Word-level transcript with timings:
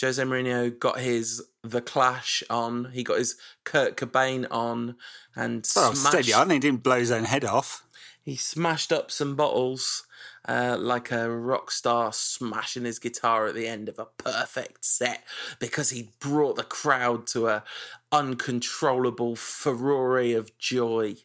Jose 0.00 0.22
Mourinho 0.22 0.78
got 0.78 1.00
his 1.00 1.42
The 1.62 1.80
Clash 1.80 2.42
on. 2.50 2.90
He 2.92 3.02
got 3.02 3.18
his 3.18 3.36
Kurt 3.64 3.96
Cobain 3.96 4.46
on, 4.50 4.96
and 5.34 5.66
Well, 5.74 5.94
smashed, 5.94 6.12
steady 6.12 6.32
on. 6.32 6.50
He 6.50 6.58
didn't 6.58 6.82
blow 6.82 6.98
his 6.98 7.10
own 7.10 7.24
head 7.24 7.44
off. 7.44 7.84
he 8.24 8.36
smashed 8.36 8.92
up 8.92 9.10
some 9.10 9.36
bottles 9.36 10.04
uh, 10.48 10.76
like 10.78 11.10
a 11.10 11.28
rock 11.30 11.70
star 11.72 12.12
smashing 12.12 12.84
his 12.84 12.98
guitar 13.00 13.46
at 13.46 13.54
the 13.54 13.66
end 13.66 13.88
of 13.88 13.98
a 13.98 14.04
perfect 14.04 14.84
set 14.84 15.24
because 15.58 15.90
he 15.90 16.10
brought 16.20 16.54
the 16.56 16.62
crowd 16.62 17.26
to 17.26 17.48
a 17.48 17.64
uncontrollable 18.12 19.34
furore 19.36 20.18
of 20.36 20.56
joy. 20.58 21.16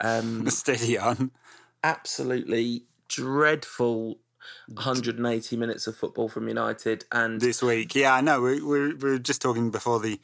Um, 0.00 0.48
Steady 0.50 0.96
on. 0.98 1.30
absolutely 1.82 2.84
dreadful 3.08 4.18
180 4.68 5.56
minutes 5.56 5.86
of 5.86 5.96
football 5.96 6.28
from 6.28 6.48
United, 6.48 7.04
and 7.12 7.40
this 7.40 7.62
week. 7.62 7.94
Yeah, 7.94 8.14
I 8.14 8.20
know. 8.20 8.40
We, 8.40 8.62
we, 8.62 8.94
we 8.94 9.10
were 9.10 9.18
just 9.18 9.42
talking 9.42 9.70
before 9.70 10.00
the 10.00 10.20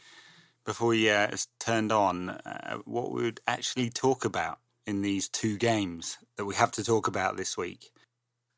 before 0.64 0.88
we 0.88 1.10
uh, 1.10 1.36
turned 1.58 1.92
on 1.92 2.30
uh, 2.30 2.78
what 2.84 3.12
we 3.12 3.22
would 3.22 3.40
actually 3.46 3.90
talk 3.90 4.24
about 4.24 4.58
in 4.86 5.02
these 5.02 5.28
two 5.28 5.56
games 5.56 6.18
that 6.36 6.44
we 6.44 6.54
have 6.54 6.70
to 6.72 6.84
talk 6.84 7.06
about 7.06 7.36
this 7.36 7.56
week. 7.56 7.90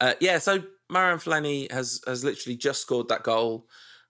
Uh, 0.00 0.14
yeah, 0.20 0.38
so 0.38 0.58
Marouane 0.90 1.22
Fellaini 1.22 1.70
has 1.70 2.00
has 2.06 2.24
literally 2.24 2.56
just 2.56 2.82
scored 2.82 3.08
that 3.08 3.22
goal. 3.22 3.66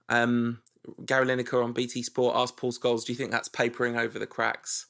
Um, 0.08 0.62
Gary 1.04 1.26
Lineker 1.26 1.62
on 1.62 1.72
BT 1.72 2.02
Sport 2.02 2.34
asked 2.36 2.56
Paul 2.56 2.72
Scholes, 2.72 3.04
"Do 3.04 3.12
you 3.12 3.16
think 3.16 3.30
that's 3.30 3.48
papering 3.48 3.96
over 3.96 4.18
the 4.18 4.26
cracks 4.26 4.86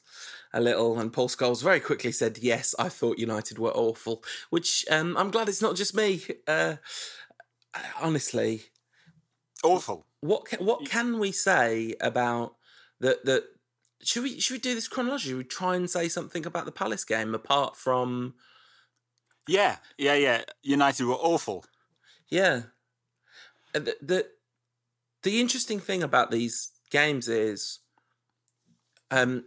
a 0.53 0.61
little?" 0.61 0.99
And 0.99 1.13
Paul 1.13 1.29
Scholes 1.29 1.63
very 1.63 1.81
quickly 1.81 2.13
said, 2.13 2.39
"Yes, 2.39 2.75
I 2.79 2.89
thought 2.89 3.19
United 3.19 3.59
were 3.59 3.73
awful." 3.73 4.23
Which 4.51 4.85
um, 4.91 5.17
I'm 5.17 5.31
glad 5.31 5.49
it's 5.49 5.63
not 5.63 5.77
just 5.77 5.95
me. 5.95 6.23
Uh, 6.47 6.77
honestly, 8.01 8.65
Awful. 9.65 10.05
what 10.21 10.47
ca- 10.47 10.63
what 10.63 10.85
can 10.87 11.19
we 11.19 11.33
say 11.33 11.95
about 12.01 12.57
that? 13.01 13.25
That 13.25 13.45
should 14.03 14.25
we 14.25 14.41
should 14.41 14.55
we 14.55 14.59
do 14.59 14.75
this 14.75 14.89
chronologically? 14.89 15.31
Should 15.33 15.39
we 15.39 15.45
try 15.45 15.77
and 15.77 15.89
say 15.89 16.09
something 16.09 16.45
about 16.47 16.65
the 16.67 16.73
Palace 16.73 17.05
game 17.05 17.35
apart 17.35 17.77
from 17.77 18.35
Yeah, 19.49 19.77
yeah, 19.99 20.15
yeah. 20.15 20.43
United 20.63 21.07
were 21.07 21.15
awful. 21.15 21.65
Yeah. 22.29 22.63
Uh, 23.75 23.81
The, 23.81 23.97
the 24.03 24.27
the 25.23 25.41
interesting 25.41 25.79
thing 25.81 26.03
about 26.03 26.31
these 26.31 26.73
games 26.91 27.29
is, 27.29 27.79
um, 29.11 29.45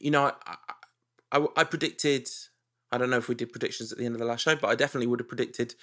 you 0.00 0.10
know, 0.10 0.32
I, 0.46 0.56
I, 1.32 1.46
I 1.56 1.64
predicted. 1.64 2.28
I 2.92 2.98
don't 2.98 3.10
know 3.10 3.18
if 3.18 3.28
we 3.28 3.34
did 3.34 3.52
predictions 3.52 3.92
at 3.92 3.98
the 3.98 4.04
end 4.04 4.14
of 4.14 4.20
the 4.20 4.26
last 4.26 4.42
show, 4.42 4.56
but 4.56 4.68
I 4.68 4.74
definitely 4.74 5.08
would 5.08 5.20
have 5.20 5.28
predicted 5.28 5.74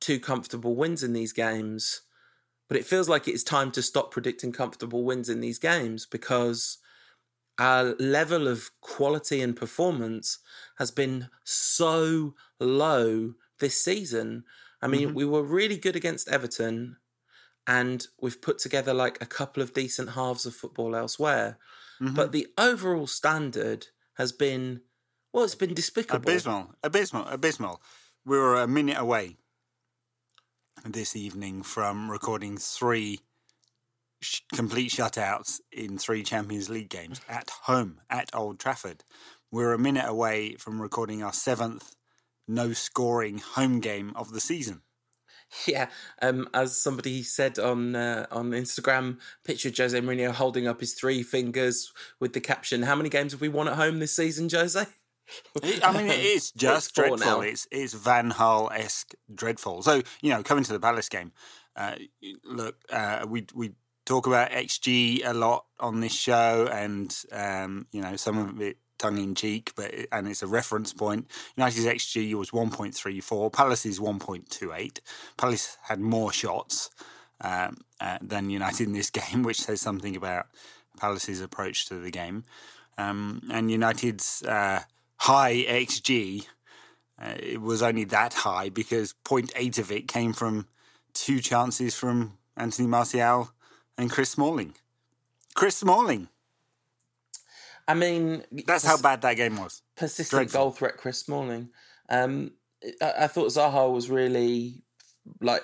two 0.00 0.20
comfortable 0.20 0.76
wins 0.76 1.02
in 1.02 1.12
these 1.12 1.32
games. 1.32 2.02
But 2.68 2.78
it 2.78 2.84
feels 2.84 3.08
like 3.08 3.28
it's 3.28 3.42
time 3.42 3.70
to 3.72 3.82
stop 3.82 4.10
predicting 4.10 4.52
comfortable 4.52 5.04
wins 5.04 5.28
in 5.28 5.40
these 5.40 5.58
games 5.58 6.06
because 6.06 6.78
our 7.58 7.94
level 7.98 8.48
of 8.48 8.70
quality 8.80 9.40
and 9.40 9.54
performance 9.54 10.38
has 10.78 10.90
been 10.90 11.28
so 11.44 12.34
low 12.58 13.34
this 13.60 13.80
season. 13.80 14.44
I 14.82 14.86
mean, 14.86 15.08
mm-hmm. 15.08 15.16
we 15.16 15.24
were 15.24 15.42
really 15.42 15.76
good 15.76 15.96
against 15.96 16.28
Everton, 16.28 16.96
and 17.66 18.06
we've 18.20 18.42
put 18.42 18.58
together 18.58 18.92
like 18.92 19.18
a 19.22 19.26
couple 19.26 19.62
of 19.62 19.72
decent 19.72 20.10
halves 20.10 20.46
of 20.46 20.54
football 20.54 20.96
elsewhere. 20.96 21.58
Mm-hmm. 22.00 22.14
But 22.14 22.32
the 22.32 22.48
overall 22.58 23.06
standard 23.06 23.88
has 24.14 24.32
been, 24.32 24.80
well, 25.32 25.44
it's 25.44 25.54
been 25.54 25.74
despicable. 25.74 26.16
Abysmal, 26.16 26.74
abysmal, 26.82 27.26
abysmal. 27.26 27.82
We 28.24 28.38
were 28.38 28.60
a 28.60 28.68
minute 28.68 28.98
away 28.98 29.36
this 30.84 31.16
evening 31.16 31.62
from 31.62 32.10
recording 32.10 32.58
three 32.58 33.20
sh- 34.20 34.40
complete 34.52 34.90
shutouts 34.90 35.60
in 35.72 35.98
three 35.98 36.22
Champions 36.22 36.68
League 36.68 36.90
games 36.90 37.20
at 37.28 37.50
home 37.64 38.00
at 38.10 38.30
Old 38.34 38.58
Trafford. 38.58 39.04
We're 39.50 39.72
a 39.72 39.78
minute 39.78 40.08
away 40.08 40.56
from 40.56 40.82
recording 40.82 41.22
our 41.22 41.32
seventh 41.32 41.94
no 42.46 42.72
scoring 42.72 43.38
home 43.38 43.80
game 43.80 44.12
of 44.16 44.32
the 44.32 44.40
season. 44.40 44.82
Yeah, 45.66 45.88
um, 46.20 46.48
as 46.52 46.76
somebody 46.76 47.22
said 47.22 47.58
on 47.58 47.94
uh, 47.94 48.26
on 48.30 48.50
Instagram, 48.50 49.18
picture 49.44 49.70
Jose 49.76 49.98
Mourinho 49.98 50.32
holding 50.32 50.66
up 50.66 50.80
his 50.80 50.94
three 50.94 51.22
fingers 51.22 51.92
with 52.20 52.32
the 52.32 52.40
caption, 52.40 52.82
"How 52.82 52.96
many 52.96 53.08
games 53.08 53.32
have 53.32 53.40
we 53.40 53.48
won 53.48 53.68
at 53.68 53.74
home 53.76 53.98
this 53.98 54.16
season, 54.16 54.48
Jose?" 54.50 54.84
I 55.82 55.92
mean, 55.92 56.06
it's 56.10 56.50
just 56.52 56.94
four 56.94 57.08
dreadful. 57.08 57.26
now. 57.26 57.40
It's 57.40 57.66
it's 57.70 57.94
Van 57.94 58.32
Gaal 58.32 58.72
esque 58.72 59.14
dreadful. 59.32 59.82
So 59.82 60.02
you 60.22 60.30
know, 60.30 60.42
coming 60.42 60.64
to 60.64 60.72
the 60.72 60.80
Palace 60.80 61.08
game, 61.08 61.32
uh, 61.76 61.96
look, 62.44 62.76
uh, 62.90 63.26
we 63.28 63.46
we 63.54 63.72
talk 64.04 64.26
about 64.26 64.50
XG 64.50 65.22
a 65.24 65.32
lot 65.32 65.66
on 65.80 66.00
this 66.00 66.14
show, 66.14 66.68
and 66.70 67.16
um, 67.32 67.86
you 67.92 68.00
know, 68.02 68.16
some 68.16 68.38
of 68.38 68.60
it 68.60 68.78
tongue 69.04 69.18
in 69.18 69.34
cheek, 69.34 69.72
but 69.76 69.92
and 70.10 70.26
it's 70.28 70.42
a 70.42 70.46
reference 70.46 70.92
point. 70.92 71.26
United's 71.56 71.86
XG 71.86 72.34
was 72.34 72.52
one 72.52 72.70
point 72.70 72.94
three 72.94 73.20
four. 73.20 73.50
Palace's 73.50 74.00
one 74.00 74.18
point 74.18 74.48
two 74.48 74.72
eight. 74.72 75.00
Palace 75.36 75.76
had 75.82 76.00
more 76.00 76.32
shots 76.32 76.90
um, 77.40 77.78
uh, 78.00 78.18
than 78.22 78.50
United 78.50 78.86
in 78.86 78.92
this 78.92 79.10
game, 79.20 79.42
which 79.42 79.60
says 79.60 79.80
something 79.80 80.16
about 80.16 80.46
Palace's 80.98 81.40
approach 81.40 81.86
to 81.86 81.96
the 81.96 82.10
game. 82.10 82.44
Um, 82.96 83.42
and 83.50 83.70
United's 83.70 84.42
uh, 84.44 84.80
high 85.16 85.64
XG, 85.68 86.46
uh, 87.20 87.34
it 87.38 87.60
was 87.60 87.82
only 87.82 88.04
that 88.04 88.32
high 88.32 88.68
because 88.68 89.14
0.8 89.24 89.78
of 89.78 89.90
it 89.90 90.08
came 90.08 90.32
from 90.32 90.68
two 91.12 91.40
chances 91.40 91.94
from 91.94 92.38
Anthony 92.56 92.88
Martial 92.88 93.50
and 93.98 94.10
Chris 94.10 94.30
Smalling. 94.30 94.74
Chris 95.54 95.76
Smalling. 95.76 96.28
I 97.86 97.94
mean, 97.94 98.44
That's 98.66 98.84
how 98.84 98.96
bad 98.96 99.22
that 99.22 99.34
game 99.34 99.56
was. 99.58 99.82
persistent 99.96 100.38
Dreadful. 100.50 100.60
goal 100.60 100.70
threat, 100.72 100.96
Chris 100.96 101.18
Smalling. 101.18 101.68
Um, 102.08 102.52
I, 103.00 103.12
I 103.20 103.26
thought 103.26 103.48
Zaha 103.48 103.92
was 103.92 104.08
really 104.10 104.82
like 105.40 105.62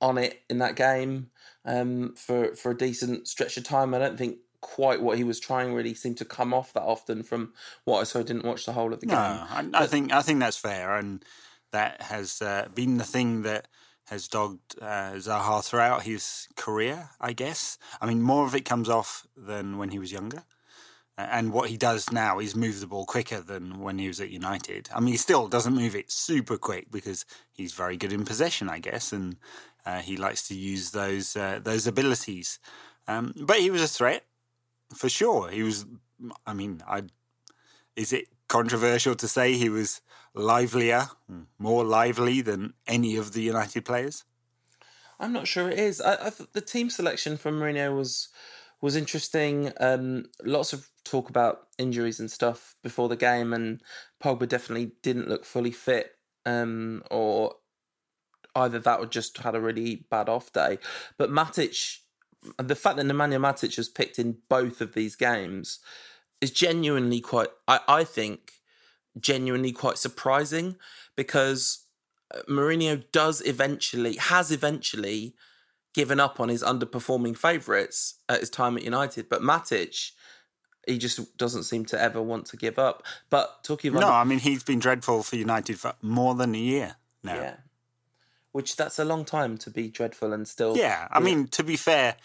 on 0.00 0.18
it 0.18 0.42
in 0.50 0.58
that 0.58 0.76
game 0.76 1.30
um, 1.64 2.14
for 2.16 2.54
for 2.54 2.70
a 2.72 2.76
decent 2.76 3.26
stretch 3.28 3.56
of 3.56 3.64
time. 3.64 3.94
I 3.94 3.98
don't 3.98 4.18
think 4.18 4.38
quite 4.60 5.00
what 5.00 5.16
he 5.16 5.24
was 5.24 5.38
trying 5.40 5.72
really 5.74 5.94
seemed 5.94 6.16
to 6.18 6.24
come 6.24 6.52
off 6.52 6.72
that 6.72 6.82
often 6.82 7.22
from 7.22 7.52
what 7.84 8.00
I 8.00 8.04
saw. 8.04 8.20
I 8.20 8.22
didn't 8.24 8.44
watch 8.44 8.66
the 8.66 8.72
whole 8.72 8.92
of 8.92 9.00
the 9.00 9.06
No, 9.06 9.12
game. 9.14 9.72
I, 9.74 9.84
I 9.84 9.86
think 9.86 10.12
I 10.12 10.22
think 10.22 10.40
that's 10.40 10.56
fair, 10.58 10.96
and 10.96 11.24
that 11.72 12.02
has 12.02 12.42
uh, 12.42 12.68
been 12.74 12.98
the 12.98 13.04
thing 13.04 13.42
that 13.42 13.68
has 14.08 14.28
dogged 14.28 14.76
uh, 14.80 15.12
Zaha 15.14 15.64
throughout 15.64 16.02
his 16.02 16.48
career. 16.56 17.10
I 17.20 17.32
guess. 17.32 17.78
I 18.00 18.06
mean, 18.06 18.20
more 18.22 18.44
of 18.44 18.54
it 18.54 18.64
comes 18.64 18.88
off 18.88 19.26
than 19.36 19.78
when 19.78 19.90
he 19.90 19.98
was 19.98 20.12
younger. 20.12 20.44
And 21.18 21.52
what 21.52 21.70
he 21.70 21.78
does 21.78 22.12
now 22.12 22.38
is 22.40 22.54
move 22.54 22.80
the 22.80 22.86
ball 22.86 23.06
quicker 23.06 23.40
than 23.40 23.80
when 23.80 23.98
he 23.98 24.06
was 24.06 24.20
at 24.20 24.28
United. 24.28 24.90
I 24.94 25.00
mean, 25.00 25.12
he 25.12 25.16
still 25.16 25.48
doesn't 25.48 25.74
move 25.74 25.96
it 25.96 26.10
super 26.10 26.58
quick 26.58 26.90
because 26.90 27.24
he's 27.52 27.72
very 27.72 27.96
good 27.96 28.12
in 28.12 28.26
possession, 28.26 28.68
I 28.68 28.80
guess, 28.80 29.12
and 29.12 29.36
uh, 29.86 30.00
he 30.00 30.18
likes 30.18 30.46
to 30.48 30.54
use 30.54 30.90
those 30.90 31.34
uh, 31.34 31.60
those 31.62 31.86
abilities. 31.86 32.58
Um, 33.08 33.32
but 33.34 33.60
he 33.60 33.70
was 33.70 33.82
a 33.82 33.88
threat 33.88 34.26
for 34.94 35.08
sure. 35.08 35.50
He 35.50 35.62
was. 35.62 35.86
I 36.46 36.52
mean, 36.52 36.82
I 36.86 37.04
is 37.94 38.12
it 38.12 38.26
controversial 38.48 39.14
to 39.14 39.26
say 39.26 39.54
he 39.54 39.68
was 39.68 40.02
livelier, 40.34 41.08
more 41.58 41.84
lively 41.84 42.42
than 42.42 42.74
any 42.86 43.16
of 43.16 43.32
the 43.32 43.42
United 43.42 43.84
players? 43.84 44.24
I'm 45.18 45.32
not 45.32 45.48
sure 45.48 45.70
it 45.70 45.78
is. 45.78 46.00
I, 46.00 46.26
I 46.26 46.32
the 46.52 46.60
team 46.60 46.90
selection 46.90 47.36
from 47.36 47.58
Mourinho 47.58 47.96
was 47.96 48.28
was 48.80 48.96
interesting. 48.96 49.72
Um, 49.80 50.26
lots 50.44 50.72
of 50.72 50.88
talk 51.04 51.28
about 51.30 51.68
injuries 51.78 52.20
and 52.20 52.30
stuff 52.30 52.74
before 52.82 53.08
the 53.08 53.16
game, 53.16 53.52
and 53.52 53.80
Pogba 54.22 54.48
definitely 54.48 54.92
didn't 55.02 55.28
look 55.28 55.44
fully 55.44 55.70
fit, 55.70 56.12
um, 56.44 57.02
or 57.10 57.54
either 58.54 58.78
that 58.78 59.00
or 59.00 59.06
just 59.06 59.38
had 59.38 59.54
a 59.54 59.60
really 59.60 60.06
bad 60.10 60.28
off 60.28 60.52
day. 60.52 60.78
But 61.18 61.30
Matic, 61.30 61.98
the 62.58 62.74
fact 62.74 62.96
that 62.96 63.06
Nemanja 63.06 63.38
Matic 63.40 63.76
was 63.76 63.88
picked 63.88 64.18
in 64.18 64.38
both 64.48 64.80
of 64.80 64.94
these 64.94 65.16
games 65.16 65.78
is 66.40 66.50
genuinely 66.50 67.20
quite. 67.20 67.48
I, 67.66 67.80
I 67.88 68.04
think 68.04 68.52
genuinely 69.18 69.72
quite 69.72 69.98
surprising 69.98 70.76
because 71.16 71.86
uh, 72.34 72.40
Mourinho 72.48 73.04
does 73.12 73.40
eventually 73.46 74.16
has 74.16 74.50
eventually 74.50 75.34
given 75.96 76.20
up 76.20 76.38
on 76.38 76.50
his 76.50 76.62
underperforming 76.62 77.34
favourites 77.36 78.16
at 78.28 78.40
his 78.40 78.50
time 78.50 78.76
at 78.76 78.84
United, 78.84 79.30
but 79.30 79.40
Matic 79.40 80.12
he 80.86 80.98
just 80.98 81.36
doesn't 81.36 81.64
seem 81.64 81.84
to 81.86 82.00
ever 82.00 82.22
want 82.22 82.46
to 82.46 82.56
give 82.56 82.78
up. 82.78 83.02
But 83.28 83.64
talking 83.64 83.90
about 83.90 84.00
No, 84.02 84.10
I 84.10 84.22
mean 84.22 84.38
he's 84.38 84.62
been 84.62 84.78
dreadful 84.78 85.24
for 85.24 85.34
United 85.34 85.80
for 85.80 85.94
more 86.02 86.34
than 86.34 86.54
a 86.54 86.58
year 86.58 86.96
now. 87.24 87.34
yeah, 87.34 87.56
which 88.52 88.76
that's 88.76 88.98
a 88.98 89.04
long 89.04 89.24
time 89.24 89.56
to 89.58 89.70
be 89.70 89.88
dreadful 89.88 90.32
and 90.34 90.46
still 90.46 90.76
Yeah, 90.76 91.08
I 91.10 91.18
mean 91.18 91.48
to 91.48 91.64
be 91.64 91.76
fair, 91.76 92.16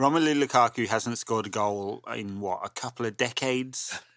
Romelu 0.00 0.42
Lukaku 0.42 0.88
hasn't 0.88 1.18
scored 1.18 1.46
a 1.46 1.50
goal 1.50 2.02
in 2.16 2.40
what 2.40 2.60
a 2.64 2.70
couple 2.70 3.04
of 3.06 3.16
decades. 3.16 4.00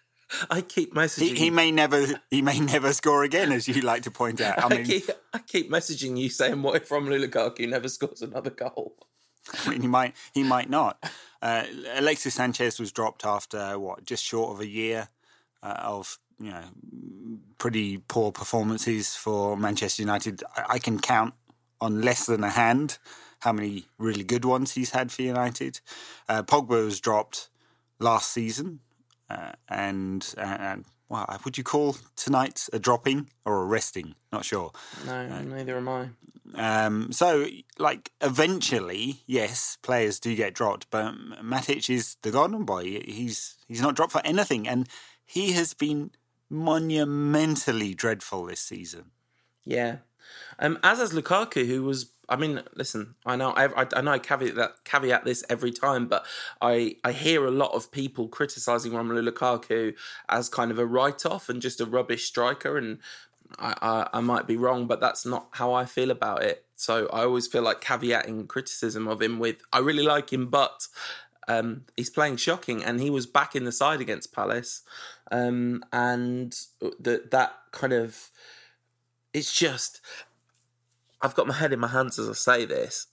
I 0.50 0.60
keep 0.62 0.90
He, 0.90 0.98
messaging. 0.98 1.36
he 1.36 1.50
may 1.50 1.70
never 1.70 2.06
he 2.30 2.42
may 2.42 2.58
never 2.58 2.92
score 2.92 3.22
again, 3.24 3.52
as 3.52 3.68
you 3.68 3.80
like 3.82 4.02
to 4.02 4.10
point 4.10 4.40
out. 4.40 4.58
I 4.58 4.66
I, 4.66 4.68
mean, 4.68 4.84
keep, 4.84 5.10
I 5.32 5.38
keep 5.38 5.70
messaging 5.70 6.18
you 6.18 6.28
saying, 6.28 6.62
"What 6.62 6.76
if 6.76 6.88
Romelu 6.88 7.24
Lukaku 7.26 7.68
never 7.68 7.88
scores 7.88 8.22
another 8.22 8.50
goal?" 8.50 8.96
I 9.66 9.70
mean, 9.70 9.82
he 9.82 9.88
might 9.88 10.14
he 10.32 10.42
might 10.42 10.70
not. 10.70 11.02
Uh, 11.40 11.64
Alexis 11.96 12.34
Sanchez 12.34 12.78
was 12.78 12.92
dropped 12.92 13.24
after 13.24 13.78
what 13.78 14.04
just 14.04 14.24
short 14.24 14.52
of 14.52 14.60
a 14.60 14.66
year 14.66 15.08
uh, 15.62 15.74
of 15.82 16.18
you 16.38 16.50
know 16.50 16.64
pretty 17.58 17.98
poor 17.98 18.32
performances 18.32 19.14
for 19.16 19.56
Manchester 19.56 20.02
United. 20.02 20.42
I, 20.56 20.64
I, 20.74 20.78
can 20.78 20.98
count 20.98 21.34
on 21.80 22.02
less 22.02 22.26
than 22.26 22.42
a 22.44 22.50
hand 22.50 22.98
how 23.40 23.52
many 23.52 23.86
really 23.98 24.24
good 24.24 24.44
ones 24.44 24.72
he's 24.72 24.90
had 24.90 25.10
for 25.10 25.22
United. 25.22 25.80
Uh, 26.28 26.42
Pogba 26.42 26.84
was 26.84 27.00
dropped 27.00 27.48
last 27.98 28.30
season, 28.32 28.80
uh, 29.30 29.52
and 29.68 30.34
and 30.36 30.84
well, 31.08 31.26
would 31.44 31.58
you 31.58 31.64
call 31.64 31.96
tonight 32.16 32.68
a 32.72 32.78
dropping 32.78 33.28
or 33.44 33.62
a 33.62 33.66
resting? 33.66 34.14
Not 34.32 34.46
sure. 34.46 34.72
No, 35.06 35.12
uh, 35.12 35.42
neither 35.42 35.76
am 35.76 35.88
I. 35.88 36.08
Um, 36.54 37.12
so, 37.12 37.46
like, 37.78 38.10
eventually, 38.20 39.20
yes, 39.26 39.76
players 39.82 40.18
do 40.18 40.34
get 40.34 40.54
dropped, 40.54 40.90
but 40.90 41.14
Matic 41.42 41.88
is 41.90 42.16
the 42.22 42.30
golden 42.30 42.64
boy. 42.64 43.00
He's 43.04 43.56
he's 43.68 43.82
not 43.82 43.94
dropped 43.94 44.12
for 44.12 44.22
anything, 44.24 44.66
and 44.66 44.88
he 45.24 45.52
has 45.52 45.74
been 45.74 46.12
monumentally 46.48 47.94
dreadful 47.94 48.46
this 48.46 48.60
season. 48.60 49.10
Yeah, 49.64 49.96
um, 50.58 50.78
as 50.82 50.98
has 50.98 51.12
Lukaku, 51.12 51.66
who 51.66 51.82
was 51.82 52.06
I 52.32 52.36
mean, 52.36 52.62
listen, 52.74 53.14
I 53.26 53.36
know 53.36 53.50
I, 53.50 53.86
I, 53.94 54.00
know 54.00 54.12
I 54.12 54.18
caveat 54.18 54.54
that 54.54 54.84
caveat 54.84 55.26
this 55.26 55.44
every 55.50 55.70
time, 55.70 56.06
but 56.06 56.24
I 56.62 56.96
I 57.04 57.12
hear 57.12 57.44
a 57.44 57.50
lot 57.50 57.72
of 57.72 57.92
people 57.92 58.26
criticizing 58.26 58.92
Romelu 58.92 59.28
Lukaku 59.28 59.94
as 60.30 60.48
kind 60.48 60.70
of 60.70 60.78
a 60.78 60.86
write 60.86 61.26
off 61.26 61.50
and 61.50 61.60
just 61.60 61.78
a 61.78 61.84
rubbish 61.84 62.24
striker, 62.24 62.78
and 62.78 63.00
I, 63.58 63.74
I, 63.82 64.08
I 64.14 64.20
might 64.20 64.46
be 64.46 64.56
wrong, 64.56 64.86
but 64.86 64.98
that's 64.98 65.26
not 65.26 65.48
how 65.50 65.74
I 65.74 65.84
feel 65.84 66.10
about 66.10 66.42
it. 66.42 66.64
So 66.74 67.06
I 67.12 67.24
always 67.24 67.46
feel 67.46 67.62
like 67.62 67.82
caveating 67.82 68.48
criticism 68.48 69.06
of 69.08 69.20
him 69.20 69.38
with 69.38 69.56
I 69.70 69.80
really 69.80 70.02
like 70.02 70.32
him, 70.32 70.46
but 70.46 70.86
um, 71.48 71.84
he's 71.98 72.08
playing 72.08 72.36
shocking, 72.36 72.82
and 72.82 72.98
he 72.98 73.10
was 73.10 73.26
back 73.26 73.54
in 73.54 73.64
the 73.64 73.72
side 73.72 74.00
against 74.00 74.32
Palace, 74.32 74.84
um, 75.30 75.84
and 75.92 76.58
that 76.98 77.30
that 77.30 77.56
kind 77.72 77.92
of 77.92 78.30
it's 79.34 79.54
just 79.54 80.00
I've 81.22 81.34
got 81.34 81.46
my 81.46 81.54
head 81.54 81.72
in 81.72 81.80
my 81.80 81.88
hands 81.88 82.18
as 82.18 82.28
I 82.28 82.32
say 82.32 82.64
this 82.64 83.06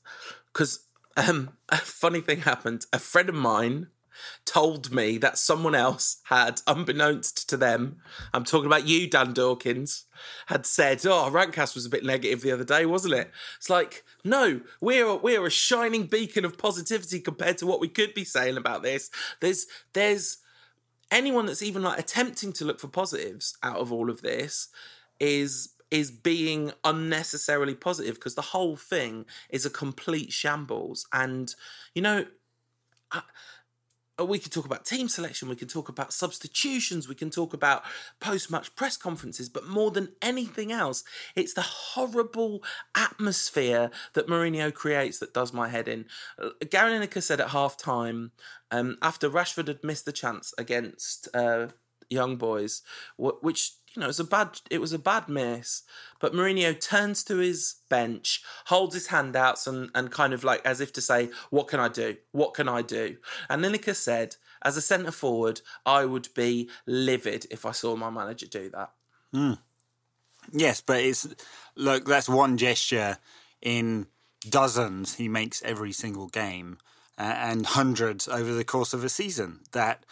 because 0.51 0.88
um, 1.15 1.51
a 1.69 1.77
funny 1.77 2.21
thing 2.21 2.41
happened. 2.41 2.85
A 2.91 3.00
friend 3.00 3.29
of 3.29 3.35
mine 3.35 3.88
told 4.45 4.91
me 4.91 5.17
that 5.17 5.38
someone 5.38 5.75
else 5.75 6.17
had, 6.25 6.61
unbeknownst 6.67 7.47
to 7.50 7.56
them, 7.56 7.97
I'm 8.33 8.44
talking 8.44 8.65
about 8.65 8.88
you, 8.88 9.09
Dan 9.09 9.33
Dawkins, 9.33 10.06
had 10.47 10.65
said, 10.65 11.06
"Oh, 11.06 11.29
Rantcast 11.31 11.75
was 11.75 11.85
a 11.85 11.89
bit 11.89 12.03
negative 12.03 12.41
the 12.41 12.51
other 12.51 12.65
day, 12.65 12.85
wasn't 12.85 13.13
it?" 13.13 13.31
It's 13.57 13.69
like, 13.69 14.03
no, 14.23 14.61
we're 14.81 15.15
we're 15.15 15.45
a 15.45 15.51
shining 15.51 16.06
beacon 16.07 16.45
of 16.45 16.57
positivity 16.57 17.19
compared 17.19 17.57
to 17.59 17.67
what 17.67 17.79
we 17.79 17.88
could 17.88 18.13
be 18.13 18.25
saying 18.25 18.57
about 18.57 18.83
this. 18.83 19.09
There's 19.39 19.67
there's 19.94 20.39
anyone 21.11 21.45
that's 21.45 21.63
even 21.63 21.81
like 21.81 22.00
attempting 22.00 22.53
to 22.53 22.65
look 22.65 22.79
for 22.79 22.88
positives 22.88 23.57
out 23.63 23.77
of 23.77 23.91
all 23.91 24.09
of 24.09 24.21
this 24.21 24.67
is 25.19 25.69
is 25.91 26.12
being 26.12 26.71
unnecessarily 26.83 27.75
positive 27.75 28.15
because 28.15 28.36
the 28.36 28.41
whole 28.41 28.75
thing 28.75 29.25
is 29.50 29.65
a 29.65 29.69
complete 29.69 30.31
shambles. 30.31 31.07
And, 31.12 31.53
you 31.95 32.01
know, 32.01 32.25
I, 33.12 33.21
we 34.24 34.39
could 34.39 34.51
talk 34.51 34.65
about 34.65 34.86
team 34.86 35.07
selection, 35.07 35.50
we 35.50 35.56
can 35.56 35.68
talk 35.68 35.89
about 35.89 36.13
substitutions, 36.13 37.07
we 37.07 37.15
can 37.15 37.30
talk 37.30 37.53
about 37.53 37.83
post 38.19 38.51
match 38.51 38.75
press 38.75 38.97
conferences, 38.97 39.50
but 39.50 39.68
more 39.68 39.91
than 39.91 40.09
anything 40.21 40.71
else, 40.71 41.03
it's 41.36 41.53
the 41.53 41.62
horrible 41.62 42.63
atmosphere 42.95 43.89
that 44.13 44.27
Mourinho 44.27 44.74
creates 44.74 45.19
that 45.19 45.33
does 45.33 45.53
my 45.53 45.69
head 45.69 45.88
in. 45.88 46.06
Uh, 46.38 46.50
Gary 46.69 46.92
Lineker 46.92 47.24
said 47.24 47.39
at 47.39 47.50
half 47.50 47.77
time, 47.77 48.31
um, 48.71 48.97
after 49.01 49.30
Rashford 49.30 49.68
had 49.68 49.83
missed 49.83 50.06
the 50.06 50.12
chance 50.12 50.53
against 50.57 51.27
uh, 51.33 51.68
Young 52.09 52.35
Boys, 52.35 52.81
which 53.18 53.74
you 54.00 54.04
know, 54.04 54.07
it 54.07 54.16
was 54.16 54.19
a 54.22 54.24
bad 54.24 54.62
it 54.72 54.80
was 54.80 54.94
a 54.94 55.00
bad 55.00 55.28
miss. 55.28 55.84
But 56.22 56.34
Mourinho 56.34 56.80
turns 56.80 57.22
to 57.25 57.38
his 57.38 57.75
bench, 57.90 58.42
holds 58.68 58.94
his 58.94 59.07
hand 59.07 59.36
out 59.36 59.68
and, 59.68 59.90
and 59.94 60.10
kind 60.10 60.31
of 60.31 60.46
like 60.46 60.66
as 60.66 60.80
if 60.80 60.94
to 60.94 61.01
say, 61.01 61.31
What 61.50 61.68
can 61.68 61.81
I 61.81 61.90
do? 61.90 62.16
What 62.31 62.54
can 62.54 62.69
I 62.69 62.81
do? 62.81 63.18
And 63.50 63.62
Lineker 63.62 63.94
said, 63.94 64.38
as 64.62 64.78
a 64.78 64.81
centre 64.81 65.12
forward, 65.12 65.60
I 65.86 66.06
would 66.06 66.30
be 66.34 66.69
livid 66.86 67.46
if 67.51 67.66
I 67.66 67.72
saw 67.74 67.98
my 67.98 68.10
manager 68.10 68.46
do 68.46 68.69
that. 68.69 68.92
Mm. 69.34 69.60
Yes, 70.54 70.80
but 70.80 71.02
it's 71.02 71.28
look, 71.75 72.06
that's 72.06 72.30
one 72.30 72.57
gesture 72.57 73.18
in 73.62 74.07
dozens 74.50 75.16
he 75.16 75.28
makes 75.28 75.62
every 75.63 75.92
single 75.92 76.28
game 76.28 76.78
uh, 77.18 77.24
and 77.24 77.66
hundreds 77.66 78.30
over 78.30 78.54
the 78.54 78.63
course 78.63 78.94
of 78.94 79.04
a 79.04 79.10
season 79.10 79.60
that 79.74 80.06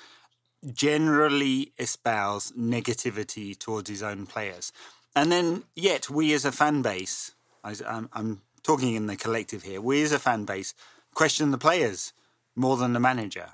generally 0.73 1.71
espouse 1.77 2.51
negativity 2.51 3.57
towards 3.57 3.89
his 3.89 4.03
own 4.03 4.25
players. 4.25 4.71
And 5.15 5.31
then, 5.31 5.63
yet, 5.75 6.09
we 6.09 6.33
as 6.33 6.45
a 6.45 6.51
fan 6.51 6.81
base, 6.81 7.31
I, 7.63 7.75
am 7.85 8.09
I'm 8.13 8.41
talking 8.63 8.95
in 8.95 9.07
the 9.07 9.15
collective 9.15 9.63
here, 9.63 9.81
we 9.81 10.03
as 10.03 10.11
a 10.11 10.19
fan 10.19 10.45
base 10.45 10.73
question 11.13 11.51
the 11.51 11.57
players 11.57 12.13
more 12.55 12.77
than 12.77 12.93
the 12.93 12.99
manager, 12.99 13.49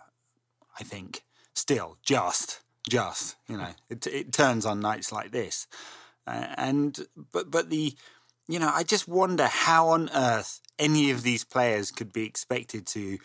I 0.79 0.83
think. 0.83 1.23
Still, 1.53 1.97
just, 2.01 2.61
just, 2.89 3.35
you 3.47 3.57
know, 3.57 3.69
it, 3.89 4.05
it 4.07 4.33
turns 4.33 4.65
on 4.65 4.79
nights 4.79 5.11
like 5.11 5.31
this. 5.31 5.67
Uh, 6.25 6.47
and, 6.57 7.07
but, 7.31 7.51
but 7.51 7.69
the, 7.69 7.93
you 8.47 8.59
know, 8.59 8.71
I 8.73 8.83
just 8.83 9.07
wonder 9.07 9.45
how 9.45 9.89
on 9.89 10.09
earth 10.15 10.61
any 10.79 11.11
of 11.11 11.23
these 11.23 11.43
players 11.43 11.91
could 11.91 12.11
be 12.11 12.25
expected 12.25 12.85
to 12.87 13.19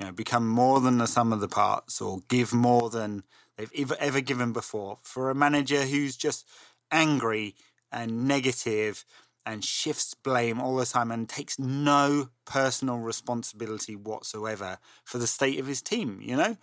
you 0.00 0.06
know, 0.06 0.12
become 0.12 0.48
more 0.48 0.80
than 0.80 0.96
the 0.96 1.06
sum 1.06 1.30
of 1.30 1.40
the 1.40 1.48
parts 1.48 2.00
or 2.00 2.20
give 2.28 2.54
more 2.54 2.88
than 2.88 3.22
they've 3.56 3.70
ever, 3.76 3.96
ever 4.00 4.20
given 4.22 4.50
before. 4.50 4.98
For 5.02 5.28
a 5.28 5.34
manager 5.34 5.82
who's 5.82 6.16
just 6.16 6.48
angry 6.90 7.54
and 7.92 8.26
negative 8.26 9.04
and 9.44 9.62
shifts 9.62 10.14
blame 10.14 10.58
all 10.58 10.76
the 10.76 10.86
time 10.86 11.10
and 11.10 11.28
takes 11.28 11.58
no 11.58 12.30
personal 12.46 12.98
responsibility 12.98 13.94
whatsoever 13.94 14.78
for 15.04 15.18
the 15.18 15.26
state 15.26 15.60
of 15.60 15.66
his 15.66 15.82
team, 15.82 16.20
you 16.22 16.34
know? 16.34 16.56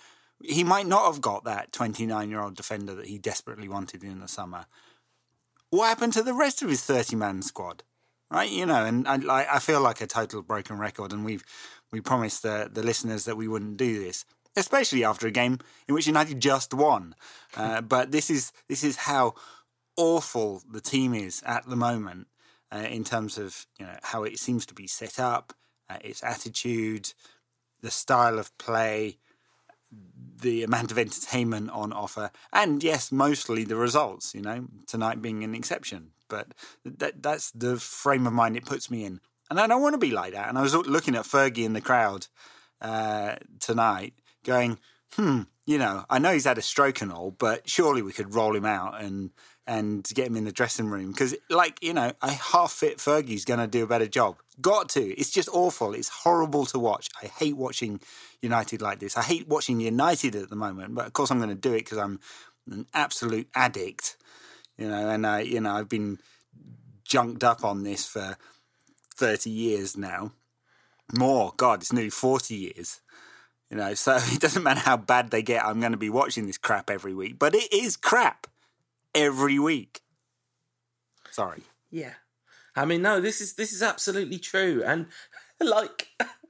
He 0.43 0.63
might 0.63 0.87
not 0.87 1.05
have 1.05 1.21
got 1.21 1.43
that 1.45 1.71
29 1.71 2.31
year 2.31 2.41
old 2.41 2.55
defender 2.55 2.95
that 2.95 3.07
he 3.07 3.19
desperately 3.19 3.69
wanted 3.69 4.03
in 4.03 4.19
the 4.19 4.27
summer. 4.27 4.65
What 5.69 5.89
happened 5.89 6.13
to 6.13 6.23
the 6.23 6.33
rest 6.33 6.63
of 6.63 6.69
his 6.69 6.83
30 6.83 7.15
man 7.17 7.43
squad? 7.43 7.83
Right, 8.29 8.49
you 8.49 8.65
know, 8.65 8.83
and 8.83 9.07
I, 9.07 9.47
I 9.49 9.59
feel 9.59 9.79
like 9.79 10.01
a 10.01 10.07
total 10.07 10.41
broken 10.41 10.77
record, 10.77 11.13
and 11.13 11.23
we've 11.23 11.45
we 11.91 12.01
promised 12.01 12.43
the, 12.43 12.69
the 12.71 12.83
listeners 12.83 13.25
that 13.25 13.37
we 13.37 13.47
wouldn't 13.47 13.77
do 13.77 14.03
this, 14.03 14.25
especially 14.55 15.03
after 15.03 15.27
a 15.27 15.31
game 15.31 15.59
in 15.87 15.95
which 15.95 16.07
United 16.07 16.39
just 16.39 16.73
won. 16.73 17.15
Uh, 17.55 17.81
but 17.93 18.11
this 18.11 18.29
is 18.29 18.51
this 18.67 18.83
is 18.83 18.97
how 18.97 19.33
awful 19.95 20.61
the 20.69 20.81
team 20.81 21.13
is 21.13 21.41
at 21.45 21.67
the 21.67 21.75
moment 21.75 22.27
uh, 22.71 22.79
in 22.89 23.03
terms 23.03 23.37
of 23.37 23.65
you 23.79 23.85
know 23.85 23.97
how 24.03 24.23
it 24.23 24.39
seems 24.39 24.65
to 24.65 24.73
be 24.73 24.87
set 24.87 25.19
up, 25.19 25.53
uh, 25.89 25.97
its 26.01 26.23
attitude, 26.23 27.13
the 27.81 27.91
style 27.91 28.39
of 28.39 28.55
play, 28.57 29.17
the 30.41 30.63
amount 30.63 30.91
of 30.91 30.97
entertainment 30.97 31.69
on 31.71 31.93
offer, 31.93 32.31
and 32.51 32.83
yes, 32.83 33.11
mostly 33.11 33.63
the 33.63 33.75
results. 33.75 34.35
You 34.35 34.41
know, 34.41 34.67
tonight 34.85 35.21
being 35.21 35.43
an 35.43 35.55
exception, 35.55 36.11
but 36.27 36.53
that 36.83 37.23
that's 37.23 37.51
the 37.51 37.77
frame 37.77 38.27
of 38.27 38.33
mind 38.33 38.57
it 38.57 38.65
puts 38.65 38.91
me 38.91 39.05
in. 39.05 39.21
And 39.49 39.59
I 39.59 39.67
don't 39.67 39.81
want 39.81 39.93
to 39.93 39.99
be 39.99 40.11
like 40.11 40.33
that. 40.33 40.49
And 40.49 40.57
I 40.57 40.61
was 40.61 40.75
looking 40.75 41.15
at 41.15 41.23
Fergie 41.23 41.63
in 41.63 41.73
the 41.73 41.81
crowd 41.81 42.27
uh, 42.81 43.35
tonight, 43.59 44.13
going, 44.43 44.77
hmm, 45.13 45.43
you 45.65 45.77
know, 45.77 46.05
I 46.09 46.19
know 46.19 46.33
he's 46.33 46.45
had 46.45 46.57
a 46.57 46.61
stroke 46.61 47.01
and 47.01 47.11
all, 47.11 47.31
but 47.31 47.69
surely 47.69 48.01
we 48.01 48.13
could 48.13 48.33
roll 48.33 48.55
him 48.55 48.65
out 48.65 49.01
and 49.01 49.31
and 49.69 50.09
get 50.13 50.27
him 50.27 50.37
in 50.37 50.45
the 50.45 50.51
dressing 50.53 50.87
room 50.87 51.11
because, 51.11 51.35
like, 51.49 51.77
you 51.83 51.93
know, 51.93 52.13
a 52.21 52.31
half 52.31 52.71
fit 52.71 52.99
Fergie's 52.99 53.43
going 53.43 53.59
to 53.59 53.67
do 53.67 53.83
a 53.83 53.87
better 53.87 54.07
job. 54.07 54.37
Got 54.61 54.87
to. 54.91 55.01
It's 55.19 55.29
just 55.29 55.49
awful. 55.51 55.93
It's 55.93 56.07
horrible 56.07 56.65
to 56.67 56.79
watch. 56.79 57.09
I 57.21 57.25
hate 57.27 57.57
watching 57.57 57.99
United 58.41 58.81
like 58.81 58.99
this. 58.99 59.17
I 59.17 59.23
hate 59.23 59.45
watching 59.49 59.81
United 59.81 60.35
at 60.37 60.49
the 60.49 60.55
moment, 60.55 60.95
but 60.95 61.05
of 61.05 61.11
course 61.11 61.31
I'm 61.31 61.39
going 61.39 61.49
to 61.49 61.55
do 61.55 61.73
it 61.73 61.79
because 61.79 61.97
I'm 61.97 62.21
an 62.71 62.85
absolute 62.93 63.49
addict, 63.53 64.15
you 64.77 64.87
know, 64.87 65.09
and 65.09 65.27
I, 65.27 65.41
you 65.41 65.59
know, 65.59 65.75
I've 65.75 65.89
been 65.89 66.19
junked 67.03 67.43
up 67.43 67.65
on 67.65 67.83
this 67.83 68.05
for 68.05 68.37
30 69.17 69.49
years 69.49 69.97
now. 69.97 70.31
More, 71.13 71.53
God, 71.57 71.81
it's 71.81 71.93
nearly 71.93 72.09
40 72.09 72.55
years. 72.55 73.01
You 73.69 73.77
know, 73.77 73.93
so 73.93 74.15
it 74.21 74.39
doesn't 74.39 74.63
matter 74.63 74.81
how 74.81 74.97
bad 74.97 75.31
they 75.31 75.41
get, 75.41 75.65
I'm 75.65 75.79
going 75.79 75.91
to 75.91 75.97
be 75.97 76.09
watching 76.09 76.47
this 76.47 76.57
crap 76.57 76.89
every 76.89 77.13
week. 77.13 77.39
But 77.39 77.55
it 77.55 77.71
is 77.73 77.97
crap 77.97 78.47
every 79.13 79.59
week. 79.59 80.01
Sorry. 81.31 81.63
Yeah. 81.91 82.13
I 82.75 82.85
mean, 82.85 83.01
no, 83.01 83.19
this 83.19 83.41
is 83.41 83.55
this 83.55 83.73
is 83.73 83.81
absolutely 83.81 84.37
true. 84.37 84.83
And 84.85 85.07
like 85.59 86.09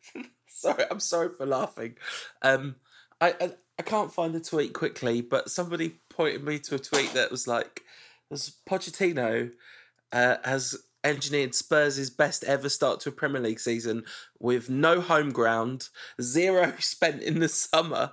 sorry, 0.47 0.83
I'm 0.91 0.99
sorry 0.99 1.29
for 1.29 1.45
laughing. 1.45 1.95
Um 2.41 2.75
I, 3.21 3.33
I 3.39 3.51
I 3.79 3.83
can't 3.83 4.13
find 4.13 4.33
the 4.33 4.39
tweet 4.39 4.73
quickly, 4.73 5.21
but 5.21 5.51
somebody 5.51 5.95
pointed 6.09 6.43
me 6.43 6.59
to 6.59 6.75
a 6.75 6.79
tweet 6.79 7.13
that 7.13 7.29
was 7.31 7.47
like, 7.47 7.83
"Was 8.29 8.55
Pochettino 8.67 9.51
uh, 10.11 10.37
has 10.43 10.75
engineered 11.07 11.55
Spurs' 11.55 12.09
best 12.09 12.43
ever 12.43 12.69
start 12.69 12.99
to 13.01 13.09
a 13.09 13.11
Premier 13.11 13.41
League 13.41 13.59
season 13.59 14.03
with 14.39 14.69
no 14.69 15.01
home 15.01 15.31
ground, 15.31 15.89
zero 16.21 16.73
spent 16.79 17.21
in 17.21 17.39
the 17.39 17.47
summer, 17.47 18.11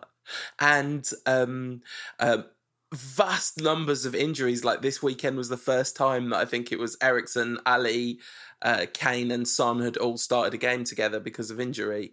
and 0.59 1.11
um, 1.27 1.83
um, 2.19 2.45
vast 2.93 3.61
numbers 3.61 4.07
of 4.07 4.15
injuries. 4.15 4.65
Like 4.65 4.83
this 4.83 5.03
weekend 5.03 5.37
was 5.37 5.49
the 5.49 5.57
first 5.57 5.97
time 5.97 6.31
that 6.31 6.39
I 6.39 6.45
think 6.45 6.73
it 6.73 6.79
was 6.79 6.97
Eriksen, 7.01 7.59
Alli, 7.67 8.21
uh, 8.63 8.87
Kane, 8.93 9.31
and 9.31 9.47
Son 9.47 9.81
had 9.81 9.97
all 9.97 10.17
started 10.17 10.55
a 10.55 10.59
game 10.59 10.85
together 10.85 11.21
because 11.21 11.51
of 11.51 11.61
injury. 11.61 12.13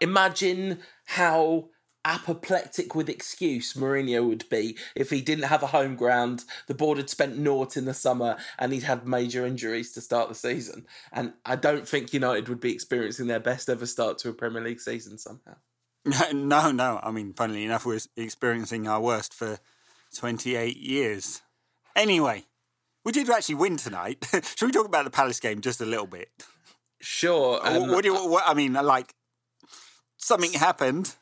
Imagine 0.00 0.78
how 1.04 1.68
apoplectic 2.04 2.94
with 2.94 3.08
excuse 3.08 3.74
Mourinho 3.74 4.26
would 4.28 4.48
be 4.48 4.76
if 4.94 5.10
he 5.10 5.20
didn't 5.20 5.44
have 5.44 5.62
a 5.62 5.68
home 5.68 5.96
ground, 5.96 6.44
the 6.66 6.74
board 6.74 6.98
had 6.98 7.10
spent 7.10 7.38
naught 7.38 7.76
in 7.76 7.84
the 7.84 7.94
summer, 7.94 8.36
and 8.58 8.72
he'd 8.72 8.82
had 8.82 9.06
major 9.06 9.46
injuries 9.46 9.92
to 9.92 10.00
start 10.00 10.28
the 10.28 10.34
season. 10.34 10.86
And 11.12 11.32
I 11.44 11.56
don't 11.56 11.88
think 11.88 12.12
United 12.12 12.48
would 12.48 12.60
be 12.60 12.72
experiencing 12.72 13.26
their 13.26 13.40
best 13.40 13.68
ever 13.68 13.86
start 13.86 14.18
to 14.18 14.28
a 14.28 14.34
Premier 14.34 14.62
League 14.62 14.80
season 14.80 15.18
somehow. 15.18 15.56
No, 16.34 16.70
no. 16.70 17.00
I 17.02 17.10
mean, 17.10 17.32
funnily 17.32 17.64
enough, 17.64 17.86
we're 17.86 17.98
experiencing 18.16 18.86
our 18.86 19.00
worst 19.00 19.32
for 19.32 19.58
28 20.14 20.76
years. 20.76 21.40
Anyway, 21.96 22.44
we 23.04 23.12
did 23.12 23.30
actually 23.30 23.54
win 23.54 23.76
tonight. 23.78 24.24
Should 24.56 24.66
we 24.66 24.72
talk 24.72 24.86
about 24.86 25.04
the 25.04 25.10
Palace 25.10 25.40
game 25.40 25.60
just 25.60 25.80
a 25.80 25.86
little 25.86 26.06
bit? 26.06 26.28
Sure. 27.00 27.60
Um, 27.62 27.88
what 27.90 28.02
do 28.02 28.12
you? 28.12 28.28
What, 28.28 28.44
I 28.46 28.54
mean, 28.54 28.74
like 28.74 29.14
something 30.16 30.52
happened. 30.52 31.14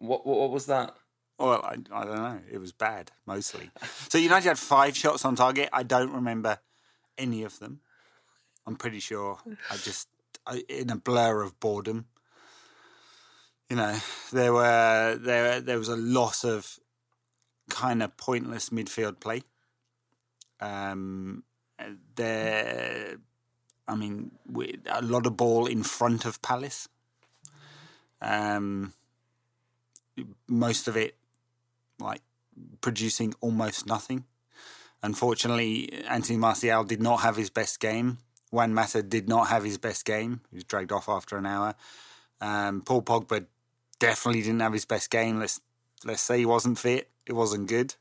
What, 0.00 0.26
what, 0.26 0.38
what 0.38 0.50
was 0.50 0.66
that? 0.66 0.96
Well, 1.38 1.62
I, 1.64 1.76
I 1.92 2.04
don't 2.04 2.16
know. 2.16 2.40
It 2.50 2.58
was 2.58 2.72
bad 2.72 3.12
mostly. 3.26 3.70
So 4.08 4.18
United 4.18 4.48
had 4.48 4.58
five 4.58 4.96
shots 4.96 5.24
on 5.24 5.36
target. 5.36 5.68
I 5.72 5.84
don't 5.84 6.12
remember 6.12 6.58
any 7.16 7.44
of 7.44 7.58
them. 7.60 7.80
I'm 8.66 8.76
pretty 8.76 9.00
sure 9.00 9.38
I 9.70 9.76
just 9.76 10.08
I, 10.46 10.62
in 10.68 10.90
a 10.90 10.96
blur 10.96 11.42
of 11.42 11.58
boredom. 11.60 12.06
You 13.68 13.76
know, 13.76 13.96
there 14.32 14.52
were 14.52 15.16
there 15.18 15.60
there 15.60 15.78
was 15.78 15.88
a 15.88 15.96
lot 15.96 16.44
of 16.44 16.78
kind 17.70 18.02
of 18.02 18.16
pointless 18.16 18.70
midfield 18.70 19.20
play. 19.20 19.42
Um, 20.60 21.44
there, 22.16 23.16
I 23.88 23.94
mean, 23.94 24.32
a 24.86 25.02
lot 25.02 25.26
of 25.26 25.36
ball 25.36 25.66
in 25.66 25.82
front 25.82 26.26
of 26.26 26.42
Palace. 26.42 26.88
Um, 28.20 28.92
most 30.48 30.88
of 30.88 30.96
it 30.96 31.16
like 31.98 32.22
producing 32.80 33.34
almost 33.40 33.86
nothing. 33.86 34.24
Unfortunately, 35.02 36.02
Anthony 36.08 36.38
Martial 36.38 36.84
did 36.84 37.00
not 37.00 37.20
have 37.20 37.36
his 37.36 37.50
best 37.50 37.80
game. 37.80 38.18
Juan 38.50 38.74
Mata 38.74 39.02
did 39.02 39.28
not 39.28 39.48
have 39.48 39.64
his 39.64 39.78
best 39.78 40.04
game. 40.04 40.40
He 40.50 40.56
was 40.56 40.64
dragged 40.64 40.92
off 40.92 41.08
after 41.08 41.36
an 41.36 41.46
hour. 41.46 41.74
Um, 42.40 42.82
Paul 42.82 43.02
Pogba 43.02 43.46
definitely 43.98 44.42
didn't 44.42 44.60
have 44.60 44.72
his 44.72 44.84
best 44.84 45.10
game. 45.10 45.38
Let's 45.38 45.60
let's 46.04 46.22
say 46.22 46.38
he 46.38 46.46
wasn't 46.46 46.78
fit. 46.78 47.10
It 47.26 47.34
wasn't 47.34 47.68
good. 47.68 47.94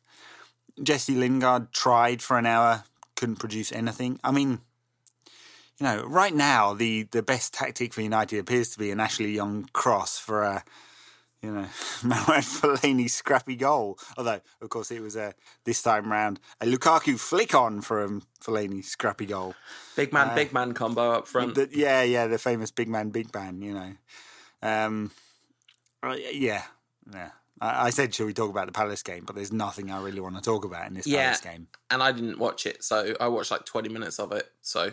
Jesse 0.81 1.15
Lingard 1.15 1.71
tried 1.71 2.21
for 2.21 2.37
an 2.37 2.45
hour, 2.45 2.83
couldn't 3.15 3.35
produce 3.35 3.71
anything. 3.71 4.19
I 4.23 4.31
mean, 4.31 4.61
you 5.77 5.83
know, 5.83 6.03
right 6.03 6.33
now 6.33 6.73
the 6.73 7.03
the 7.03 7.21
best 7.21 7.53
tactic 7.53 7.93
for 7.93 8.01
United 8.01 8.39
appears 8.39 8.69
to 8.71 8.79
be 8.79 8.91
an 8.91 8.99
Ashley 8.99 9.31
Young 9.31 9.69
cross 9.73 10.17
for 10.17 10.43
a 10.43 10.63
you 11.41 11.51
know, 11.51 11.61
Marouane 12.01 12.59
Fellaini 12.59 13.09
scrappy 13.09 13.55
goal. 13.55 13.97
Although, 14.17 14.41
of 14.61 14.69
course, 14.69 14.91
it 14.91 15.01
was 15.01 15.15
a 15.15 15.33
this 15.63 15.81
time 15.81 16.11
round 16.11 16.39
a 16.59 16.65
Lukaku 16.65 17.19
flick 17.19 17.55
on 17.55 17.79
a 17.79 17.81
Fellaini 17.81 18.83
scrappy 18.83 19.25
goal. 19.25 19.55
Big 19.95 20.11
man, 20.11 20.29
uh, 20.29 20.35
big 20.35 20.53
man 20.53 20.73
combo 20.73 21.11
up 21.11 21.27
front. 21.27 21.55
The, 21.55 21.69
yeah, 21.71 22.03
yeah, 22.03 22.27
the 22.27 22.37
famous 22.37 22.71
big 22.71 22.89
man, 22.89 23.09
big 23.09 23.33
man. 23.33 23.61
You 23.61 23.73
know, 23.73 23.91
um, 24.61 25.11
uh, 26.03 26.15
yeah, 26.31 26.63
yeah. 27.11 27.31
I, 27.61 27.87
I 27.87 27.89
said, 27.89 28.13
shall 28.13 28.25
we 28.25 28.33
talk 28.33 28.49
about 28.49 28.67
the 28.67 28.73
Palace 28.73 29.03
game? 29.03 29.23
But 29.25 29.35
there's 29.35 29.51
nothing 29.51 29.91
I 29.91 30.01
really 30.01 30.21
want 30.21 30.35
to 30.35 30.41
talk 30.41 30.65
about 30.65 30.87
in 30.87 30.93
this 30.93 31.07
yeah, 31.07 31.25
Palace 31.25 31.41
game. 31.41 31.67
And 31.89 32.03
I 32.03 32.11
didn't 32.11 32.39
watch 32.39 32.65
it, 32.65 32.83
so 32.83 33.15
I 33.19 33.27
watched 33.27 33.51
like 33.51 33.65
20 33.65 33.89
minutes 33.89 34.19
of 34.19 34.31
it. 34.31 34.49
So 34.61 34.91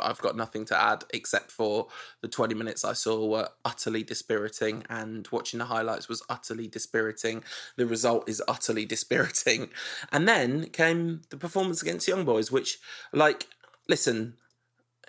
I've 0.00 0.20
got 0.20 0.36
nothing 0.36 0.64
to 0.66 0.80
add 0.80 1.04
except 1.12 1.50
for 1.50 1.88
the 2.20 2.28
20 2.28 2.54
minutes 2.54 2.84
I 2.84 2.92
saw 2.92 3.26
were 3.26 3.48
utterly 3.64 4.02
dispiriting, 4.02 4.84
and 4.88 5.26
watching 5.30 5.58
the 5.58 5.66
highlights 5.66 6.08
was 6.08 6.22
utterly 6.28 6.68
dispiriting. 6.68 7.42
The 7.76 7.86
result 7.86 8.28
is 8.28 8.42
utterly 8.48 8.84
dispiriting. 8.84 9.70
And 10.12 10.28
then 10.28 10.66
came 10.70 11.22
the 11.30 11.36
performance 11.36 11.82
against 11.82 12.08
Young 12.08 12.24
Boys, 12.24 12.50
which, 12.50 12.78
like, 13.12 13.48
listen, 13.88 14.34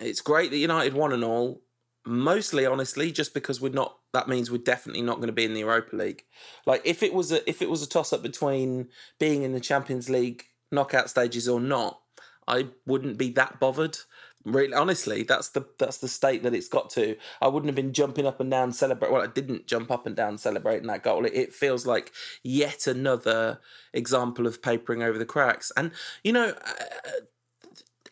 it's 0.00 0.20
great 0.20 0.50
that 0.50 0.58
United 0.58 0.94
won 0.94 1.12
and 1.12 1.24
all. 1.24 1.62
Mostly, 2.04 2.66
honestly, 2.66 3.12
just 3.12 3.32
because 3.34 3.60
we're 3.60 3.72
not. 3.72 3.98
That 4.12 4.28
means 4.28 4.50
we're 4.50 4.58
definitely 4.58 5.02
not 5.02 5.16
going 5.16 5.28
to 5.28 5.32
be 5.32 5.44
in 5.44 5.54
the 5.54 5.60
Europa 5.60 5.94
League. 5.96 6.24
Like, 6.66 6.82
if 6.84 7.02
it 7.02 7.14
was 7.14 7.32
a 7.32 7.48
if 7.48 7.62
it 7.62 7.70
was 7.70 7.82
a 7.82 7.88
toss 7.88 8.12
up 8.12 8.22
between 8.22 8.88
being 9.18 9.42
in 9.42 9.52
the 9.52 9.60
Champions 9.60 10.10
League 10.10 10.46
knockout 10.70 11.10
stages 11.10 11.48
or 11.48 11.60
not, 11.60 12.00
I 12.48 12.68
wouldn't 12.86 13.18
be 13.18 13.30
that 13.30 13.60
bothered 13.60 13.98
Really, 14.44 14.74
honestly, 14.74 15.22
that's 15.22 15.50
the 15.50 15.64
that's 15.78 15.98
the 15.98 16.08
state 16.08 16.42
that 16.42 16.54
it's 16.54 16.68
got 16.68 16.90
to. 16.90 17.16
I 17.40 17.46
wouldn't 17.46 17.68
have 17.68 17.76
been 17.76 17.92
jumping 17.92 18.26
up 18.26 18.40
and 18.40 18.50
down 18.50 18.72
celebrate. 18.72 19.12
Well, 19.12 19.22
I 19.22 19.28
didn't 19.28 19.66
jump 19.68 19.90
up 19.92 20.04
and 20.04 20.16
down 20.16 20.36
celebrating 20.36 20.88
that 20.88 21.04
goal. 21.04 21.24
It, 21.24 21.34
it 21.34 21.54
feels 21.54 21.86
like 21.86 22.12
yet 22.42 22.88
another 22.88 23.60
example 23.92 24.48
of 24.48 24.60
papering 24.60 25.02
over 25.02 25.16
the 25.16 25.24
cracks. 25.24 25.70
And 25.76 25.92
you 26.24 26.32
know, 26.32 26.54
uh, 26.64 27.10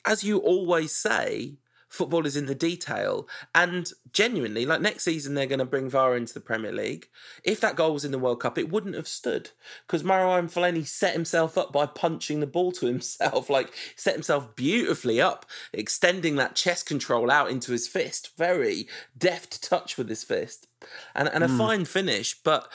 as 0.06 0.22
you 0.22 0.38
always 0.38 0.94
say, 0.94 1.56
football 1.90 2.24
is 2.24 2.36
in 2.36 2.46
the 2.46 2.54
detail. 2.54 3.28
And 3.54 3.92
genuinely, 4.12 4.64
like 4.64 4.80
next 4.80 5.04
season, 5.04 5.34
they're 5.34 5.46
going 5.46 5.58
to 5.58 5.64
bring 5.64 5.90
VAR 5.90 6.16
into 6.16 6.32
the 6.32 6.40
Premier 6.40 6.72
League. 6.72 7.08
If 7.44 7.60
that 7.60 7.76
goal 7.76 7.92
was 7.92 8.04
in 8.04 8.12
the 8.12 8.18
World 8.18 8.40
Cup, 8.40 8.56
it 8.56 8.70
wouldn't 8.70 8.94
have 8.94 9.08
stood 9.08 9.50
because 9.86 10.04
Marouane 10.04 10.50
Fellaini 10.50 10.86
set 10.86 11.12
himself 11.12 11.58
up 11.58 11.72
by 11.72 11.86
punching 11.86 12.40
the 12.40 12.46
ball 12.46 12.72
to 12.72 12.86
himself, 12.90 13.50
like 13.50 13.72
set 13.96 14.14
himself 14.14 14.54
beautifully 14.54 15.20
up, 15.20 15.44
extending 15.72 16.36
that 16.36 16.54
chest 16.54 16.86
control 16.86 17.30
out 17.30 17.50
into 17.50 17.72
his 17.72 17.88
fist. 17.88 18.30
Very 18.38 18.88
deft 19.18 19.62
touch 19.62 19.98
with 19.98 20.08
his 20.08 20.24
fist, 20.24 20.68
and 21.14 21.28
and 21.28 21.44
a 21.44 21.48
mm. 21.48 21.58
fine 21.58 21.84
finish. 21.84 22.40
But 22.40 22.70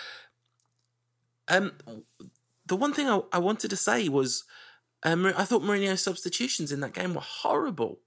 um, 1.48 1.72
the 2.66 2.76
one 2.76 2.94
thing 2.94 3.08
I, 3.08 3.22
I 3.32 3.40
wanted 3.40 3.70
to 3.70 3.78
say 3.78 4.08
was. 4.10 4.44
Um, 5.04 5.28
I 5.38 5.46
thought 5.46 5.62
Mourinho's 5.62 6.02
substitutions 6.02 6.72
in 6.72 6.80
that 6.80 6.94
game 6.94 7.14
were 7.14 7.22
horrible. 7.22 8.00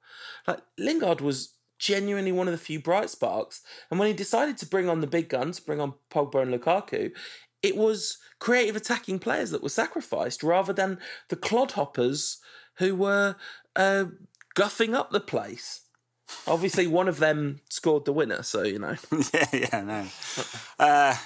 Like 0.46 0.60
Lingard 0.78 1.20
was 1.20 1.54
genuinely 1.78 2.32
one 2.32 2.48
of 2.48 2.52
the 2.52 2.58
few 2.58 2.80
bright 2.80 3.10
sparks. 3.10 3.62
And 3.90 3.98
when 3.98 4.08
he 4.08 4.14
decided 4.14 4.58
to 4.58 4.66
bring 4.66 4.88
on 4.88 5.00
the 5.00 5.06
big 5.06 5.28
guns, 5.28 5.60
bring 5.60 5.80
on 5.80 5.94
Pogba 6.10 6.42
and 6.42 6.52
Lukaku, 6.52 7.12
it 7.62 7.76
was 7.76 8.18
creative 8.38 8.76
attacking 8.76 9.18
players 9.18 9.50
that 9.50 9.62
were 9.62 9.68
sacrificed 9.68 10.42
rather 10.42 10.72
than 10.72 10.98
the 11.28 11.36
clodhoppers 11.36 12.38
who 12.76 12.94
were 12.94 13.36
uh, 13.76 14.06
guffing 14.54 14.94
up 14.94 15.10
the 15.10 15.20
place. 15.20 15.82
Obviously, 16.46 16.86
one 16.86 17.08
of 17.08 17.20
them 17.20 17.60
scored 17.70 18.04
the 18.04 18.12
winner, 18.12 18.42
so 18.42 18.62
you 18.62 18.78
know. 18.78 18.96
yeah, 19.32 19.46
yeah, 19.52 19.80
no. 19.82 20.06
Uh, 20.78 21.16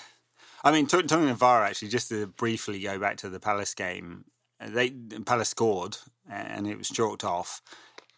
I 0.62 0.70
mean, 0.70 0.86
talking 0.86 1.28
of 1.28 1.38
VAR, 1.38 1.64
actually, 1.64 1.88
just 1.88 2.08
to 2.10 2.28
briefly 2.28 2.80
go 2.80 2.98
back 2.98 3.16
to 3.18 3.28
the 3.28 3.40
Palace 3.40 3.74
game, 3.74 4.26
they 4.60 4.90
Palace 4.90 5.48
scored 5.48 5.96
and 6.30 6.66
it 6.66 6.78
was 6.78 6.88
chalked 6.88 7.24
off. 7.24 7.60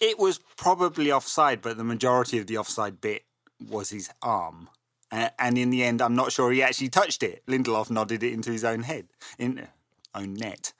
It 0.00 0.18
was 0.18 0.40
probably 0.56 1.12
offside, 1.12 1.62
but 1.62 1.76
the 1.76 1.84
majority 1.84 2.38
of 2.38 2.46
the 2.46 2.58
offside 2.58 3.00
bit 3.00 3.24
was 3.68 3.90
his 3.90 4.10
arm. 4.22 4.68
Uh, 5.10 5.28
and 5.38 5.56
in 5.56 5.70
the 5.70 5.84
end, 5.84 6.02
I'm 6.02 6.16
not 6.16 6.32
sure 6.32 6.50
he 6.50 6.62
actually 6.62 6.88
touched 6.88 7.22
it. 7.22 7.42
Lindelof 7.46 7.90
nodded 7.90 8.22
it 8.22 8.32
into 8.32 8.50
his 8.50 8.64
own 8.64 8.82
head, 8.82 9.06
in 9.38 9.68
own 10.14 10.34
net, 10.34 10.72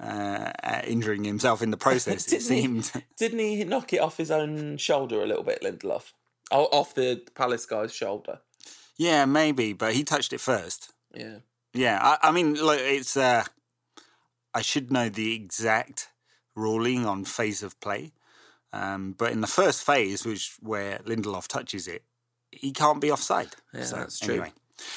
uh, 0.00 0.52
uh, 0.62 0.82
injuring 0.86 1.24
himself 1.24 1.62
in 1.62 1.70
the 1.70 1.76
process. 1.76 2.30
it 2.32 2.42
seemed. 2.42 2.90
He, 2.94 3.02
didn't 3.16 3.38
he 3.38 3.64
knock 3.64 3.92
it 3.92 4.00
off 4.00 4.16
his 4.16 4.30
own 4.30 4.76
shoulder 4.76 5.22
a 5.22 5.26
little 5.26 5.42
bit, 5.42 5.62
Lindelof? 5.62 6.12
Oh, 6.50 6.64
off 6.66 6.94
the 6.94 7.22
Palace 7.34 7.66
guy's 7.66 7.94
shoulder. 7.94 8.40
Yeah, 8.96 9.26
maybe, 9.26 9.72
but 9.72 9.94
he 9.94 10.04
touched 10.04 10.32
it 10.32 10.40
first. 10.40 10.92
Yeah. 11.14 11.38
Yeah, 11.74 11.98
I, 12.02 12.28
I 12.28 12.32
mean, 12.32 12.54
look, 12.54 12.80
it's. 12.80 13.16
Uh, 13.16 13.44
I 14.54 14.62
should 14.62 14.90
know 14.90 15.08
the 15.08 15.34
exact 15.34 16.08
ruling 16.56 17.06
on 17.06 17.24
phase 17.24 17.62
of 17.62 17.78
play, 17.80 18.12
um, 18.72 19.14
but 19.16 19.32
in 19.32 19.40
the 19.40 19.46
first 19.46 19.84
phase, 19.84 20.24
which 20.24 20.56
where 20.60 20.98
Lindelof 20.98 21.48
touches 21.48 21.88
it, 21.88 22.02
he 22.50 22.72
can't 22.72 23.00
be 23.00 23.10
offside. 23.10 23.54
Yeah, 23.72 23.84
so, 23.84 23.96
that's 23.96 24.18
true. 24.18 24.34
Anyway, 24.34 24.52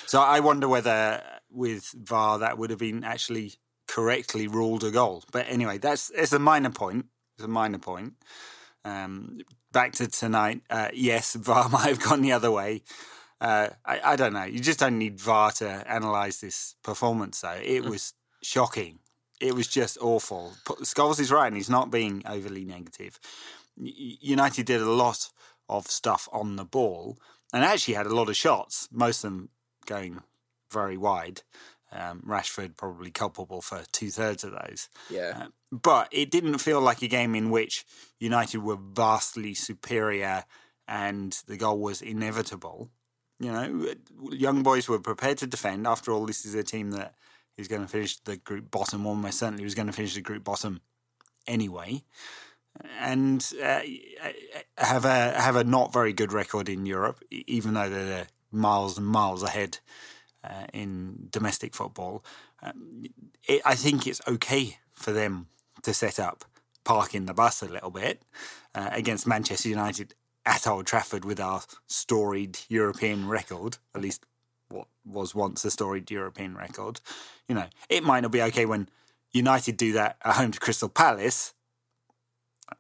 so 0.06 0.22
I 0.22 0.40
wonder 0.40 0.68
whether 0.68 1.24
with 1.50 1.94
VAR 1.96 2.40
that 2.40 2.58
would 2.58 2.70
have 2.70 2.80
been 2.80 3.04
actually 3.04 3.54
correctly 3.88 4.48
ruled 4.48 4.84
a 4.84 4.92
goal. 4.92 5.24
But 5.32 5.46
anyway, 5.50 5.78
that's 5.78 6.12
it's 6.12 6.34
a 6.34 6.40
minor 6.40 6.70
point. 6.70 7.06
It's 7.36 7.46
a 7.46 7.50
minor 7.50 7.78
point. 7.78 8.14
Um, 8.84 9.40
back 9.72 9.94
to 9.94 10.08
tonight. 10.08 10.62
Uh, 10.70 10.90
yes, 10.94 11.34
VAR 11.40 11.70
might 11.70 11.88
have 11.88 12.02
gone 12.02 12.22
the 12.22 12.32
other 12.34 12.52
way. 12.52 12.84
Uh, 13.40 13.70
I, 13.84 14.02
I, 14.04 14.16
don't 14.18 14.34
know. 14.34 14.44
You 14.44 14.60
just 14.60 14.78
don't 14.78 15.00
need 15.00 15.20
VAR 15.20 15.50
to 15.54 15.84
analyse 15.88 16.42
this 16.42 16.76
performance, 16.84 17.42
though. 17.42 17.60
It 17.64 17.84
mm. 17.84 17.90
was 17.90 18.14
shocking. 18.44 19.00
It 19.40 19.56
was 19.56 19.68
just 19.68 19.98
awful. 20.00 20.54
Scholes 20.84 21.20
is 21.20 21.32
right, 21.32 21.48
and 21.48 21.56
he's 21.56 21.70
not 21.70 21.90
being 21.90 22.22
overly 22.28 22.66
negative 22.66 23.20
United 23.78 24.66
did 24.66 24.82
a 24.82 24.92
lot 24.92 25.30
of 25.70 25.88
stuff 25.88 26.28
on 26.32 26.56
the 26.56 26.66
ball 26.66 27.18
and 27.54 27.64
actually 27.64 27.94
had 27.94 28.06
a 28.06 28.16
lot 28.16 28.30
of 28.30 28.36
shots, 28.36 28.88
most 28.92 29.24
of 29.24 29.32
them 29.32 29.50
going 29.86 30.22
very 30.72 30.98
wide. 30.98 31.42
Um, 31.94 32.24
Rashford 32.26 32.78
probably 32.78 33.12
culpable 33.12 33.62
for 33.62 33.84
two 33.92 34.12
thirds 34.12 34.46
of 34.46 34.52
those. 34.52 34.88
Yeah. 35.10 35.34
Uh, 35.36 35.48
but 35.72 36.08
it 36.12 36.32
didn't 36.32 36.60
feel 36.60 36.80
like 36.80 37.02
a 37.02 37.08
game 37.08 37.36
in 37.36 37.50
which 37.50 37.86
United 38.20 38.60
were 38.60 38.78
vastly 38.78 39.54
superior 39.54 40.46
and 40.88 41.38
the 41.48 41.58
goal 41.58 41.80
was 41.80 42.02
inevitable. 42.02 42.90
You 43.40 43.52
know, 43.52 43.94
young 44.32 44.64
boys 44.64 44.88
were 44.88 45.00
prepared 45.00 45.40
to 45.40 45.48
defend. 45.48 45.86
After 45.86 46.12
all, 46.12 46.26
this 46.26 46.46
is 46.46 46.56
a 46.56 46.64
team 46.64 46.92
that 46.92 47.16
is 47.58 47.68
going 47.68 47.82
to 47.82 47.88
finish 47.88 48.20
the 48.20 48.38
group 48.38 48.72
bottom. 48.72 49.06
Almost 49.06 49.40
certainly 49.40 49.64
was 49.64 49.76
going 49.76 49.88
to 49.88 49.94
finish 49.94 50.14
the 50.14 50.22
group 50.22 50.44
bottom 50.44 50.82
anyway, 51.48 52.04
and 53.00 53.52
uh, 53.64 53.82
have 54.78 55.06
a 55.06 55.40
have 55.40 55.56
a 55.56 55.64
not 55.64 55.94
very 55.94 56.14
good 56.14 56.34
record 56.34 56.70
in 56.70 56.86
Europe, 56.86 57.24
even 57.30 57.74
though 57.74 57.90
they're 57.90 58.28
miles 58.52 58.98
and 58.98 59.08
miles 59.08 59.44
ahead 59.44 59.80
uh, 60.44 60.66
in 60.74 61.28
domestic 61.30 61.76
football. 61.76 62.24
Um, 62.62 63.06
it, 63.48 63.62
I 63.66 63.76
think 63.76 64.08
it's 64.08 64.22
okay 64.28 64.78
for 64.94 65.12
them 65.12 65.48
to 65.84 65.94
set 65.94 66.20
up 66.20 66.46
parking 66.84 67.26
the 67.26 67.34
bus 67.34 67.62
a 67.62 67.68
little 67.68 67.92
bit 67.92 68.24
uh, 68.76 68.90
against 68.92 69.28
Manchester 69.28 69.70
United 69.70 70.14
at 70.46 70.68
Old 70.68 70.88
Trafford 70.88 71.26
with 71.26 71.40
our 71.40 71.62
storied 71.88 72.60
European 72.68 73.28
record, 73.28 73.78
at 73.94 74.02
least 74.02 74.26
what 74.70 74.88
was 75.06 75.36
once 75.36 75.64
a 75.66 75.72
storied 75.72 76.10
European 76.10 76.56
record. 76.56 77.00
You 77.48 77.56
know, 77.56 77.68
it 77.90 78.04
might 78.04 78.22
not 78.22 78.32
be 78.32 78.42
okay 78.44 78.66
when 78.66 78.90
United 79.32 79.78
do 79.78 79.94
that 79.94 80.18
at 80.24 80.36
home 80.36 80.52
to 80.52 80.60
Crystal 80.60 80.90
Palace. 80.90 81.54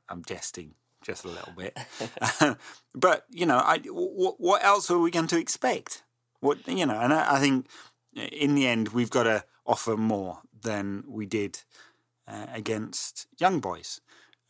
I'm 0.10 0.24
jesting 0.24 0.76
just 1.04 1.26
a 1.26 1.30
little 1.30 1.54
bit, 1.58 1.78
but 2.96 3.26
you 3.30 3.46
know, 3.46 3.62
I, 3.64 3.78
w- 3.78 4.36
what 4.38 4.64
else 4.64 4.92
are 4.92 5.00
we 5.00 5.10
going 5.12 5.28
to 5.28 5.40
expect? 5.40 6.04
What 6.40 6.68
you 6.68 6.86
know, 6.86 7.00
and 7.00 7.14
I, 7.14 7.36
I 7.36 7.40
think 7.40 7.68
in 8.16 8.56
the 8.56 8.68
end 8.68 8.90
we've 8.90 9.10
got 9.10 9.24
to 9.24 9.44
offer 9.66 9.98
more 9.98 10.40
than 10.62 11.04
we 11.08 11.26
did 11.26 11.62
uh, 12.28 12.48
against 12.54 13.28
young 13.40 13.60
boys. 13.60 14.02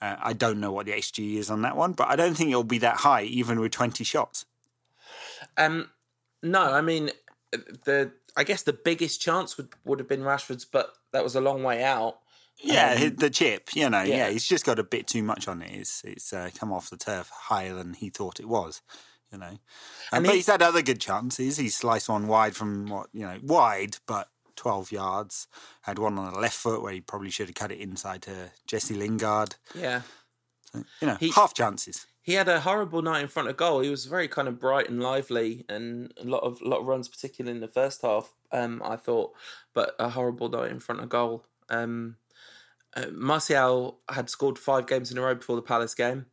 Uh, 0.02 0.16
I 0.20 0.34
don't 0.34 0.60
know 0.60 0.72
what 0.72 0.88
the 0.88 0.94
XG 0.94 1.36
is 1.36 1.52
on 1.52 1.62
that 1.62 1.78
one, 1.78 1.94
but 1.94 2.08
I 2.08 2.16
don't 2.16 2.36
think 2.36 2.50
it'll 2.50 2.64
be 2.64 2.80
that 2.80 2.98
high, 2.98 3.24
even 3.24 3.60
with 3.60 3.72
twenty 3.72 4.04
shots. 4.04 4.46
Um, 5.58 5.90
no, 6.42 6.74
I 6.74 6.82
mean 6.82 7.12
the. 7.52 8.12
I 8.38 8.46
guess 8.46 8.64
the 8.64 8.74
biggest 8.74 9.22
chance 9.22 9.58
would 9.58 9.70
would 9.84 10.00
have 10.00 10.08
been 10.08 10.22
Rashford's, 10.22 10.66
but 10.66 10.94
that 11.12 11.24
was 11.24 11.36
a 11.36 11.42
long 11.42 11.64
way 11.64 11.84
out. 11.84 12.20
Yeah, 12.64 13.00
um, 13.02 13.16
the 13.16 13.30
chip, 13.30 13.70
you 13.76 13.90
know, 13.90 14.04
yeah. 14.04 14.18
yeah. 14.18 14.30
he's 14.30 14.46
just 14.46 14.66
got 14.66 14.80
a 14.80 14.84
bit 14.84 15.08
too 15.08 15.24
much 15.24 15.48
on 15.48 15.62
it. 15.62 15.72
It's 15.72 16.04
it's 16.04 16.32
uh, 16.32 16.50
come 16.56 16.72
off 16.72 16.90
the 16.90 16.98
turf 16.98 17.30
higher 17.30 17.74
than 17.74 17.94
he 17.94 18.10
thought 18.10 18.40
it 18.40 18.48
was, 18.48 18.82
you 19.32 19.40
know. 19.40 19.58
And 20.12 20.26
but 20.26 20.32
he, 20.32 20.38
he's 20.38 20.48
had 20.48 20.62
other 20.62 20.82
good 20.82 21.02
chances. 21.02 21.58
He 21.58 21.70
sliced 21.70 22.10
one 22.10 22.28
wide 22.28 22.56
from 22.56 22.88
what 22.88 23.08
you 23.14 23.26
know, 23.26 23.40
wide, 23.42 23.98
but 24.06 24.28
12 24.56 24.92
yards. 24.92 25.48
Had 25.82 25.98
one 25.98 26.20
on 26.20 26.34
the 26.34 26.40
left 26.40 26.56
foot 26.56 26.84
where 26.84 26.94
he 26.94 27.02
probably 27.02 27.32
should 27.32 27.48
have 27.48 27.56
cut 27.56 27.72
it 27.72 27.80
inside 27.80 28.22
to 28.24 28.52
Jesse 28.68 28.94
Lingard. 28.94 29.56
Yeah. 29.74 30.02
So, 30.72 30.84
you 31.02 31.08
know, 31.08 31.16
he, 31.16 31.32
half 31.32 31.56
chances. 31.56 32.06
He 32.22 32.34
had 32.34 32.48
a 32.48 32.60
horrible 32.60 33.02
night 33.02 33.24
in 33.24 33.28
front 33.28 33.50
of 33.50 33.58
goal. 33.58 33.80
He 33.80 33.90
was 33.90 34.06
very 34.06 34.28
kind 34.28 34.48
of 34.48 34.60
bright 34.60 34.88
and 34.88 35.02
lively, 35.02 35.66
and 35.68 36.14
a 36.22 36.26
lot 36.26 36.44
of 36.44 36.62
a 36.62 36.68
lot 36.68 36.82
of 36.82 36.86
runs, 36.86 37.10
particularly 37.10 37.56
in 37.56 37.62
the 37.62 37.68
first 37.68 38.04
half. 38.04 38.32
Um, 38.52 38.82
I 38.86 38.96
thought, 38.96 39.34
but 39.74 39.96
a 39.98 40.10
horrible 40.10 40.50
night 40.50 40.70
in 40.70 40.80
front 40.80 41.02
of 41.02 41.10
goal. 41.10 41.44
Um, 41.70 42.18
uh, 42.96 43.06
Martial 43.12 44.00
had 44.10 44.30
scored 44.30 44.60
five 44.60 44.88
games 44.88 45.12
in 45.12 45.18
a 45.18 45.22
row 45.22 45.36
before 45.36 45.56
the 45.56 45.62
Palace 45.62 45.96
game 45.96 46.26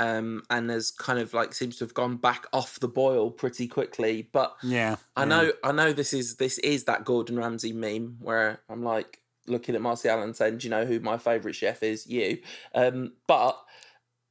um, 0.00 0.42
and 0.48 0.70
has 0.70 0.90
kind 0.90 1.18
of 1.18 1.34
like 1.34 1.52
seems 1.52 1.76
to 1.76 1.84
have 1.84 1.94
gone 1.94 2.16
back 2.16 2.46
off 2.52 2.80
the 2.80 2.88
boil 2.88 3.30
pretty 3.30 3.68
quickly. 3.68 4.28
But 4.32 4.56
yeah, 4.62 4.96
I 5.14 5.24
know. 5.24 5.52
I 5.62 5.72
know 5.72 5.92
this 5.92 6.12
is 6.12 6.36
this 6.36 6.58
is 6.58 6.84
that 6.84 7.04
Gordon 7.04 7.38
Ramsay 7.38 7.72
meme 7.72 8.16
where 8.20 8.60
I'm 8.68 8.82
like 8.82 9.20
looking 9.46 9.74
at 9.74 9.82
Martial 9.82 10.22
and 10.22 10.34
saying, 10.34 10.58
"Do 10.58 10.66
you 10.66 10.70
know 10.70 10.86
who 10.86 11.00
my 11.00 11.18
favourite 11.18 11.54
chef 11.54 11.82
is?" 11.82 12.06
You, 12.06 12.38
um, 12.74 13.12
but 13.26 13.60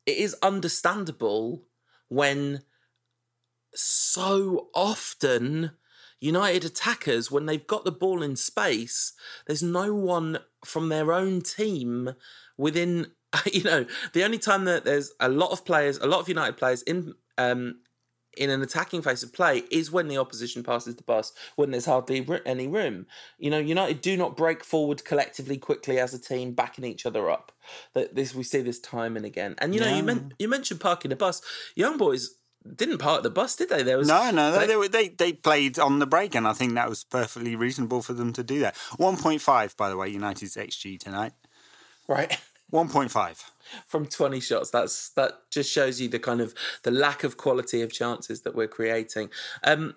it 0.05 0.17
is 0.17 0.35
understandable 0.41 1.63
when 2.07 2.63
so 3.75 4.69
often 4.73 5.71
United 6.19 6.65
attackers, 6.65 7.31
when 7.31 7.45
they've 7.45 7.67
got 7.67 7.85
the 7.85 7.91
ball 7.91 8.21
in 8.21 8.35
space, 8.35 9.13
there's 9.47 9.63
no 9.63 9.93
one 9.93 10.39
from 10.65 10.89
their 10.89 11.13
own 11.13 11.41
team 11.41 12.13
within 12.57 13.07
you 13.53 13.63
know, 13.63 13.85
the 14.13 14.23
only 14.23 14.39
time 14.39 14.65
that 14.65 14.85
there's 14.85 15.11
a 15.19 15.29
lot 15.29 15.51
of 15.51 15.65
players, 15.65 15.97
a 15.97 16.07
lot 16.07 16.19
of 16.19 16.27
United 16.27 16.57
players 16.57 16.81
in 16.83 17.13
um, 17.37 17.79
in 18.37 18.49
an 18.49 18.61
attacking 18.61 19.01
phase 19.01 19.23
of 19.23 19.33
play 19.33 19.63
is 19.71 19.91
when 19.91 20.07
the 20.07 20.17
opposition 20.17 20.63
passes 20.63 20.95
the 20.95 21.03
bus, 21.03 21.33
when 21.55 21.71
there's 21.71 21.85
hardly 21.85 22.25
any 22.45 22.67
room. 22.67 23.05
You 23.37 23.49
know, 23.49 23.57
United 23.57 24.01
do 24.01 24.15
not 24.15 24.37
break 24.37 24.63
forward 24.63 25.03
collectively 25.03 25.57
quickly 25.57 25.99
as 25.99 26.13
a 26.13 26.19
team, 26.19 26.53
backing 26.53 26.85
each 26.85 27.05
other 27.05 27.29
up. 27.29 27.51
That 27.93 28.15
this 28.15 28.33
we 28.33 28.43
see 28.43 28.61
this 28.61 28.79
time 28.79 29.17
and 29.17 29.25
again. 29.25 29.55
And 29.57 29.73
you 29.73 29.81
know, 29.81 29.87
yeah. 29.87 29.97
you 29.97 30.03
men- 30.03 30.33
you 30.39 30.47
mentioned 30.47 30.79
parking 30.79 31.09
the 31.09 31.15
bus. 31.15 31.41
Young 31.75 31.97
boys 31.97 32.35
didn't 32.75 32.97
park 32.97 33.23
the 33.23 33.29
bus, 33.29 33.55
did 33.55 33.69
they? 33.69 33.83
There 33.83 33.97
was 33.97 34.07
no, 34.07 34.31
no. 34.31 34.51
They, 34.51 34.67
they, 34.67 34.75
were, 34.75 34.87
they 34.87 35.09
they 35.09 35.33
played 35.33 35.79
on 35.79 35.99
the 35.99 36.05
break, 36.05 36.35
and 36.35 36.47
I 36.47 36.53
think 36.53 36.73
that 36.73 36.89
was 36.89 37.03
perfectly 37.03 37.55
reasonable 37.55 38.01
for 38.01 38.13
them 38.13 38.33
to 38.33 38.43
do 38.43 38.59
that. 38.59 38.75
One 38.97 39.17
point 39.17 39.41
five, 39.41 39.75
by 39.77 39.89
the 39.89 39.97
way, 39.97 40.09
United's 40.09 40.55
xG 40.55 40.99
tonight. 40.99 41.33
Right. 42.07 42.37
1.5 42.71 43.45
from 43.87 44.05
20 44.05 44.39
shots 44.39 44.69
that's 44.69 45.09
that 45.09 45.39
just 45.49 45.71
shows 45.71 45.99
you 45.99 46.07
the 46.07 46.19
kind 46.19 46.39
of 46.39 46.53
the 46.83 46.91
lack 46.91 47.23
of 47.23 47.35
quality 47.35 47.81
of 47.81 47.91
chances 47.91 48.41
that 48.41 48.53
we're 48.53 48.67
creating 48.67 49.29
um 49.63 49.95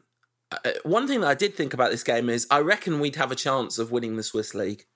uh, 0.51 0.71
one 0.83 1.07
thing 1.07 1.21
that 1.21 1.29
i 1.29 1.35
did 1.35 1.55
think 1.55 1.75
about 1.75 1.91
this 1.91 2.03
game 2.03 2.31
is 2.31 2.47
i 2.51 2.59
reckon 2.59 2.99
we'd 2.99 3.17
have 3.17 3.31
a 3.31 3.37
chance 3.37 3.79
of 3.79 3.93
winning 3.93 4.17
the 4.17 4.23
swiss 4.23 4.55
league 4.55 4.87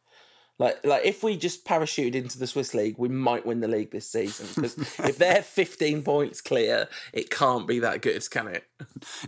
like, 0.58 0.84
like 0.84 1.04
if 1.04 1.22
we 1.22 1.36
just 1.36 1.64
parachuted 1.64 2.14
into 2.14 2.38
the 2.38 2.46
Swiss 2.46 2.72
league, 2.74 2.96
we 2.98 3.08
might 3.08 3.44
win 3.44 3.60
the 3.60 3.68
league 3.68 3.90
this 3.90 4.08
season. 4.10 4.46
Because 4.54 4.78
if 4.98 5.18
they're 5.18 5.42
15 5.42 6.02
points 6.02 6.40
clear, 6.40 6.88
it 7.12 7.30
can't 7.30 7.66
be 7.66 7.78
that 7.80 8.02
good, 8.02 8.28
can 8.30 8.48
it? 8.48 8.64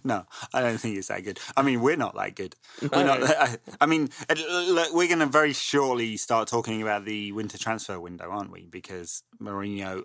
No, 0.05 0.25
I 0.55 0.61
don't 0.61 0.79
think 0.79 0.97
it's 0.97 1.09
that 1.09 1.25
good. 1.25 1.39
I 1.57 1.63
mean, 1.63 1.81
we're 1.81 1.97
not 1.97 2.15
that 2.15 2.35
good. 2.35 2.57
No. 2.83 2.89
We're 2.93 3.05
not. 3.05 3.21
That, 3.21 3.61
I 3.81 3.87
mean, 3.87 4.09
look, 4.29 4.95
we're 4.95 5.09
going 5.09 5.19
to 5.21 5.27
very 5.27 5.53
shortly 5.53 6.17
start 6.17 6.49
talking 6.49 6.83
about 6.83 7.05
the 7.05 7.33
winter 7.33 7.59
transfer 7.59 8.01
window, 8.01 8.31
aren't 8.31 8.51
we? 8.51 8.67
Because 8.67 9.23
Mourinho 9.41 10.05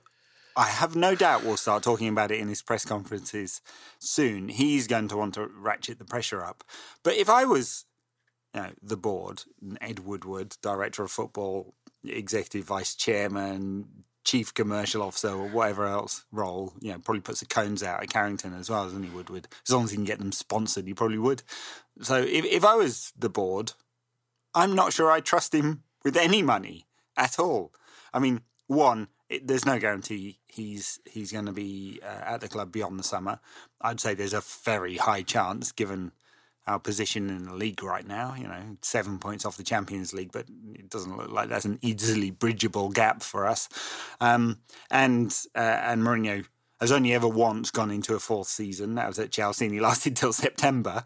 I 0.56 0.66
have 0.66 0.96
no 0.96 1.16
doubt 1.16 1.44
we'll 1.44 1.58
start 1.58 1.82
talking 1.82 2.08
about 2.08 2.32
it 2.32 2.40
in 2.40 2.48
his 2.48 2.62
press 2.62 2.86
conferences 2.86 3.62
soon. 3.98 4.50
He's 4.50 4.88
going 4.88 5.08
to 5.08 5.18
want 5.18 5.34
to 5.34 5.48
ratchet 5.48 5.98
the 5.98 6.06
pressure 6.06 6.44
up. 6.44 6.64
But 7.02 7.16
if 7.16 7.30
I 7.30 7.46
was 7.46 7.86
you 8.54 8.62
know, 8.62 8.70
the 8.82 8.98
board, 8.98 9.44
Ed 9.82 10.00
Woodward, 10.00 10.56
director 10.62 11.04
of 11.04 11.12
football, 11.12 11.74
executive 12.04 12.66
vice 12.66 12.96
chairman, 12.96 13.88
chief 14.24 14.54
commercial 14.54 15.02
officer, 15.02 15.30
or 15.30 15.48
whatever 15.48 15.86
else 15.86 16.26
role, 16.32 16.74
you 16.80 16.92
know, 16.92 17.00
probably 17.00 17.22
puts 17.22 17.40
the 17.40 17.46
cones 17.46 17.84
out 17.84 18.02
at 18.02 18.10
Carrington 18.10 18.54
as 18.54 18.70
well, 18.70 18.86
doesn't 18.86 19.04
he, 19.04 19.10
Woodward? 19.10 19.48
As 19.68 19.74
long 19.74 19.84
as 19.84 19.92
he 19.92 19.98
can 19.98 20.06
get 20.06 20.20
them 20.20 20.32
sponsored, 20.32 20.88
he 20.88 20.94
probably 20.94 21.18
would. 21.18 21.44
So 22.02 22.18
if, 22.18 22.46
if 22.46 22.64
I 22.64 22.76
was 22.76 23.12
the 23.18 23.30
board, 23.30 23.74
I'm 24.54 24.76
not 24.76 24.94
sure 24.94 25.12
I'd 25.12 25.26
trust 25.26 25.54
him 25.54 25.84
with 26.04 26.16
any 26.16 26.42
money 26.42 26.86
at 27.18 27.40
all. 27.40 27.74
I 28.14 28.20
mean, 28.20 28.42
one, 28.68 29.08
it, 29.30 29.48
there's 29.48 29.66
no 29.66 29.80
guarantee 29.80 30.40
he's 30.48 31.00
he's 31.06 31.32
going 31.32 31.46
to 31.46 31.52
be 31.52 32.00
uh, 32.04 32.34
at 32.34 32.42
the 32.42 32.48
club 32.48 32.72
beyond 32.72 33.00
the 33.00 33.04
summer. 33.04 33.40
I'd 33.82 34.00
say 34.00 34.14
there's 34.14 34.34
a 34.34 34.44
very 34.64 34.98
high 34.98 35.24
chance, 35.24 35.72
given 35.72 36.12
our 36.66 36.80
position 36.80 37.30
in 37.30 37.44
the 37.44 37.54
league 37.54 37.84
right 37.84 38.08
now. 38.08 38.36
You 38.38 38.48
know, 38.48 38.78
seven 38.82 39.20
points 39.20 39.46
off 39.46 39.58
the 39.58 39.64
Champions 39.64 40.14
League, 40.14 40.32
but 40.32 40.46
it 40.74 40.90
doesn't 40.90 41.16
look 41.16 41.30
like 41.30 41.50
that's 41.50 41.66
an 41.66 41.80
easily 41.82 42.32
bridgeable 42.32 42.90
gap 42.90 43.22
for 43.22 43.48
us. 43.48 43.70
Um, 44.22 44.60
and 44.90 45.36
uh, 45.56 45.60
and 45.60 46.04
Mourinho 46.04 46.46
has 46.80 46.92
only 46.92 47.14
ever 47.14 47.28
once 47.28 47.72
gone 47.72 47.92
into 47.92 48.16
a 48.16 48.20
fourth 48.20 48.48
season. 48.48 48.96
That 48.96 49.08
was 49.08 49.20
at 49.20 49.32
Chelsea, 49.32 49.66
and 49.66 49.74
he 49.74 49.80
lasted 49.82 50.16
till 50.16 50.34
September. 50.34 51.04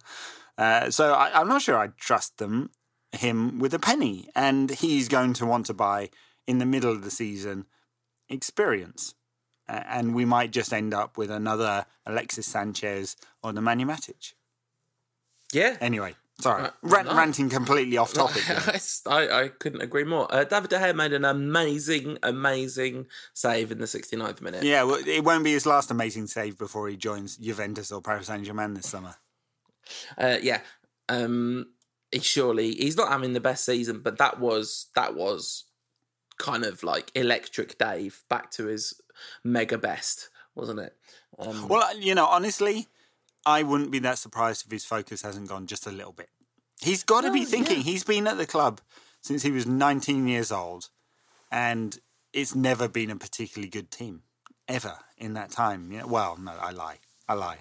Uh, 0.58 0.90
so 0.90 1.14
I, 1.14 1.40
am 1.40 1.48
not 1.48 1.62
sure 1.62 1.78
I'd 1.78 1.98
trust 1.98 2.38
them 2.38 2.72
him 3.12 3.60
with 3.60 3.74
a 3.74 3.80
penny, 3.80 4.28
and 4.36 4.70
he's 4.70 5.08
going 5.08 5.34
to 5.34 5.46
want 5.46 5.66
to 5.68 5.74
buy 5.74 6.10
in 6.46 6.60
the 6.60 6.66
middle 6.66 6.92
of 6.92 7.04
the 7.04 7.12
season 7.12 7.66
experience. 8.30 9.14
Uh, 9.70 9.84
and 9.88 10.16
we 10.16 10.24
might 10.24 10.52
just 10.52 10.72
end 10.72 10.94
up 10.94 11.18
with 11.18 11.30
another 11.30 11.86
Alexis 12.06 12.46
Sanchez 12.46 13.18
or 13.44 13.52
the 13.52 13.60
Nemanja 13.60 13.86
Matic. 13.86 14.34
Yeah. 15.54 15.78
Anyway, 15.82 16.16
sorry, 16.40 16.64
uh, 16.64 16.70
Rant, 16.82 17.08
no. 17.08 17.16
ranting 17.16 17.50
completely 17.50 17.98
off 17.98 18.14
topic. 18.22 18.44
I, 19.08 19.44
I 19.44 19.48
couldn't 19.48 19.82
agree 19.82 20.04
more. 20.04 20.28
Uh, 20.34 20.44
David 20.44 20.70
De 20.70 20.78
Gea 20.78 20.96
made 20.96 21.14
an 21.14 21.26
amazing, 21.26 22.18
amazing 22.24 23.08
save 23.34 23.72
in 23.72 23.80
the 23.80 23.86
69th 23.86 24.42
minute. 24.42 24.64
Yeah, 24.64 24.84
well, 24.84 25.02
it 25.06 25.24
won't 25.24 25.44
be 25.44 25.54
his 25.54 25.66
last 25.66 25.90
amazing 25.92 26.28
save 26.28 26.58
before 26.58 26.88
he 26.90 26.98
joins 26.98 27.38
Juventus 27.38 27.92
or 27.92 28.02
Paris 28.02 28.28
Saint 28.28 28.46
Germain 28.46 28.74
this 28.74 28.90
summer. 28.90 29.16
Uh, 30.18 30.38
yeah, 30.42 30.60
um, 31.08 31.68
he 32.12 32.20
surely 32.20 32.74
he's 32.76 32.98
not 32.98 33.10
having 33.10 33.34
the 33.34 33.40
best 33.40 33.64
season, 33.66 34.02
but 34.02 34.18
that 34.18 34.40
was 34.40 34.88
that 34.96 35.16
was 35.16 35.64
kind 36.38 36.66
of 36.66 36.84
like 36.84 37.12
electric 37.16 37.78
Dave 37.78 38.24
back 38.30 38.52
to 38.52 38.66
his 38.68 39.00
mega 39.44 39.78
best, 39.78 40.30
wasn't 40.56 40.80
it? 40.80 40.96
Um, 41.40 41.68
Well, 41.68 41.98
you 41.98 42.14
know, 42.16 42.26
honestly, 42.26 42.88
I 43.48 43.64
wouldn't 43.64 43.92
be 43.92 44.00
that 44.00 44.18
surprised 44.18 44.66
if 44.66 44.72
his 44.74 44.84
focus 44.84 45.22
hasn't 45.22 45.48
gone 45.48 45.68
just 45.68 45.88
a 45.88 45.92
little 45.92 46.12
bit. 46.12 46.28
He's 46.82 47.04
got 47.04 47.22
to 47.22 47.32
be 47.32 47.46
thinking. 47.46 47.78
yeah. 47.78 47.84
He's 47.84 48.04
been 48.04 48.28
at 48.28 48.38
the 48.38 48.46
club 48.46 48.82
since 49.22 49.42
he 49.42 49.52
was 49.52 49.66
19 49.66 50.28
years 50.28 50.52
old, 50.52 50.90
and 51.50 51.98
it's 52.34 52.54
never 52.54 52.90
been 52.90 53.10
a 53.10 53.16
particularly 53.16 53.70
good 53.70 53.90
team 53.90 54.24
ever 54.68 54.96
in 55.18 55.34
that 55.36 55.50
time. 55.50 55.94
Yeah, 55.94 56.04
well, 56.04 56.38
no, 56.38 56.52
I 56.52 56.72
lie. 56.72 56.98
I 57.30 57.36
lie. 57.36 57.60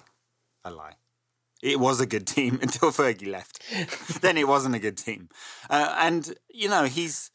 I 0.65 0.69
lie. 0.69 0.95
It 1.63 1.79
was 1.79 2.01
a 2.01 2.05
good 2.05 2.27
team 2.27 2.59
until 2.61 2.91
Fergie 2.91 3.31
left. 3.31 3.63
then 4.21 4.37
it 4.37 4.47
wasn't 4.47 4.75
a 4.75 4.79
good 4.79 4.97
team, 4.97 5.29
uh, 5.69 5.95
and 5.99 6.35
you 6.49 6.67
know 6.67 6.83
he's 6.83 7.31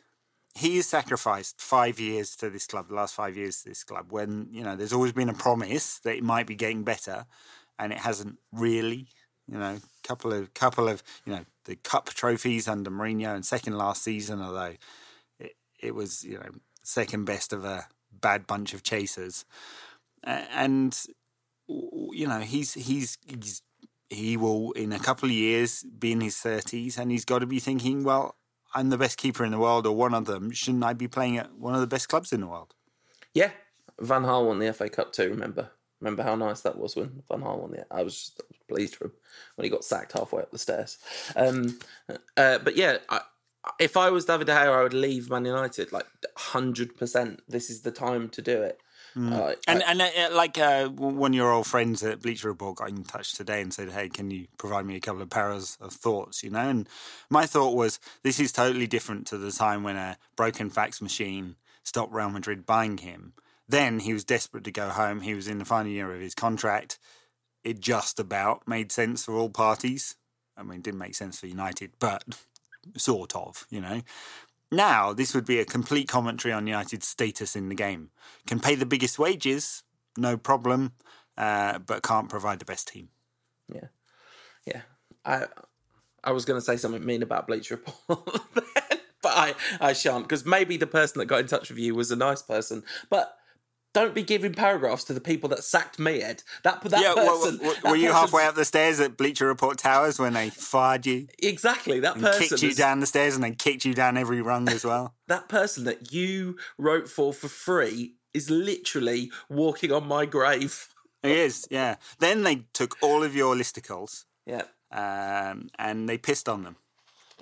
he 0.55 0.77
has 0.77 0.87
sacrificed 0.87 1.59
five 1.61 1.99
years 1.99 2.37
to 2.37 2.51
this 2.51 2.67
club, 2.67 2.89
the 2.89 2.95
last 2.95 3.15
five 3.15 3.37
years 3.37 3.63
to 3.63 3.71
this 3.71 3.85
club, 3.85 4.09
when, 4.11 4.49
you 4.53 4.63
know, 4.63 4.77
there's 4.77 4.93
always 4.93 5.13
been 5.13 5.31
a 5.31 5.35
promise 5.35 5.99
that 6.01 6.15
it 6.15 6.23
might 6.23 6.47
be 6.47 6.55
getting 6.55 6.83
better 6.83 7.25
and 7.79 7.93
it 7.93 7.99
hasn't 7.99 8.39
really. 8.53 9.09
You 9.49 9.59
know, 9.59 9.79
couple 10.05 10.33
of 10.33 10.55
couple 10.55 10.89
of 10.89 11.03
you 11.25 11.33
know, 11.33 11.45
the 11.65 11.77
cup 11.77 12.07
trophies 12.11 12.69
under 12.69 12.91
Mourinho 12.91 13.35
and 13.35 13.45
second 13.45 13.77
last 13.77 14.03
season, 14.03 14.41
although 14.41 14.75
it, 15.39 15.53
it 15.81 15.95
was, 15.95 16.25
you 16.25 16.35
know, 16.35 16.49
second 16.83 17.25
best 17.25 17.53
of 17.53 17.65
a 17.65 17.87
bad 18.13 18.47
bunch 18.47 18.73
of 18.73 18.83
chasers. 18.83 19.45
And 20.25 20.99
you 21.69 22.27
know, 22.27 22.41
he's 22.41 22.75
he's 22.75 23.19
he's 23.27 23.63
he 24.09 24.37
will 24.37 24.73
in 24.73 24.93
a 24.93 24.99
couple 24.99 25.29
of 25.29 25.35
years 25.35 25.85
be 25.99 26.13
in 26.13 26.21
his 26.21 26.39
thirties 26.39 26.99
and 26.99 27.11
he's 27.11 27.25
got 27.25 27.41
to 27.41 27.47
be 27.47 27.59
thinking, 27.59 28.05
well, 28.05 28.37
I'm 28.75 28.91
the 28.91 28.99
best 28.99 29.19
keeper 29.19 29.45
in 29.45 29.51
the 29.51 29.59
world 29.59 29.87
or 29.87 29.97
one 29.97 30.15
of 30.15 30.27
them. 30.27 30.53
Shouldn't 30.53 30.85
I 30.85 30.93
be 30.93 31.09
playing 31.09 31.39
at 31.39 31.55
one 31.55 31.75
of 31.75 31.81
the 31.81 31.87
best 31.87 32.09
clubs 32.09 32.33
in 32.33 32.41
the 32.41 32.47
world? 32.47 32.75
yeah, 33.35 33.51
Van 34.01 34.23
Gaal 34.23 34.47
won 34.47 34.59
the 34.59 34.73
FA 34.73 34.89
Cup 34.89 35.13
too. 35.13 35.31
Remember, 35.31 35.71
remember 36.03 36.23
how 36.23 36.35
nice 36.35 36.61
that 36.63 36.77
was 36.77 36.97
when 36.97 37.23
Van 37.29 37.41
Gaal 37.41 37.61
won 37.61 37.71
the. 37.71 37.87
I 37.91 38.03
was, 38.03 38.15
just, 38.15 38.41
I 38.41 38.45
was 38.49 38.59
pleased 38.69 38.97
for 38.97 39.07
him 39.07 39.13
when 39.55 39.65
he 39.65 39.71
got 39.71 39.85
sacked 39.85 40.13
halfway 40.13 40.43
up 40.43 40.51
the 40.51 40.59
stairs. 40.59 40.99
Um, 41.37 41.79
uh, 42.37 42.59
but 42.59 42.77
yeah, 42.77 42.99
I, 43.09 43.21
if 43.79 43.97
I 43.97 44.11
was 44.11 44.25
David 44.25 44.49
De 44.49 44.53
Gea, 44.53 44.79
I 44.79 44.83
would 44.83 44.95
leave 44.95 45.31
Man 45.31 45.45
United. 45.45 45.93
Like 45.93 46.07
hundred 46.37 46.97
percent, 46.97 47.43
this 47.49 47.71
is 47.71 47.83
the 47.83 47.93
time 47.93 48.29
to 48.31 48.43
do 48.43 48.63
it. 48.63 48.81
Uh, 49.15 49.53
And 49.69 49.83
and 49.83 50.01
uh, 50.01 50.31
like 50.33 50.59
uh, 50.59 50.89
one 50.89 51.33
of 51.33 51.37
your 51.37 51.53
old 51.53 51.67
friends 51.67 52.03
at 52.03 52.23
Bleacher 52.23 52.49
Report 52.49 52.77
got 52.77 52.89
in 52.89 53.05
touch 53.05 53.35
today 53.35 53.61
and 53.61 53.73
said, 53.73 53.91
"Hey, 53.91 54.09
can 54.09 54.31
you 54.31 54.47
provide 54.57 54.87
me 54.87 54.97
a 54.97 55.01
couple 55.01 55.21
of 55.23 55.29
paras 55.29 55.77
of 55.81 55.93
thoughts?" 55.93 56.43
You 56.43 56.51
know, 56.51 56.69
and 56.69 56.89
my 57.29 57.45
thought 57.45 57.77
was, 57.77 58.01
this 58.23 58.41
is 58.41 58.53
totally 58.53 58.87
different 58.87 59.27
to 59.29 59.39
the 59.39 59.53
time 59.53 59.83
when 59.83 59.97
a 59.97 60.17
broken 60.35 60.71
fax 60.71 61.03
machine 61.03 61.57
stopped 61.85 62.13
Real 62.13 62.31
Madrid 62.31 62.65
buying 62.65 62.99
him. 62.99 63.35
Then 63.69 64.01
he 64.01 64.13
was 64.13 64.25
desperate 64.25 64.65
to 64.65 64.73
go 64.73 64.89
home. 64.89 65.21
He 65.21 65.35
was 65.35 65.49
in 65.49 65.59
the 65.59 65.65
final 65.65 65.91
year 65.91 66.13
of 66.13 66.21
his 66.21 66.35
contract. 66.35 66.99
It 67.65 67.81
just 67.81 68.19
about 68.19 68.67
made 68.67 68.93
sense 68.93 69.25
for 69.25 69.35
all 69.35 69.51
parties. 69.51 70.17
I 70.57 70.63
mean, 70.63 70.79
it 70.79 70.83
didn't 70.83 70.99
make 70.99 71.15
sense 71.15 71.41
for 71.41 71.47
United, 71.47 71.93
but 71.99 72.25
sort 72.97 73.35
of, 73.35 73.67
you 73.71 73.81
know. 73.81 74.03
Now, 74.71 75.13
this 75.13 75.35
would 75.35 75.45
be 75.45 75.59
a 75.59 75.65
complete 75.65 76.09
commentary 76.09 76.53
on 76.53 76.67
United's 76.67 77.07
status 77.07 77.55
in 77.55 77.69
the 77.69 77.75
game. 77.75 78.11
Can 78.47 78.59
pay 78.59 78.75
the 78.75 78.87
biggest 78.87 79.19
wages, 79.19 79.83
no 80.17 80.37
problem, 80.37 80.93
uh, 81.37 81.79
but 81.79 82.03
can't 82.03 82.29
provide 82.29 82.59
the 82.59 82.65
best 82.65 82.89
team. 82.89 83.11
Yeah, 83.73 83.89
yeah. 84.67 84.81
I 85.25 85.47
I 86.25 86.33
was 86.33 86.45
going 86.45 86.59
to 86.59 86.65
say 86.65 86.77
something 86.77 87.05
mean 87.05 87.23
about 87.23 87.47
Bleacher 87.47 87.77
Report, 87.77 88.41
but 88.55 89.33
I 89.33 89.55
I 89.81 89.93
shan't 89.93 90.25
because 90.25 90.47
maybe 90.47 90.77
the 90.77 90.87
person 90.87 91.19
that 91.19 91.27
got 91.27 91.41
in 91.41 91.47
touch 91.47 91.69
with 91.69 91.79
you 91.79 91.95
was 91.95 92.11
a 92.11 92.17
nice 92.17 92.43
person, 92.43 92.83
but. 93.09 93.37
Don't 93.95 94.15
be 94.15 94.23
giving 94.23 94.55
paragraphs 94.55 95.05
to 95.05 95.13
the 95.13 95.21
people 95.21 95.51
that 95.51 95.63
sacked 95.65 95.99
me, 95.99 96.23
Ed. 96.23 96.43
That 96.65 96.81
that 96.85 97.03
yeah, 97.03 97.13
well, 97.15 97.39
person. 97.39 97.59
well, 97.63 97.75
that 97.83 97.91
were 97.91 97.97
you 97.97 98.11
halfway 98.13 98.47
up 98.47 98.55
the 98.55 98.65
stairs 98.65 99.01
at 99.01 99.19
Bleacher 99.19 99.47
Report 99.47 99.77
Towers 99.77 100.19
when 100.19 100.33
they 100.33 100.49
fired 100.49 101.05
you, 101.05 101.29
Exactly. 101.43 102.01
That 102.01 102.15
person. 102.19 102.49
kicked 102.49 102.63
you 102.63 102.71
is- 102.71 102.77
down 102.77 103.01
the 103.01 103.07
stairs, 103.07 103.35
and 103.35 103.45
then 103.45 103.55
kicked 103.55 103.85
you 103.85 103.93
down 103.93 104.17
every 104.17 104.41
rung 104.41 104.69
as 104.71 104.85
well? 104.85 105.15
that 105.29 105.49
person 105.49 105.85
that 105.85 106.13
you 106.13 106.57
wrote 106.79 107.09
for 107.09 107.35
for 107.35 107.49
free 107.49 108.15
is 108.33 108.49
literally 108.49 109.31
walking 109.51 109.93
on 109.93 110.07
my 110.09 110.25
grave. 110.25 110.89
It 111.23 111.33
is, 111.33 111.67
yeah. 111.71 111.97
Then 112.19 112.45
they 112.45 112.65
took 112.73 112.97
all 113.03 113.23
of 113.23 113.37
your 113.37 113.55
listicles 113.55 114.25
Yeah, 114.47 114.63
um, 114.91 115.69
and 115.79 116.09
they 116.09 116.17
pissed 116.17 116.49
on 116.49 116.65
them. 116.65 116.77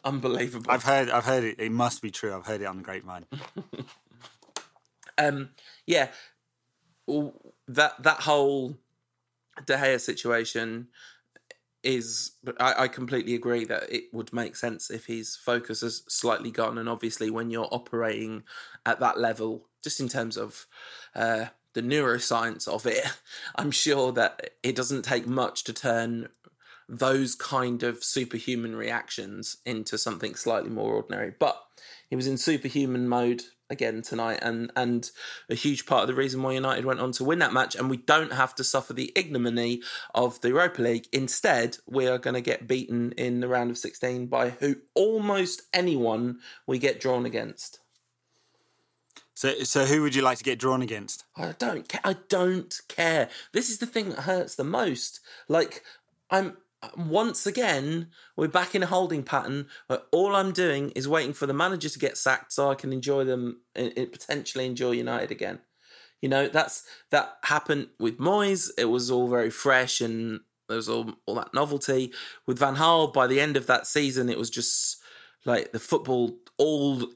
unbelievable. 0.05 0.67
I've 0.71 0.83
heard, 0.83 1.09
I've 1.11 1.25
heard 1.27 1.45
it. 1.45 1.61
It 1.61 1.71
must 1.71 2.03
be 2.03 2.11
true. 2.11 2.35
I've 2.35 2.47
heard 2.47 2.61
it 2.61 2.65
on 2.65 2.79
the 2.79 2.83
grapevine. 2.83 3.27
Um, 5.19 5.51
yeah, 5.87 6.05
Well, 6.07 6.13
that 7.07 8.03
that 8.03 8.21
whole 8.21 8.77
De 9.67 9.77
Gea 9.77 10.01
situation 10.01 10.89
is. 11.83 12.33
I, 12.59 12.85
I 12.85 12.89
completely 12.89 13.35
agree 13.35 13.65
that 13.65 13.93
it 13.93 14.05
would 14.13 14.33
make 14.33 14.57
sense 14.57 14.91
if 14.91 15.07
his 15.07 15.37
focus 15.37 15.81
has 15.81 16.03
slightly 16.09 16.51
gone, 16.51 16.79
and 16.79 16.89
obviously 16.89 17.31
when 17.31 17.51
you're 17.51 17.69
operating 17.71 18.45
at 18.87 19.01
that 19.01 19.19
level, 19.19 19.69
just 19.83 20.01
in 20.01 20.09
terms 20.09 20.37
of. 20.37 20.67
Uh, 21.15 21.47
the 21.73 21.83
neuroscience 21.83 22.67
of 22.67 22.85
it, 22.85 23.05
I'm 23.55 23.71
sure 23.71 24.11
that 24.11 24.55
it 24.65 24.75
doesn't 24.75 25.05
take 25.05 25.29
much 25.29 25.63
to 25.63 25.73
turn 25.73 26.29
those 26.91 27.37
kind 27.37 27.85
of 27.85 28.03
superhuman 28.03 28.75
reactions 28.75 29.59
into 29.65 29.97
something 29.97 30.35
slightly 30.35 30.71
more 30.71 30.95
ordinary. 30.95 31.33
But 31.39 31.63
he 32.11 32.17
was 32.17 32.27
in 32.27 32.37
superhuman 32.37 33.09
mode 33.09 33.45
again 33.71 34.03
tonight, 34.03 34.41
and 34.43 34.71
and 34.77 35.11
a 35.49 35.55
huge 35.55 35.87
part 35.87 36.03
of 36.03 36.09
the 36.09 36.15
reason 36.15 36.43
why 36.43 36.53
United 36.53 36.85
went 36.85 37.01
on 37.01 37.13
to 37.13 37.25
win 37.25 37.39
that 37.39 37.53
match, 37.53 37.77
and 37.77 37.89
we 37.89 37.97
don't 37.97 38.33
have 38.33 38.55
to 38.57 38.65
suffer 38.65 38.93
the 38.93 39.13
ignominy 39.15 39.81
of 40.15 40.41
the 40.41 40.49
Europa 40.49 40.83
League. 40.83 41.07
Instead, 41.13 41.79
we 41.87 42.09
are 42.09 42.19
going 42.19 42.35
to 42.35 42.41
get 42.41 42.67
beaten 42.69 43.13
in 43.13 43.41
the 43.41 43.49
round 43.49 43.71
of 43.71 43.79
16 43.79 44.27
by 44.27 44.51
who 44.51 44.77
almost 44.95 45.63
anyone 45.73 46.41
we 46.67 46.79
get 46.79 47.01
drawn 47.01 47.25
against. 47.25 47.79
So, 49.35 49.63
so 49.63 49.87
who 49.87 50.03
would 50.03 50.15
you 50.15 50.21
like 50.21 50.37
to 50.37 50.45
get 50.45 50.59
drawn 50.59 50.83
against? 50.83 51.25
I 51.35 51.55
don't 51.59 51.89
care. 51.89 52.03
I 52.05 52.17
don't 52.29 52.79
care. 52.89 53.31
This 53.55 53.71
is 53.71 53.79
the 53.79 53.87
thing 53.87 54.11
that 54.11 54.21
hurts 54.21 54.55
the 54.55 54.65
most. 54.65 55.21
Like 55.49 55.83
I'm 56.31 56.59
once 56.97 57.47
again 57.47 58.09
we're 58.37 58.49
back 58.49 58.75
in 58.75 58.83
a 58.83 58.87
holding 58.87 59.23
pattern 59.23 59.67
where 59.87 60.01
all 60.13 60.35
I'm 60.35 60.53
doing 60.53 60.91
is 60.91 61.09
waiting 61.09 61.35
for 61.35 61.47
the 61.47 61.53
manager 61.53 61.89
to 61.89 61.99
get 61.99 62.17
sacked 62.17 62.53
so 62.53 62.71
I 62.71 62.75
can 62.75 62.93
enjoy 62.93 63.25
them 63.25 63.61
and 63.75 63.93
potentially 64.13 64.67
enjoy 64.67 64.93
United 64.93 65.31
again. 65.31 65.61
You 66.23 66.29
know 66.29 66.49
that's 66.49 66.85
that 67.11 67.37
happened 67.45 67.89
with 67.99 68.19
Moyes. 68.19 68.71
It 68.79 68.87
was 68.87 69.11
all 69.11 69.29
very 69.29 69.51
fresh 69.51 70.01
and 70.01 70.41
there 70.69 70.77
was 70.77 70.89
all 70.89 71.15
all 71.27 71.35
that 71.35 71.55
novelty. 71.55 72.13
With 72.47 72.59
Van 72.59 72.77
Gaal, 72.77 73.13
by 73.13 73.27
the 73.27 73.41
end 73.41 73.57
of 73.57 73.67
that 73.67 73.87
season, 73.87 74.29
it 74.29 74.39
was 74.39 74.51
just 74.51 75.03
like 75.45 75.73
the 75.73 75.79
football 75.79 76.39
all 76.59 77.07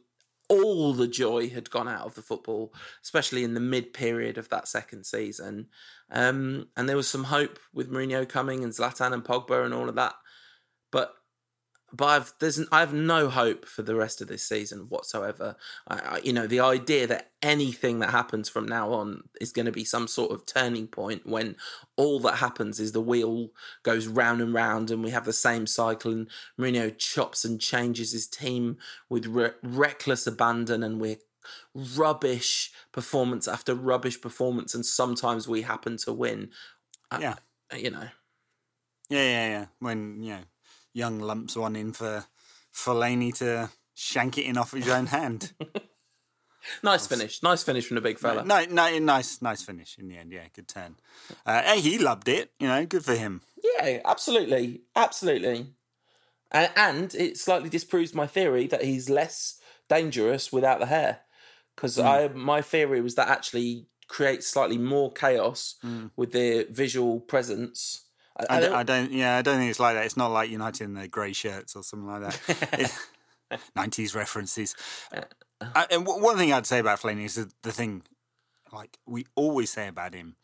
all 0.49 0.93
the 0.93 1.09
joy 1.09 1.49
had 1.49 1.71
gone 1.71 1.89
out 1.89 2.07
of 2.07 2.15
the 2.15 2.23
football, 2.23 2.73
especially 3.03 3.45
in 3.45 3.55
the 3.55 3.61
mid 3.61 3.93
period 3.93 4.39
of 4.39 4.49
that 4.51 4.69
second 4.69 5.05
season. 5.05 5.69
Um, 6.11 6.69
and 6.77 6.89
there 6.89 6.97
was 6.97 7.09
some 7.09 7.25
hope 7.25 7.59
with 7.73 7.91
Mourinho 7.91 8.29
coming 8.29 8.63
and 8.63 8.73
Zlatan 8.73 9.13
and 9.13 9.25
Pogba 9.25 9.65
and 9.65 9.75
all 9.75 9.89
of 9.89 9.95
that. 9.95 10.15
But 10.93 11.15
but 11.97 12.05
I've 12.07 12.33
there's 12.41 12.61
I 12.73 12.81
have 12.81 12.93
no 12.93 13.29
hope 13.29 13.67
for 13.67 13.83
the 13.83 13.95
rest 13.95 14.21
of 14.21 14.29
this 14.29 14.47
season 14.47 14.87
whatsoever. 14.89 15.57
I, 15.87 15.95
I, 15.99 16.21
you 16.25 16.33
know, 16.33 16.47
the 16.47 16.61
idea 16.61 17.07
that 17.07 17.31
anything 17.43 18.01
that 18.01 18.11
happens 18.11 18.49
from 18.49 18.67
now 18.67 18.93
on 18.93 19.25
is 19.41 19.53
going 19.53 19.67
to 19.67 19.73
be 19.73 19.85
some 19.85 20.09
sort 20.09 20.33
of 20.33 20.45
turning 20.47 20.87
point 20.89 21.27
when 21.27 21.57
all 21.97 22.19
that 22.21 22.37
happens 22.37 22.81
is 22.81 22.93
the 22.93 23.01
wheel 23.01 23.51
goes 23.83 24.07
round 24.07 24.41
and 24.41 24.53
round 24.55 24.91
and 24.91 25.05
we 25.05 25.11
have 25.11 25.25
the 25.25 25.33
same 25.33 25.67
cycle 25.67 26.11
and 26.13 26.29
Mourinho 26.59 26.97
chops 26.99 27.45
and 27.45 27.61
changes 27.61 28.13
his 28.13 28.27
team 28.27 28.79
with 29.09 29.27
re- 29.27 29.53
reckless 29.63 30.27
abandon 30.27 30.83
and 30.83 31.01
we're 31.01 31.19
rubbish 31.75 32.73
performance 32.93 33.47
after 33.47 33.75
rubbish 33.75 34.21
performance 34.21 34.75
and 34.75 34.85
sometimes 34.87 35.47
we 35.47 35.63
happen 35.63 35.97
to 35.99 36.13
win. 36.13 36.51
I- 37.11 37.21
Yeah. 37.21 37.35
you 37.77 37.91
know. 37.91 38.09
Yeah, 39.11 39.23
yeah, 39.23 39.49
yeah. 39.49 39.67
When 39.81 40.23
you 40.23 40.31
know, 40.33 40.45
young 40.95 41.19
lumps 41.19 41.57
one 41.57 41.77
in 41.77 41.93
for 41.93 42.25
Fellaini 42.73 43.37
to 43.39 43.71
shank 43.95 44.39
it 44.39 44.45
in 44.47 44.57
off 44.57 44.73
his 44.73 44.89
own 44.89 45.07
hand. 45.07 45.53
Nice 46.83 47.07
finish. 47.07 47.43
Nice 47.43 47.63
finish 47.63 47.87
from 47.87 47.97
the 47.97 48.01
big 48.01 48.19
fella. 48.19 48.45
no, 48.45 48.65
no, 48.71 48.99
nice, 48.99 49.43
nice 49.43 49.63
finish 49.63 49.99
in 49.99 50.09
the 50.09 50.17
end. 50.17 50.33
Yeah, 50.33 50.45
good 50.55 50.69
turn. 50.69 50.97
Uh, 51.45 51.63
hey, 51.63 51.81
he 51.81 51.99
loved 51.99 52.29
it. 52.29 52.53
You 52.59 52.69
know, 52.69 52.87
good 52.87 53.05
for 53.05 53.15
him. 53.15 53.43
Yeah, 53.63 54.01
absolutely, 54.05 54.83
absolutely. 54.97 55.75
And, 56.51 56.71
and 56.77 57.15
it 57.15 57.37
slightly 57.37 57.69
disproves 57.69 58.15
my 58.15 58.27
theory 58.27 58.67
that 58.69 58.83
he's 58.85 59.11
less 59.11 59.61
dangerous 59.89 60.53
without 60.53 60.81
the 60.81 60.87
hair, 60.87 61.21
because 61.77 61.99
I 61.99 62.29
my 62.29 62.63
theory 62.63 63.01
was 63.01 63.15
that 63.17 63.29
actually 63.29 63.87
creates 64.09 64.47
slightly 64.47 64.79
more 64.79 65.13
chaos 65.13 65.75
with 66.17 66.33
their 66.33 66.65
visual 66.71 67.21
presence. 67.21 68.07
I, 68.37 68.45
I, 68.49 68.57
I 68.57 68.61
don't, 68.61 68.73
I 68.75 68.83
don't. 68.83 69.13
Yeah, 69.13 69.37
I 69.37 69.43
don't 69.43 69.59
think 69.59 69.71
it's 69.71 69.81
like 69.81 69.95
that. 69.95 70.07
It's 70.07 70.17
not 70.17 70.29
like 70.29 70.51
United 70.51 70.85
in 70.85 70.95
their 70.95 71.07
grey 71.07 71.33
shirts 71.33 71.77
or 71.77 71.83
something 71.83 72.09
like 72.09 72.23
that. 72.23 72.99
Nineties 73.77 74.15
references. 74.15 74.75
Uh, 75.13 75.23
and 75.91 76.05
w- 76.05 76.23
one 76.23 76.37
thing 76.37 76.53
I'd 76.53 76.67
say 76.67 76.79
about 76.79 77.01
Fellaini 77.01 77.27
is 77.27 77.37
the, 77.37 77.51
the 77.63 77.73
thing, 77.73 78.03
like 78.73 78.99
we 79.07 79.27
always 79.37 79.71
say 79.71 79.87
about 79.87 80.15
him, 80.15 80.37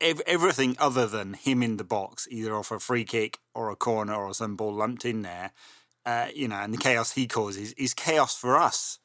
ev- 0.00 0.22
everything 0.26 0.76
other 0.78 1.06
than 1.06 1.34
him 1.34 1.62
in 1.62 1.76
the 1.76 1.84
box, 1.84 2.26
either 2.30 2.54
off 2.54 2.70
a 2.70 2.78
free 2.78 3.04
kick 3.04 3.38
or 3.54 3.70
a 3.70 3.76
corner 3.76 4.14
or 4.14 4.32
some 4.32 4.56
ball 4.56 4.72
lumped 4.72 5.04
in 5.04 5.22
there, 5.22 5.52
uh, 6.06 6.28
you 6.34 6.48
know, 6.48 6.56
and 6.56 6.72
the 6.72 6.78
chaos 6.78 7.12
he 7.12 7.26
causes 7.26 7.72
is 7.74 7.94
chaos 7.94 8.36
for 8.36 8.56
us. 8.56 8.98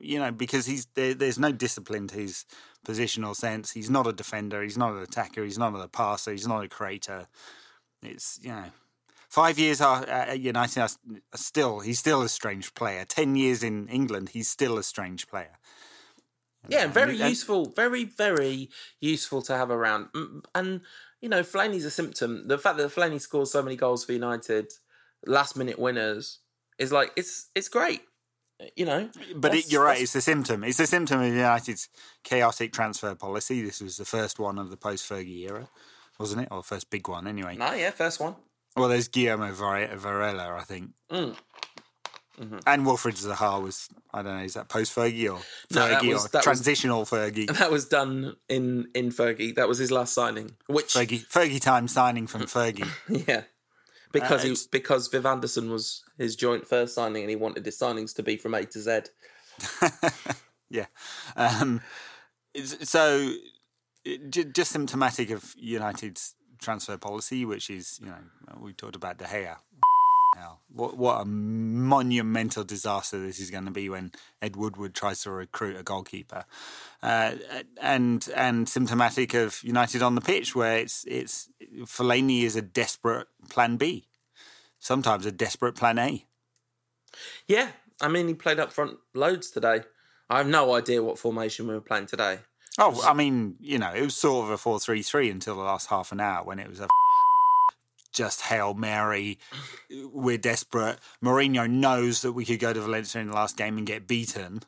You 0.00 0.18
know, 0.18 0.30
because 0.30 0.66
he's 0.66 0.86
there, 0.94 1.14
there's 1.14 1.38
no 1.38 1.50
discipline 1.50 2.08
to 2.08 2.16
his 2.16 2.44
positional 2.88 3.36
sense. 3.36 3.72
He's 3.72 3.90
not 3.90 4.06
a 4.06 4.12
defender. 4.12 4.62
He's 4.62 4.78
not 4.78 4.92
an 4.92 5.02
attacker. 5.02 5.44
He's 5.44 5.58
not 5.58 5.74
a 5.74 5.88
passer. 5.88 6.32
He's 6.32 6.46
not 6.46 6.64
a 6.64 6.68
creator. 6.68 7.26
It's 8.02 8.38
you 8.42 8.50
know, 8.50 8.64
five 9.28 9.58
years 9.58 9.80
at 9.80 10.40
United, 10.40 10.88
still 11.34 11.80
he's 11.80 11.98
still 11.98 12.22
a 12.22 12.28
strange 12.28 12.74
player. 12.74 13.04
Ten 13.04 13.36
years 13.36 13.62
in 13.62 13.88
England, 13.88 14.30
he's 14.30 14.48
still 14.48 14.78
a 14.78 14.82
strange 14.82 15.28
player. 15.28 15.58
Yeah, 16.68 16.86
very 16.86 17.20
and, 17.20 17.30
useful, 17.30 17.72
very 17.76 18.04
very 18.04 18.70
useful 19.00 19.42
to 19.42 19.56
have 19.56 19.70
around. 19.70 20.08
And 20.54 20.80
you 21.20 21.28
know, 21.28 21.42
Fellaini's 21.42 21.84
a 21.84 21.90
symptom. 21.90 22.48
The 22.48 22.58
fact 22.58 22.78
that 22.78 22.90
Fellaini 22.90 23.20
scores 23.20 23.52
so 23.52 23.62
many 23.62 23.76
goals 23.76 24.04
for 24.04 24.12
United, 24.12 24.72
last 25.26 25.56
minute 25.56 25.78
winners, 25.78 26.38
is 26.78 26.92
like 26.92 27.12
it's 27.16 27.50
it's 27.54 27.68
great 27.68 28.02
you 28.76 28.84
know. 28.84 29.08
But 29.34 29.54
it, 29.54 29.72
you're 29.72 29.84
right; 29.84 30.00
it's 30.00 30.14
a 30.14 30.20
symptom. 30.20 30.64
It's 30.64 30.80
a 30.80 30.86
symptom 30.86 31.20
of 31.20 31.26
United's 31.26 31.88
chaotic 32.24 32.72
transfer 32.72 33.14
policy. 33.14 33.62
This 33.62 33.80
was 33.80 33.96
the 33.96 34.04
first 34.04 34.38
one 34.38 34.58
of 34.58 34.70
the 34.70 34.76
post 34.76 35.08
Fergie 35.08 35.48
era, 35.48 35.68
wasn't 36.18 36.42
it? 36.42 36.48
Or 36.50 36.62
first 36.62 36.90
big 36.90 37.08
one, 37.08 37.26
anyway. 37.26 37.56
No, 37.56 37.72
yeah, 37.72 37.90
first 37.90 38.20
one. 38.20 38.36
Well, 38.76 38.88
there's 38.88 39.08
Guillermo 39.08 39.52
Varela, 39.52 40.54
I 40.54 40.62
think. 40.62 40.90
Mm. 41.10 41.36
Mm-hmm. 42.40 42.58
And 42.68 42.86
Wilfried 42.86 43.20
Zaha 43.20 43.60
was, 43.60 43.88
I 44.14 44.22
don't 44.22 44.36
know, 44.36 44.44
is 44.44 44.54
that 44.54 44.68
post 44.68 44.94
Fergie 44.94 45.28
or 45.28 45.40
Fergie 45.72 46.04
no, 46.04 46.12
was, 46.12 46.32
or 46.32 46.40
transitional 46.40 47.00
was, 47.00 47.10
Fergie? 47.10 47.50
That 47.58 47.72
was 47.72 47.86
done 47.86 48.36
in, 48.48 48.88
in 48.94 49.10
Fergie. 49.10 49.56
That 49.56 49.66
was 49.66 49.78
his 49.78 49.90
last 49.90 50.14
signing. 50.14 50.52
Which 50.68 50.94
Fergie, 50.94 51.26
Fergie 51.26 51.60
time 51.60 51.88
signing 51.88 52.28
from 52.28 52.42
Fergie. 52.46 52.88
yeah 53.26 53.42
because 54.12 54.44
uh, 54.44 54.48
he 54.48 54.56
because 54.70 55.08
Viv 55.08 55.26
Anderson 55.26 55.70
was 55.70 56.04
his 56.16 56.36
joint 56.36 56.66
first 56.66 56.94
signing, 56.94 57.22
and 57.22 57.30
he 57.30 57.36
wanted 57.36 57.64
his 57.64 57.78
signings 57.78 58.14
to 58.16 58.22
be 58.22 58.36
from 58.36 58.54
A 58.54 58.64
to 58.64 58.80
Z. 58.80 59.00
yeah, 60.70 60.86
um, 61.36 61.80
so 62.64 63.32
just 64.30 64.72
symptomatic 64.72 65.30
of 65.30 65.54
United's 65.56 66.34
transfer 66.58 66.96
policy, 66.96 67.44
which 67.44 67.70
is 67.70 67.98
you 68.02 68.08
know 68.08 68.58
we 68.60 68.72
talked 68.72 68.96
about 68.96 69.18
De 69.18 69.24
Gea. 69.24 69.56
Now, 70.36 70.58
what 70.68 70.96
what 70.96 71.20
a 71.20 71.24
monumental 71.24 72.62
disaster 72.62 73.18
this 73.18 73.40
is 73.40 73.50
going 73.50 73.64
to 73.64 73.70
be 73.70 73.88
when 73.88 74.12
Ed 74.42 74.56
Woodward 74.56 74.94
tries 74.94 75.22
to 75.22 75.30
recruit 75.30 75.76
a 75.76 75.82
goalkeeper, 75.82 76.44
uh, 77.02 77.32
and 77.80 78.28
and 78.36 78.68
symptomatic 78.68 79.34
of 79.34 79.62
United 79.64 80.02
on 80.02 80.14
the 80.14 80.20
pitch, 80.20 80.54
where 80.54 80.76
it's 80.76 81.04
it's 81.08 81.48
Fellaini 81.80 82.42
is 82.42 82.56
a 82.56 82.62
desperate 82.62 83.26
Plan 83.48 83.76
B, 83.76 84.06
sometimes 84.78 85.26
a 85.26 85.32
desperate 85.32 85.74
Plan 85.74 85.98
A. 85.98 86.24
Yeah, 87.46 87.70
I 88.00 88.08
mean 88.08 88.28
he 88.28 88.34
played 88.34 88.60
up 88.60 88.72
front 88.72 88.98
loads 89.14 89.50
today. 89.50 89.82
I 90.30 90.38
have 90.38 90.46
no 90.46 90.74
idea 90.74 91.02
what 91.02 91.18
formation 91.18 91.66
we 91.66 91.74
were 91.74 91.80
playing 91.80 92.06
today. 92.06 92.40
Oh, 92.80 93.02
I 93.04 93.12
mean, 93.12 93.56
you 93.60 93.78
know, 93.78 93.92
it 93.92 94.02
was 94.02 94.14
sort 94.14 94.44
of 94.44 94.50
a 94.50 94.58
four-three-three 94.58 95.30
until 95.30 95.56
the 95.56 95.62
last 95.62 95.88
half 95.88 96.12
an 96.12 96.20
hour 96.20 96.44
when 96.44 96.60
it 96.60 96.68
was 96.68 96.78
a 96.78 96.86
just 98.18 98.42
Hail 98.42 98.74
Mary. 98.74 99.38
We're 99.90 100.38
desperate. 100.38 100.98
Mourinho 101.24 101.70
knows 101.70 102.22
that 102.22 102.32
we 102.32 102.44
could 102.44 102.58
go 102.58 102.72
to 102.72 102.80
Valencia 102.80 103.20
in 103.20 103.28
the 103.28 103.32
last 103.32 103.56
game 103.56 103.78
and 103.78 103.86
get 103.86 104.08
beaten 104.08 104.64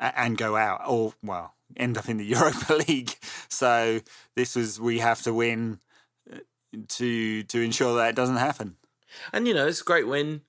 and 0.00 0.36
go 0.36 0.56
out, 0.56 0.80
or, 0.88 1.14
well, 1.22 1.54
end 1.76 1.96
up 1.96 2.08
in 2.08 2.16
the 2.16 2.24
Europa 2.36 2.74
League. 2.88 3.14
So 3.48 4.00
this 4.34 4.56
was, 4.56 4.80
we 4.80 4.98
have 4.98 5.22
to 5.22 5.32
win 5.32 5.78
uh, 6.32 6.38
to 6.88 7.44
to 7.44 7.60
ensure 7.60 7.96
that 7.96 8.08
it 8.10 8.16
doesn't 8.16 8.36
happen. 8.36 8.76
And, 9.32 9.46
you 9.46 9.54
know, 9.54 9.68
it's 9.68 9.82
a 9.82 9.84
great 9.84 10.08
win 10.08 10.40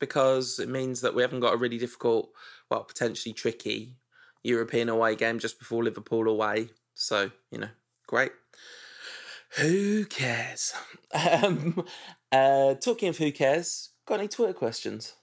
because 0.00 0.58
it 0.58 0.68
means 0.68 1.02
that 1.02 1.14
we 1.14 1.20
haven't 1.20 1.40
got 1.40 1.54
a 1.54 1.58
really 1.58 1.78
difficult, 1.78 2.30
well, 2.70 2.84
potentially 2.84 3.34
tricky 3.34 3.96
European 4.42 4.88
away 4.88 5.16
game 5.16 5.38
just 5.38 5.58
before 5.58 5.84
Liverpool 5.84 6.28
away. 6.28 6.70
So, 6.94 7.30
you 7.50 7.58
know, 7.58 7.70
great. 8.06 8.32
Who 9.58 10.04
cares? 10.04 10.72
Um, 11.14 11.86
uh, 12.32 12.74
talking 12.74 13.08
of 13.08 13.18
who 13.18 13.30
cares, 13.30 13.90
got 14.04 14.18
any 14.18 14.26
Twitter 14.26 14.52
questions? 14.52 15.14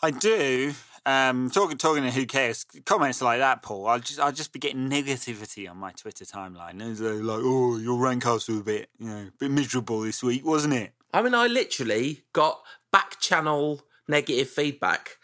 I 0.00 0.12
do. 0.12 0.74
Um, 1.06 1.50
talking 1.50 1.76
talking 1.76 2.02
to 2.04 2.10
who 2.10 2.26
cares 2.26 2.64
comments 2.84 3.20
like 3.20 3.38
that, 3.40 3.62
Paul. 3.62 3.88
I'll 3.88 3.98
just 3.98 4.20
I'll 4.20 4.30
just 4.30 4.52
be 4.52 4.58
getting 4.58 4.88
negativity 4.88 5.68
on 5.68 5.78
my 5.78 5.92
Twitter 5.92 6.24
timeline. 6.24 6.80
And 6.80 6.96
they're 6.96 7.14
like, 7.14 7.40
"Oh, 7.42 7.78
your 7.78 7.98
rank 7.98 8.26
was 8.26 8.48
a 8.48 8.52
bit, 8.62 8.90
you 8.98 9.08
know, 9.08 9.22
a 9.22 9.32
bit 9.40 9.50
miserable 9.50 10.02
this 10.02 10.22
week, 10.22 10.44
wasn't 10.44 10.74
it?" 10.74 10.92
I 11.12 11.22
mean, 11.22 11.34
I 11.34 11.46
literally 11.46 12.22
got 12.32 12.60
back 12.92 13.18
channel 13.18 13.80
negative 14.06 14.50
feedback, 14.50 15.16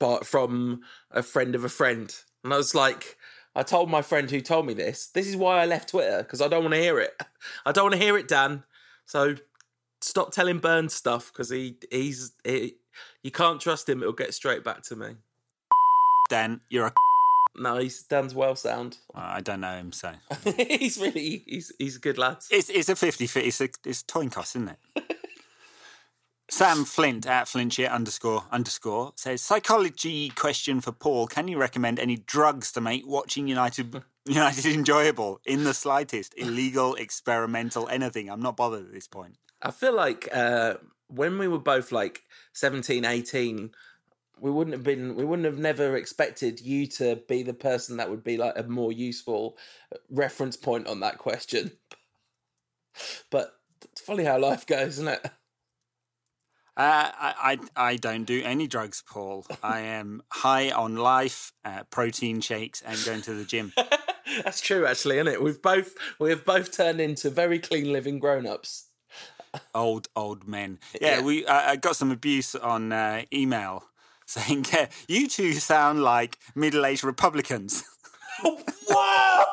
but 0.00 0.26
from 0.26 0.80
a 1.10 1.22
friend 1.22 1.54
of 1.54 1.62
a 1.62 1.68
friend, 1.68 2.12
and 2.42 2.52
I 2.52 2.56
was 2.56 2.74
like, 2.74 3.17
I 3.58 3.64
told 3.64 3.90
my 3.90 4.02
friend 4.02 4.30
who 4.30 4.40
told 4.40 4.66
me 4.66 4.72
this, 4.72 5.08
this 5.08 5.26
is 5.26 5.34
why 5.34 5.60
I 5.60 5.66
left 5.66 5.88
Twitter, 5.88 6.18
because 6.18 6.40
I 6.40 6.46
don't 6.46 6.62
want 6.62 6.74
to 6.74 6.80
hear 6.80 7.00
it. 7.00 7.20
I 7.66 7.72
don't 7.72 7.86
want 7.86 7.94
to 7.94 8.00
hear 8.00 8.16
it, 8.16 8.28
Dan. 8.28 8.62
So 9.04 9.34
stop 10.00 10.30
telling 10.30 10.60
Burns 10.60 10.94
stuff, 10.94 11.32
because 11.32 11.50
he 11.50 11.74
he's 11.90 12.30
he, 12.44 12.74
you 13.24 13.32
can't 13.32 13.60
trust 13.60 13.88
him. 13.88 14.00
It'll 14.00 14.12
get 14.12 14.32
straight 14.32 14.62
back 14.62 14.82
to 14.84 14.96
me. 14.96 15.16
Dan, 16.30 16.60
you're 16.70 16.86
a. 16.86 16.92
No, 17.60 17.76
he's 17.78 18.04
Dan's 18.04 18.36
well 18.36 18.54
sound. 18.54 18.98
Uh, 19.12 19.18
I 19.18 19.40
don't 19.40 19.60
know 19.60 19.76
him, 19.76 19.90
so 19.90 20.12
he's 20.56 20.96
really 20.96 21.42
he's 21.44 21.72
he's 21.76 21.96
a 21.96 21.98
good 21.98 22.16
lad. 22.16 22.36
It's 22.52 22.68
it's 22.70 22.88
a 22.88 22.94
fifty. 22.94 23.24
It's 23.24 23.60
a 23.60 23.68
it's 23.84 24.04
toin 24.04 24.30
cost, 24.30 24.54
isn't 24.54 24.68
it? 24.68 25.17
Sam 26.50 26.84
Flint 26.84 27.26
at 27.26 27.46
Flintshire 27.46 27.88
underscore 27.88 28.44
underscore 28.50 29.12
says 29.16 29.42
psychology 29.42 30.30
question 30.30 30.80
for 30.80 30.92
Paul. 30.92 31.26
Can 31.26 31.46
you 31.46 31.58
recommend 31.58 31.98
any 31.98 32.16
drugs 32.16 32.72
to 32.72 32.80
make 32.80 33.06
watching 33.06 33.46
United 33.46 34.02
United 34.24 34.66
enjoyable 34.66 35.40
in 35.44 35.64
the 35.64 35.74
slightest? 35.74 36.32
Illegal, 36.38 36.94
experimental, 36.94 37.86
anything. 37.88 38.30
I'm 38.30 38.40
not 38.40 38.56
bothered 38.56 38.86
at 38.86 38.92
this 38.92 39.06
point. 39.06 39.36
I 39.60 39.70
feel 39.70 39.94
like 39.94 40.28
uh, 40.32 40.74
when 41.08 41.38
we 41.38 41.48
were 41.48 41.58
both 41.58 41.92
like 41.92 42.22
17, 42.54 43.04
18, 43.04 43.70
we 44.40 44.50
wouldn't 44.50 44.74
have 44.74 44.84
been 44.84 45.16
we 45.16 45.24
wouldn't 45.26 45.46
have 45.46 45.58
never 45.58 45.96
expected 45.96 46.60
you 46.60 46.86
to 46.86 47.16
be 47.28 47.42
the 47.42 47.54
person 47.54 47.98
that 47.98 48.08
would 48.08 48.24
be 48.24 48.38
like 48.38 48.54
a 48.56 48.62
more 48.62 48.92
useful 48.92 49.58
reference 50.08 50.56
point 50.56 50.86
on 50.86 51.00
that 51.00 51.18
question. 51.18 51.72
But 53.30 53.52
it's 53.84 54.00
funny 54.00 54.24
how 54.24 54.40
life 54.40 54.66
goes, 54.66 54.94
isn't 54.94 55.06
it? 55.06 55.30
Uh, 56.78 57.10
I, 57.18 57.58
I 57.76 57.96
don't 57.96 58.22
do 58.24 58.40
any 58.44 58.68
drugs, 58.68 59.02
Paul. 59.04 59.44
I 59.64 59.80
am 59.80 60.22
high 60.30 60.70
on 60.70 60.94
life, 60.94 61.52
uh, 61.64 61.82
protein 61.90 62.40
shakes, 62.40 62.82
and 62.86 62.96
going 63.04 63.20
to 63.22 63.34
the 63.34 63.44
gym. 63.44 63.72
That's 64.44 64.60
true, 64.60 64.86
actually, 64.86 65.16
isn't 65.16 65.26
it? 65.26 65.42
We've 65.42 65.60
both 65.60 65.94
we 66.20 66.30
have 66.30 66.44
both 66.44 66.70
turned 66.70 67.00
into 67.00 67.30
very 67.30 67.58
clean 67.58 67.92
living 67.92 68.20
grown 68.20 68.46
ups. 68.46 68.86
old 69.74 70.06
old 70.14 70.46
men. 70.46 70.78
Yeah, 71.00 71.16
yeah. 71.18 71.22
we 71.22 71.44
uh, 71.46 71.72
I 71.72 71.76
got 71.76 71.96
some 71.96 72.12
abuse 72.12 72.54
on 72.54 72.92
uh, 72.92 73.22
email 73.32 73.84
saying 74.26 74.66
you 75.08 75.26
two 75.28 75.54
sound 75.54 76.02
like 76.04 76.38
middle 76.54 76.86
aged 76.86 77.02
Republicans. 77.02 77.82
what? 78.86 79.48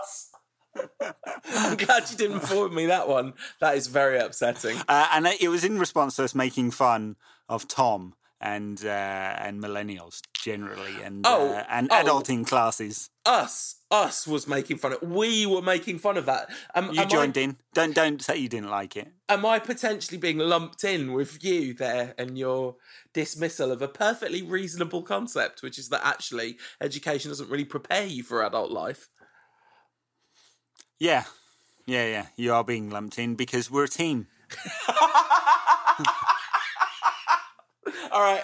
I'm 1.48 1.78
glad 1.78 2.10
you 2.10 2.18
didn't 2.18 2.42
forward 2.42 2.74
me 2.74 2.88
that 2.88 3.08
one. 3.08 3.34
That 3.62 3.78
is 3.78 3.88
very 3.88 4.18
upsetting. 4.18 4.78
Uh, 4.88 5.08
and 5.14 5.28
it 5.28 5.50
was 5.50 5.64
in 5.64 5.80
response 5.80 6.16
to 6.18 6.24
us 6.24 6.36
making 6.36 6.72
fun 6.72 7.16
of 7.50 7.68
Tom 7.68 8.16
and 8.42 8.84
uh, 8.86 8.90
and 8.90 9.62
millennials 9.62 10.22
generally, 10.34 11.02
and 11.04 11.26
oh, 11.26 11.50
uh, 11.50 11.64
and 11.70 11.90
oh, 11.92 12.04
adulting 12.04 12.46
classes. 12.46 13.10
Us, 13.26 13.78
us 13.90 14.28
was 14.28 14.48
making 14.48 14.78
fun 14.78 14.94
of. 14.94 15.02
We 15.02 15.46
were 15.46 15.62
making 15.62 16.00
fun 16.00 16.18
of 16.18 16.26
that. 16.28 16.50
Um, 16.76 16.92
you 16.92 17.06
joined 17.06 17.38
I, 17.38 17.42
in. 17.42 17.58
Don't 17.74 17.96
don't 17.96 18.22
say 18.22 18.38
you 18.38 18.50
didn't 18.50 18.70
like 18.70 18.96
it. 18.96 19.12
Am 19.30 19.46
I 19.46 19.60
potentially 19.60 20.18
being 20.18 20.38
lumped 20.38 20.84
in 20.84 21.14
with 21.14 21.44
you 21.44 21.74
there 21.74 22.14
and 22.18 22.38
your 22.38 22.76
dismissal 23.14 23.72
of 23.72 23.82
a 23.82 23.88
perfectly 23.88 24.44
reasonable 24.44 25.02
concept, 25.02 25.64
which 25.64 25.80
is 25.80 25.90
that 25.90 26.06
actually 26.06 26.58
education 26.82 27.32
doesn't 27.32 27.50
really 27.50 27.66
prepare 27.66 28.06
you 28.06 28.22
for 28.22 28.44
adult 28.44 28.72
life? 28.72 29.10
Yeah, 31.00 31.26
yeah, 31.86 32.08
yeah. 32.08 32.26
You 32.36 32.54
are 32.54 32.64
being 32.64 32.90
lumped 32.90 33.20
in 33.20 33.36
because 33.36 33.70
we're 33.70 33.84
a 33.86 33.90
team. 33.90 34.28
All 38.12 38.22
right, 38.22 38.44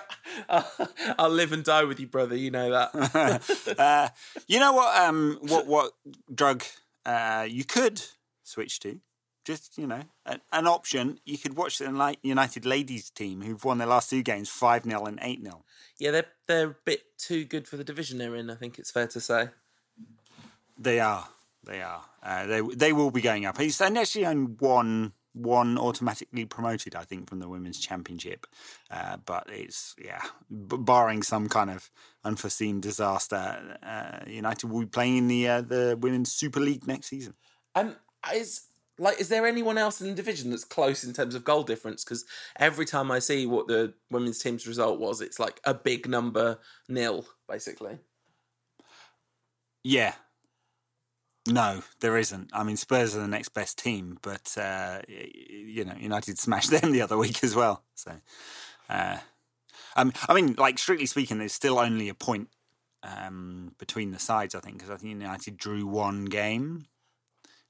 uh, 0.50 0.64
I'll 1.20 1.30
live 1.30 1.52
and 1.54 1.64
die 1.64 1.86
with 1.86 2.00
you, 2.00 2.08
brother. 2.08 2.36
You 2.36 2.52
know 2.52 2.72
that. 2.72 3.76
uh, 3.80 4.10
you 4.48 4.60
know 4.60 4.74
what? 4.74 5.00
Um, 5.00 5.38
what 5.42 5.66
what 5.66 5.94
drug 6.34 6.64
uh, 7.06 7.48
you 7.50 7.64
could 7.64 8.02
switch 8.44 8.80
to 8.82 9.00
just 9.46 9.78
you 9.78 9.88
know 9.88 10.02
an, 10.26 10.42
an 10.52 10.68
option. 10.68 11.20
You 11.26 11.38
could 11.38 11.56
watch 11.56 11.78
the 11.78 12.16
United 12.22 12.66
ladies 12.66 13.10
team 13.10 13.42
who've 13.42 13.64
won 13.64 13.78
their 13.78 13.88
last 13.88 14.10
two 14.10 14.24
games 14.24 14.50
five 14.50 14.84
0 14.84 15.06
and 15.06 15.20
eight 15.22 15.42
0 15.44 15.64
Yeah, 15.98 16.12
they're 16.12 16.26
they're 16.48 16.68
a 16.68 16.76
bit 16.86 17.18
too 17.18 17.46
good 17.46 17.68
for 17.68 17.78
the 17.78 17.84
division 17.84 18.18
they're 18.18 18.36
in. 18.36 18.50
I 18.50 18.56
think 18.56 18.78
it's 18.78 18.92
fair 18.92 19.08
to 19.08 19.20
say. 19.20 19.50
They 20.78 21.00
are. 21.00 21.30
They 21.66 21.82
are. 21.82 22.04
Uh, 22.24 22.48
they 22.48 22.62
they 22.62 22.94
will 22.94 23.12
be 23.12 23.22
going 23.22 23.46
up. 23.46 23.58
He's 23.58 23.80
and 23.82 23.98
actually 23.98 24.26
only 24.26 24.52
one 24.60 25.14
one 25.34 25.78
automatically 25.78 26.46
promoted, 26.46 26.96
I 26.96 27.04
think, 27.04 27.30
from 27.30 27.40
the 27.40 27.48
women's 27.48 27.80
championship. 27.80 28.48
Uh, 28.90 29.18
but 29.18 29.48
it's 29.50 29.96
yeah, 30.04 30.22
b- 30.50 30.78
barring 30.78 31.24
some 31.24 31.48
kind 31.50 31.70
of 31.70 31.90
unforeseen 32.24 32.82
disaster, 32.82 33.78
uh, 33.84 34.20
United 34.28 34.70
will 34.70 34.82
be 34.82 34.86
playing 34.88 35.18
in 35.18 35.28
the 35.28 35.48
uh, 35.48 35.62
the 35.62 35.98
women's 36.00 36.32
Super 36.32 36.60
League 36.60 36.88
next 36.88 37.08
season. 37.08 37.36
Um, 37.76 37.96
is 38.34 38.68
like, 38.98 39.20
is 39.20 39.30
there 39.30 39.48
anyone 39.48 39.78
else 39.78 40.02
in 40.02 40.08
the 40.10 40.14
division 40.14 40.52
that's 40.52 40.64
close 40.64 41.04
in 41.04 41.14
terms 41.14 41.34
of 41.34 41.44
goal 41.44 41.64
difference? 41.64 42.04
Because 42.04 42.26
every 42.60 42.86
time 42.86 43.10
I 43.10 43.20
see 43.20 43.46
what 43.46 43.68
the 43.68 43.94
women's 44.10 44.40
team's 44.40 44.68
result 44.68 45.00
was, 45.00 45.22
it's 45.22 45.40
like 45.40 45.60
a 45.64 45.74
big 45.74 46.08
number 46.08 46.60
nil, 46.88 47.26
basically. 47.50 47.98
Yeah, 49.84 50.14
no, 51.48 51.82
there 52.00 52.18
isn't. 52.18 52.50
I 52.54 52.64
mean, 52.64 52.78
Spurs 52.78 53.16
are 53.16 53.20
the 53.20 53.28
next 53.28 53.50
best 53.50 53.78
team, 53.80 54.20
but 54.22 54.56
uh, 54.58 55.02
you 55.08 55.84
know, 55.84 55.96
United 56.00 56.38
smashed 56.40 56.72
them 56.72 56.92
the 56.92 57.02
other 57.02 57.18
week 57.18 57.44
as 57.44 57.56
well. 57.56 57.84
So, 57.96 58.12
uh, 58.90 59.18
um, 59.96 60.14
I 60.30 60.34
mean, 60.34 60.56
like 60.58 60.78
strictly 60.78 61.08
speaking, 61.08 61.40
there's 61.40 61.54
still 61.54 61.80
only 61.80 62.10
a 62.10 62.14
point 62.14 62.50
um, 63.04 63.74
between 63.80 64.12
the 64.12 64.20
sides. 64.20 64.54
I 64.54 64.60
think 64.60 64.78
because 64.78 64.92
I 64.92 64.98
think 64.98 65.20
United 65.20 65.58
drew 65.58 65.88
one 65.88 66.26
game, 66.26 66.86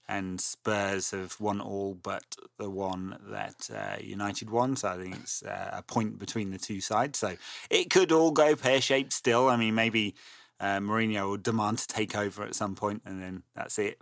and 0.07 0.41
Spurs 0.41 1.11
have 1.11 1.39
won 1.39 1.61
all 1.61 1.93
but 1.93 2.35
the 2.57 2.69
one 2.69 3.17
that 3.29 3.69
uh, 3.73 4.01
United 4.01 4.49
won. 4.49 4.75
So 4.75 4.89
I 4.89 4.97
think 4.97 5.15
it's 5.15 5.43
uh, 5.43 5.69
a 5.71 5.81
point 5.81 6.19
between 6.19 6.51
the 6.51 6.57
two 6.57 6.81
sides. 6.81 7.19
So 7.19 7.37
it 7.69 7.89
could 7.89 8.11
all 8.11 8.31
go 8.31 8.57
pear 8.57 8.81
shaped 8.81 9.13
still. 9.13 9.47
I 9.47 9.55
mean, 9.55 9.75
maybe 9.75 10.15
uh, 10.61 10.79
Mourinho 10.79 11.29
will 11.29 11.37
demand 11.37 11.79
to 11.79 11.87
take 11.87 12.15
over 12.15 12.43
at 12.43 12.55
some 12.55 12.75
point, 12.75 13.01
and 13.05 13.21
then 13.21 13.43
that's 13.55 13.79
it. 13.79 13.97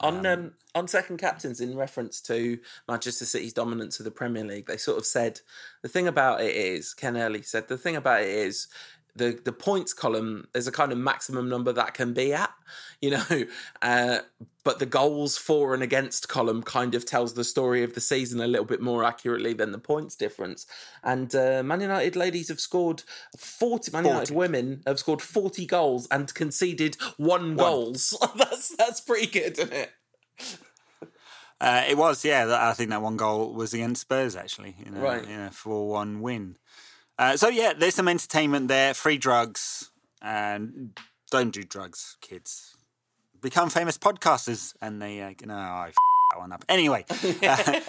On 0.00 0.24
um, 0.24 0.26
um, 0.26 0.52
on 0.74 0.88
second 0.88 1.18
captains, 1.18 1.60
in 1.60 1.76
reference 1.76 2.22
to 2.22 2.58
Manchester 2.88 3.26
City's 3.26 3.52
dominance 3.52 4.00
of 4.00 4.04
the 4.04 4.10
Premier 4.10 4.44
League, 4.44 4.66
they 4.66 4.78
sort 4.78 4.96
of 4.96 5.04
said 5.04 5.40
the 5.82 5.88
thing 5.88 6.08
about 6.08 6.40
it 6.40 6.56
is 6.56 6.94
Ken 6.94 7.18
Early 7.18 7.42
said 7.42 7.68
the 7.68 7.76
thing 7.76 7.96
about 7.96 8.22
it 8.22 8.28
is 8.28 8.68
the 9.16 9.40
the 9.44 9.52
points 9.52 9.92
column 9.92 10.46
there's 10.52 10.66
a 10.66 10.72
kind 10.72 10.92
of 10.92 10.98
maximum 10.98 11.48
number 11.48 11.72
that 11.72 11.94
can 11.94 12.12
be 12.12 12.32
at 12.32 12.50
you 13.00 13.10
know 13.10 13.24
uh, 13.82 14.18
but 14.62 14.78
the 14.78 14.86
goals 14.86 15.38
for 15.38 15.74
and 15.74 15.82
against 15.82 16.28
column 16.28 16.62
kind 16.62 16.94
of 16.94 17.04
tells 17.04 17.34
the 17.34 17.44
story 17.44 17.82
of 17.82 17.94
the 17.94 18.00
season 18.00 18.40
a 18.40 18.46
little 18.46 18.66
bit 18.66 18.80
more 18.80 19.04
accurately 19.04 19.52
than 19.52 19.72
the 19.72 19.78
points 19.78 20.14
difference 20.16 20.66
and 21.02 21.34
uh, 21.34 21.62
man 21.62 21.80
united 21.80 22.16
ladies 22.16 22.48
have 22.48 22.60
scored 22.60 23.02
40 23.36 23.92
man 23.92 24.04
40. 24.04 24.14
united 24.14 24.34
women 24.34 24.82
have 24.86 24.98
scored 24.98 25.22
40 25.22 25.66
goals 25.66 26.08
and 26.10 26.32
conceded 26.34 26.96
one, 27.16 27.54
one. 27.54 27.56
goals 27.56 28.16
that's 28.36 28.74
that's 28.76 29.00
pretty 29.00 29.26
good 29.26 29.58
isn't 29.58 29.72
it 29.72 29.92
uh, 31.60 31.84
it 31.86 31.96
was, 31.98 32.24
yeah. 32.24 32.58
I 32.58 32.72
think 32.72 32.88
that 32.88 33.02
one 33.02 33.18
goal 33.18 33.52
was 33.52 33.74
against 33.74 34.00
Spurs, 34.00 34.34
actually. 34.34 34.76
You 34.82 34.92
know, 34.92 35.00
right. 35.00 35.28
Yeah, 35.28 35.50
four-one 35.50 36.22
win. 36.22 36.56
Uh, 37.20 37.36
so 37.36 37.48
yeah, 37.48 37.74
there's 37.74 37.94
some 37.94 38.08
entertainment 38.08 38.68
there, 38.68 38.94
free 38.94 39.18
drugs, 39.18 39.90
and 40.22 40.98
don't 41.30 41.50
do 41.50 41.62
drugs, 41.62 42.16
kids. 42.22 42.74
Become 43.42 43.68
famous 43.68 43.98
podcasters, 43.98 44.72
and 44.80 45.02
they, 45.02 45.20
uh, 45.20 45.34
no, 45.44 45.54
I 45.54 45.88
f- 45.88 45.94
that 46.30 46.38
one 46.38 46.50
up. 46.50 46.64
Anyway, 46.66 47.04
uh, 47.10 47.20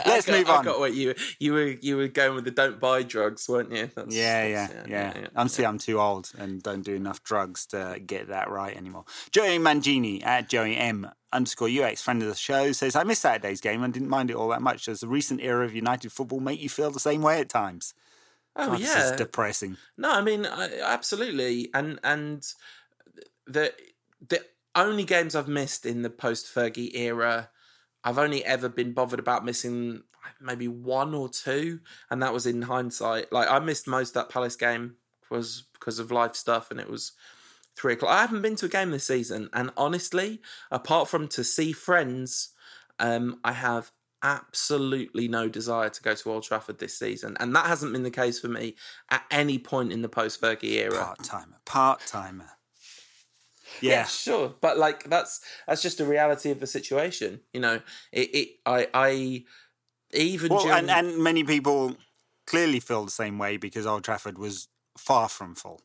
let's 0.06 0.26
got, 0.26 0.38
move 0.38 0.50
on. 0.50 0.60
I 0.60 0.64
got 0.66 0.80
what 0.80 0.94
you 0.94 1.16
you 1.40 1.54
were 1.54 1.68
you 1.68 1.96
were 1.96 2.10
going 2.10 2.36
with 2.36 2.44
the 2.44 2.52
don't 2.52 2.78
buy 2.78 3.04
drugs, 3.04 3.48
weren't 3.48 3.72
you? 3.72 3.90
That's, 3.96 4.14
yeah, 4.14 4.66
that's, 4.68 4.74
yeah, 4.74 4.78
yeah, 4.84 4.84
yeah, 4.90 5.20
yeah, 5.22 5.28
I'm 5.34 5.48
see, 5.48 5.64
I'm 5.64 5.78
too 5.78 6.02
old 6.02 6.30
and 6.38 6.62
don't 6.62 6.84
do 6.84 6.96
enough 6.96 7.24
drugs 7.24 7.66
to 7.68 8.02
get 8.06 8.28
that 8.28 8.50
right 8.50 8.76
anymore. 8.76 9.06
Joey 9.32 9.60
Mangini 9.60 10.26
at 10.26 10.50
Joey 10.50 10.76
M 10.76 11.10
underscore 11.32 11.70
UX, 11.70 12.02
friend 12.02 12.22
of 12.22 12.28
the 12.28 12.36
show, 12.36 12.74
says, 12.74 12.98
I 12.98 13.04
missed 13.06 13.22
Saturday's 13.22 13.62
game 13.62 13.82
and 13.82 13.94
didn't 13.94 14.10
mind 14.10 14.30
it 14.30 14.36
all 14.36 14.50
that 14.50 14.62
much. 14.62 14.88
Does 14.88 15.00
the 15.00 15.08
recent 15.08 15.40
era 15.40 15.64
of 15.64 15.74
United 15.74 16.12
football 16.12 16.42
make 16.42 16.60
you 16.60 16.68
feel 16.68 16.92
the 16.92 17.00
same 17.00 17.22
way 17.22 17.40
at 17.40 17.48
times? 17.48 17.94
Oh 18.56 18.68
God, 18.68 18.80
yeah, 18.80 18.96
this 18.96 19.12
is 19.12 19.18
depressing. 19.18 19.78
No, 19.98 20.12
I 20.12 20.22
mean 20.22 20.46
I, 20.46 20.80
absolutely, 20.82 21.70
and 21.74 22.00
and 22.04 22.46
the 23.48 23.74
the 24.28 24.46
only 24.76 25.04
games 25.04 25.36
I've 25.36 25.48
missed 25.48 25.86
in 25.86 26.02
the 26.02 26.10
post 26.10 26.54
Fergie 26.54 26.96
era, 26.96 27.50
I've 28.04 28.18
only 28.18 28.44
ever 28.46 28.70
been 28.70 28.94
bothered 28.94 29.20
about 29.20 29.46
missing 29.46 30.04
maybe 30.40 30.68
one 30.68 31.14
or 31.14 31.30
two, 31.30 31.80
and 32.10 32.22
that 32.22 32.34
was 32.34 32.46
in 32.46 32.64
hindsight. 32.64 33.32
Like 33.32 33.50
I 33.50 33.60
missed 33.60 33.88
most 33.88 34.14
that 34.14 34.30
Palace 34.30 34.56
game 34.56 34.96
was 35.30 35.64
because 35.74 36.00
of 36.00 36.12
life 36.12 36.36
stuff, 36.36 36.72
and 36.72 36.80
it 36.80 36.90
was 36.90 37.14
three 37.76 37.94
o'clock. 37.94 38.12
I 38.12 38.22
haven't 38.22 38.42
been 38.42 38.56
to 38.58 38.66
a 38.66 38.70
game 38.70 38.92
this 38.92 39.08
season, 39.08 39.50
and 39.54 39.72
honestly, 39.78 40.42
apart 40.70 41.08
from 41.08 41.28
to 41.30 41.44
see 41.44 41.72
friends, 41.72 42.50
um, 43.00 43.40
I 43.44 43.54
have 43.54 43.92
absolutely 44.24 45.28
no 45.28 45.50
desire 45.50 45.90
to 45.90 46.02
go 46.02 46.16
to 46.16 46.32
Old 46.32 46.44
Trafford 46.44 46.80
this 46.80 46.98
season, 46.98 47.38
and 47.40 47.56
that 47.56 47.66
hasn't 47.66 47.94
been 47.94 48.04
the 48.04 48.12
case 48.12 48.40
for 48.40 48.48
me 48.48 48.76
at 49.10 49.24
any 49.32 49.58
point 49.58 49.92
in 49.92 50.02
the 50.02 50.10
post 50.10 50.42
Fergie 50.42 50.74
era. 50.74 50.96
Part 50.96 51.24
timer, 51.24 51.58
part 51.66 52.02
timer. 52.06 52.50
Yeah. 53.80 53.92
yeah. 53.92 54.04
sure, 54.06 54.54
but 54.62 54.78
like 54.78 55.06
that's 55.06 55.42
that's 55.68 55.82
just 55.82 56.00
a 56.00 56.06
reality 56.06 56.52
of 56.52 56.60
the 56.60 56.68
situation. 56.68 57.42
You 57.54 57.62
know, 57.62 57.82
it. 58.12 58.36
it 58.36 58.50
I, 58.66 58.88
I 58.94 59.44
even 60.14 60.50
well, 60.50 60.64
during... 60.64 60.90
and 60.90 60.92
and 60.92 61.24
many 61.24 61.44
people 61.44 61.96
clearly 62.46 62.80
feel 62.80 63.06
the 63.06 63.12
same 63.12 63.38
way 63.38 63.58
because 63.58 63.86
Old 63.86 64.04
Trafford 64.04 64.38
was 64.38 64.68
far 64.98 65.30
from 65.30 65.56
full. 65.56 65.82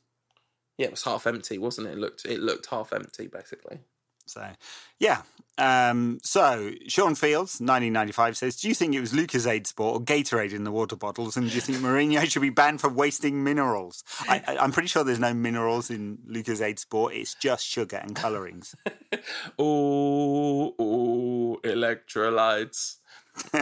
Yeah, 0.78 0.86
it 0.86 0.90
was 0.90 1.04
half 1.04 1.26
empty, 1.26 1.58
wasn't 1.58 1.86
it? 1.88 1.92
It 1.92 1.98
looked 1.98 2.24
it 2.26 2.40
looked 2.40 2.66
half 2.66 2.92
empty, 2.92 3.28
basically. 3.28 3.80
So, 4.26 4.50
yeah. 4.98 5.22
Um, 5.58 6.18
so, 6.22 6.72
Sean 6.86 7.14
Fields, 7.14 7.60
1995, 7.60 8.36
says, 8.36 8.56
Do 8.56 8.68
you 8.68 8.74
think 8.74 8.94
it 8.94 9.00
was 9.00 9.12
Lucozade 9.12 9.66
Sport 9.66 9.96
or 9.96 10.04
Gatorade 10.04 10.52
in 10.52 10.64
the 10.64 10.72
water 10.72 10.96
bottles? 10.96 11.36
And 11.36 11.48
do 11.48 11.54
you 11.54 11.60
think 11.60 11.78
Mourinho 11.78 12.28
should 12.30 12.42
be 12.42 12.50
banned 12.50 12.80
for 12.80 12.90
wasting 12.90 13.42
minerals? 13.42 14.04
I, 14.28 14.42
am 14.60 14.72
pretty 14.72 14.88
sure 14.88 15.02
there's 15.02 15.18
no 15.18 15.32
minerals 15.32 15.90
in 15.90 16.18
Lucozade 16.28 16.78
Sport. 16.78 17.14
It's 17.14 17.34
just 17.34 17.66
sugar 17.66 17.96
and 17.96 18.14
colourings. 18.14 18.74
ooh, 19.60 20.74
ooh, 20.80 21.58
electrolytes. 21.64 22.96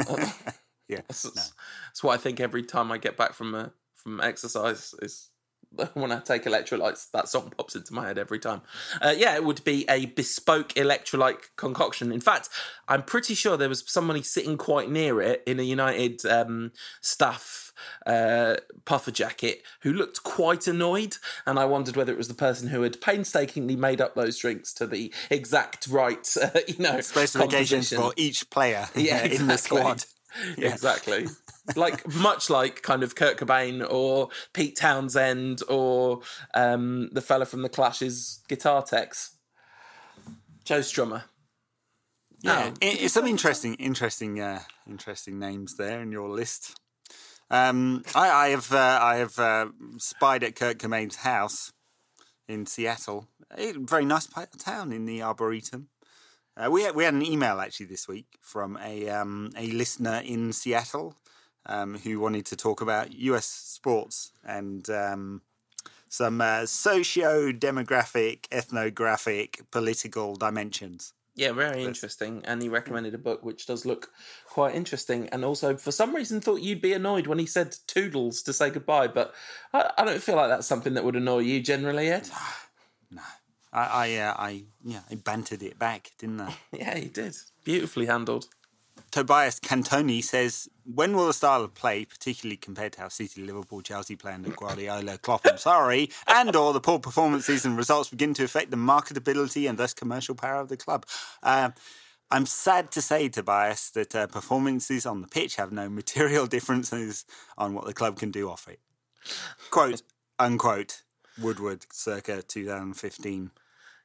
yeah. 0.89 1.01
That's, 1.09 1.25
no. 1.25 1.31
that's 1.35 2.03
what 2.03 2.15
I 2.15 2.17
think 2.19 2.41
every 2.41 2.63
time 2.63 2.93
I 2.93 2.99
get 2.99 3.17
back 3.17 3.35
from, 3.35 3.55
a, 3.55 3.73
from 3.95 4.21
exercise 4.21 4.95
is 5.01 5.31
when 5.95 6.13
I 6.13 6.21
take 6.21 6.45
electrolytes, 6.45 7.11
that 7.13 7.29
song 7.29 7.53
pops 7.57 7.75
into 7.75 7.93
my 7.93 8.07
head 8.07 8.19
every 8.19 8.39
time. 8.39 8.63
Uh, 9.01 9.15
yeah, 9.17 9.35
it 9.35 9.45
would 9.45 9.63
be 9.65 9.85
a 9.89 10.07
bespoke 10.07 10.75
electrolyte 10.75 11.51
concoction. 11.57 12.13
In 12.13 12.21
fact, 12.21 12.49
I'm 12.89 13.03
pretty 13.03 13.35
sure 13.35 13.57
there 13.57 13.69
was 13.69 13.85
somebody 13.87 14.23
sitting 14.23 14.57
quite 14.57 14.91
near 14.91 15.21
it 15.21 15.43
in 15.47 15.59
a 15.59 15.63
United 15.63 16.25
um, 16.27 16.73
staff 17.01 17.73
uh, 18.07 18.57
puffer 18.85 19.11
jacket 19.11 19.63
who 19.81 19.93
looked 19.93 20.23
quite 20.23 20.67
annoyed, 20.67 21.17
and 21.47 21.59
I 21.59 21.65
wondered 21.65 21.97
whether 21.97 22.13
it 22.13 22.19
was 22.19 22.29
the 22.29 22.35
person 22.35 22.69
who 22.69 22.83
had 22.83 23.01
painstakingly 23.01 23.77
made 23.77 24.01
up 24.01 24.15
those 24.15 24.39
drinks 24.39 24.73
to 24.75 24.87
the 24.87 25.13
exact 25.31 25.87
right, 25.89 26.27
uh, 26.41 26.51
you 26.69 26.79
know, 26.79 27.01
specifications 27.01 27.93
for 27.93 28.13
each 28.17 28.49
player 28.51 28.89
yeah, 28.95 29.19
exactly. 29.25 29.37
in 29.37 29.47
the 29.47 29.59
squad. 29.59 30.05
Yeah. 30.59 30.73
Exactly 30.73 31.29
like 31.77 32.07
much 32.15 32.51
like 32.51 32.83
kind 32.83 33.03
of 33.03 33.15
Kurt 33.15 33.39
Cobain 33.39 33.87
or 33.89 34.29
Pete 34.53 34.77
Townshend 34.77 35.63
or 35.69 36.21
um, 36.55 37.09
the 37.13 37.21
fella 37.21 37.47
from 37.47 37.63
the 37.63 37.69
Clash's 37.69 38.41
guitar 38.49 38.83
techs, 38.83 39.37
Joe 40.65 40.81
Strummer. 40.81 41.25
Yeah, 42.43 42.71
oh. 42.71 42.75
it's 42.83 43.15
some 43.15 43.27
interesting, 43.27 43.75
interesting, 43.77 44.41
uh, 44.41 44.61
interesting 44.87 45.39
names 45.39 45.77
there 45.77 46.03
in 46.03 46.13
your 46.13 46.29
list. 46.29 46.79
Um, 47.51 48.03
I, 48.15 48.31
I, 48.31 48.49
have, 48.49 48.73
uh, 48.73 48.99
I 49.01 49.17
have 49.17 49.39
uh, 49.39 49.67
spied 49.99 50.45
at 50.45 50.57
Kurt 50.57 50.79
Cobain's 50.79 51.17
house 51.17 51.73
in 52.47 52.67
Seattle. 52.67 53.29
A 53.57 53.73
very 53.73 54.05
nice 54.05 54.29
town 54.59 54.93
in 54.93 55.07
the 55.07 55.23
Arboretum. 55.23 55.89
Uh, 56.57 56.71
we 56.71 56.83
had, 56.83 56.95
we 56.95 57.05
had 57.05 57.15
an 57.15 57.25
email 57.25 57.61
actually 57.61 57.87
this 57.87 58.07
week 58.07 58.27
from 58.41 58.79
a 58.83 59.09
um, 59.09 59.51
a 59.57 59.67
listener 59.69 60.23
in 60.25 60.53
Seattle 60.53 61.17
um, 61.67 61.99
who 61.99 62.21
wanted 62.21 62.47
to 62.47 62.57
talk 62.57 62.81
about 62.81 63.13
US 63.13 63.47
sports 63.47 64.33
and 64.45 64.89
um, 64.91 65.43
some 66.09 66.41
uh, 66.41 66.67
socio 66.67 67.53
demographic, 67.53 68.47
ethnographic, 68.53 69.63
political 69.71 70.37
dimensions. 70.37 71.13
Yeah, 71.37 71.51
very 71.51 71.83
interesting. 71.83 72.43
And 72.45 72.63
he 72.63 72.69
recommended 72.69 73.13
a 73.13 73.19
book 73.19 73.45
which 73.45 73.67
does 73.67 73.85
look 73.85 74.11
quite 74.47 74.75
interesting. 74.77 75.29
And 75.31 75.45
also, 75.45 75.77
for 75.77 75.91
some 75.91 76.15
reason, 76.15 76.41
thought 76.41 76.61
you'd 76.61 76.81
be 76.81 76.93
annoyed 76.93 77.27
when 77.27 77.41
he 77.41 77.47
said 77.47 77.77
toodles 77.89 78.41
to 78.43 78.53
say 78.53 78.71
goodbye. 78.71 79.09
But 79.09 79.35
I, 79.73 79.91
I 79.99 80.05
don't 80.05 80.23
feel 80.23 80.37
like 80.37 80.49
that's 80.49 80.67
something 80.67 80.95
that 80.95 81.05
would 81.05 81.17
annoy 81.17 81.41
you 81.41 81.61
generally, 81.61 82.09
Ed. 82.09 82.29
No, 83.11 83.17
no. 83.17 83.23
I, 83.73 83.83
I, 83.83 84.15
uh, 84.19 84.35
I, 84.39 84.63
yeah, 84.85 85.01
I 85.11 85.17
bantered 85.17 85.65
it 85.65 85.77
back, 85.77 86.13
didn't 86.19 86.41
I? 86.41 86.57
yeah, 86.73 86.97
you 86.97 87.09
did. 87.09 87.37
Beautifully 87.65 88.07
handled. 88.07 88.47
Tobias 89.11 89.61
Cantoni 89.61 90.23
says, 90.25 90.69
when 90.85 91.15
will 91.15 91.29
the 91.29 91.33
style 91.33 91.63
of 91.63 91.73
play, 91.75 92.05
particularly 92.05 92.57
compared 92.57 92.95
to 92.95 93.01
how 93.01 93.09
City, 93.09 93.43
Liverpool, 93.43 93.81
Chelsea 93.81 94.17
play 94.17 94.33
under 94.33 94.51
Guardiola, 94.51 95.19
Klopp, 95.19 95.47
I'm 95.47 95.57
sorry, 95.57 96.11
and 96.27 96.55
or 96.57 96.73
the 96.73 96.81
poor 96.81 96.99
performances 96.99 97.65
and 97.65 97.77
results 97.77 98.11
begin 98.11 98.35
to 98.35 98.45
affect 98.45 98.73
the 98.73 98.77
marketability 98.77 99.69
and 99.69 99.79
thus 99.79 99.95
commercial 99.95 100.35
power 100.35 100.61
of 100.61 100.69
the 100.69 100.77
club? 100.77 101.07
Uh, 101.43 101.71
I'm 102.31 102.47
sad 102.47 102.91
to 102.91 103.01
say, 103.03 103.29
Tobias, 103.29 103.91
that 103.91 104.15
uh, 104.17 104.27
performances 104.27 105.07
on 105.07 105.21
the 105.21 105.29
pitch 105.29 105.57
have 105.57 105.71
no 105.71 105.89
material 106.01 106.47
differences 106.47 107.25
on 107.57 107.75
what 107.75 107.87
the 107.87 107.95
club 107.95 108.19
can 108.19 108.33
do 108.33 108.51
off 108.51 108.67
it. 108.67 108.81
Quote, 109.71 110.03
unquote, 110.39 111.03
Woodward, 111.41 111.87
circa 111.93 112.43
2015. 112.43 113.51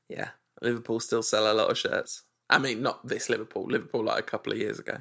Yeah, 0.07 0.29
Liverpool 0.61 0.99
still 0.99 1.23
sell 1.23 1.51
a 1.51 1.53
lot 1.53 1.71
of 1.71 1.77
shirts. 1.77 2.23
I 2.49 2.57
mean, 2.57 2.81
not 2.81 3.07
this 3.07 3.29
Liverpool. 3.29 3.65
Liverpool 3.65 4.03
like 4.03 4.19
a 4.19 4.23
couple 4.23 4.51
of 4.51 4.59
years 4.59 4.79
ago. 4.79 4.97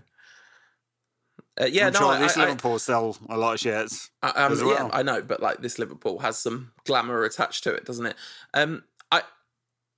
Uh, 1.61 1.67
yeah, 1.67 1.87
I'm 1.87 1.93
no, 1.93 1.99
sure 1.99 2.13
I, 2.13 2.19
this 2.19 2.37
I, 2.37 2.45
Liverpool 2.45 2.79
sell 2.79 3.17
a 3.29 3.37
lot 3.37 3.55
of 3.55 3.61
shirts. 3.61 4.11
I, 4.23 4.31
um, 4.31 4.53
as 4.53 4.61
yeah, 4.61 4.67
well. 4.67 4.91
I 4.93 5.03
know, 5.03 5.23
but 5.23 5.43
like 5.43 5.61
this 5.61 5.79
Liverpool 5.79 6.21
has 6.21 6.39
some 6.39 6.73
glamour 6.85 7.25
attached 7.25 7.65
to 7.65 7.73
it, 7.73 7.85
doesn't 7.85 8.07
it? 8.07 8.17
Um, 8.55 8.85
I, 9.11 9.23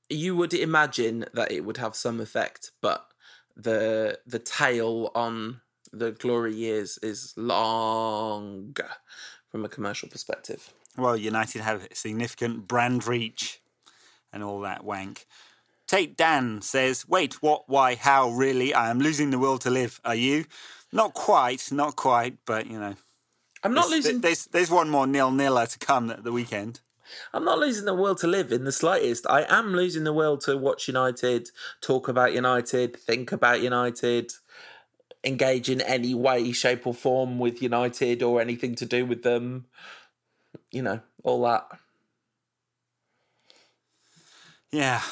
you 0.09 0.37
would 0.37 0.55
imagine 0.55 1.27
that 1.35 1.53
it 1.53 1.65
would 1.65 1.77
have 1.77 1.95
some 1.95 2.21
effect, 2.21 2.71
but 2.81 3.07
the 3.57 4.19
the 4.27 4.39
tail 4.39 5.11
on 5.15 5.61
the 5.93 6.13
glory 6.13 6.55
years 6.55 6.99
is 7.03 7.35
long 7.37 8.75
from 9.51 9.65
a 9.65 9.69
commercial 9.69 10.09
perspective. 10.09 10.73
Well, 10.97 11.17
United 11.17 11.61
have 11.61 11.89
significant 11.93 12.69
brand 12.69 13.07
reach 13.07 13.61
and 14.33 14.43
all 14.43 14.61
that 14.61 14.85
wank. 14.85 15.27
Tate 15.91 16.17
Dan 16.17 16.63
says, 16.63 17.09
Wait, 17.09 17.43
what, 17.43 17.65
why, 17.67 17.97
how, 17.97 18.31
really? 18.31 18.73
I 18.73 18.91
am 18.91 19.01
losing 19.01 19.31
the 19.31 19.41
will 19.41 19.59
to 19.59 19.71
live. 19.71 20.01
Are 20.05 20.15
you? 20.15 20.45
Not 20.93 21.15
quite, 21.15 21.73
not 21.73 21.97
quite, 21.97 22.37
but 22.47 22.69
you 22.69 22.79
know. 22.79 22.95
I'm 23.65 23.75
not 23.75 23.91
there's, 23.91 24.05
losing. 24.05 24.21
There's, 24.21 24.45
there's 24.45 24.71
one 24.71 24.89
more 24.89 25.09
nil 25.09 25.33
niller 25.33 25.67
to 25.67 25.79
come 25.81 26.09
at 26.13 26.23
the 26.23 26.31
weekend. 26.31 26.79
I'm 27.35 27.45
not 27.45 27.59
losing 27.59 27.87
the 27.87 27.95
will 27.95 28.15
to 28.15 28.29
live 28.29 28.53
in 28.53 28.63
the 28.63 28.71
slightest. 28.71 29.27
I 29.29 29.45
am 29.49 29.75
losing 29.75 30.05
the 30.05 30.13
will 30.13 30.39
to 30.39 30.57
watch 30.57 30.87
United, 30.87 31.51
talk 31.81 32.07
about 32.07 32.35
United, 32.35 32.97
think 32.97 33.33
about 33.33 33.61
United, 33.61 34.31
engage 35.25 35.69
in 35.69 35.81
any 35.81 36.15
way, 36.15 36.53
shape, 36.53 36.87
or 36.87 36.95
form 36.95 37.41
with 37.41 37.61
United 37.61 38.23
or 38.23 38.41
anything 38.41 38.77
to 38.77 38.87
do 38.87 39.05
with 39.05 39.25
them. 39.25 39.67
You 40.71 40.83
know, 40.83 41.01
all 41.25 41.43
that. 41.43 41.67
Yeah. 44.71 45.03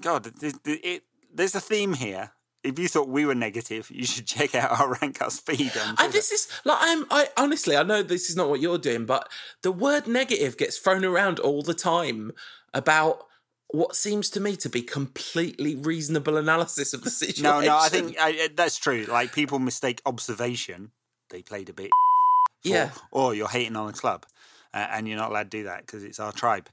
God, 0.00 0.26
it, 0.42 0.54
it, 0.64 1.02
there's 1.32 1.54
a 1.54 1.60
theme 1.60 1.94
here. 1.94 2.32
If 2.62 2.78
you 2.78 2.88
thought 2.88 3.08
we 3.08 3.24
were 3.24 3.34
negative, 3.34 3.90
you 3.90 4.04
should 4.04 4.26
check 4.26 4.54
out 4.54 4.78
our 4.78 4.96
rank 5.00 5.22
us 5.22 5.40
feed. 5.40 5.72
On 5.76 5.96
And 5.98 6.12
this 6.12 6.30
is 6.30 6.48
like 6.64 6.78
I'm. 6.80 7.06
I 7.10 7.28
honestly, 7.36 7.76
I 7.76 7.82
know 7.82 8.02
this 8.02 8.28
is 8.28 8.36
not 8.36 8.48
what 8.48 8.60
you're 8.60 8.78
doing, 8.78 9.06
but 9.06 9.28
the 9.62 9.72
word 9.72 10.06
negative 10.06 10.56
gets 10.56 10.78
thrown 10.78 11.04
around 11.04 11.38
all 11.38 11.62
the 11.62 11.74
time 11.74 12.32
about 12.74 13.24
what 13.72 13.94
seems 13.94 14.30
to 14.30 14.40
me 14.40 14.56
to 14.56 14.68
be 14.68 14.82
completely 14.82 15.76
reasonable 15.76 16.36
analysis 16.36 16.92
of 16.92 17.02
the 17.02 17.10
situation. 17.10 17.42
no, 17.44 17.60
no, 17.60 17.78
I 17.78 17.88
think 17.88 18.16
I, 18.18 18.48
that's 18.54 18.76
true. 18.76 19.04
Like 19.04 19.32
people 19.32 19.58
mistake 19.58 20.02
observation. 20.04 20.90
They 21.30 21.42
played 21.42 21.68
a 21.68 21.72
bit. 21.72 21.90
For, 22.62 22.68
Yeah. 22.68 22.90
Or 23.10 23.34
you're 23.34 23.48
hating 23.48 23.74
on 23.76 23.88
a 23.88 23.92
club, 23.92 24.26
uh, 24.74 24.86
and 24.90 25.08
you're 25.08 25.16
not 25.16 25.30
allowed 25.30 25.50
to 25.50 25.58
do 25.58 25.64
that 25.64 25.86
because 25.86 26.04
it's 26.04 26.20
our 26.20 26.30
tribe. 26.30 26.68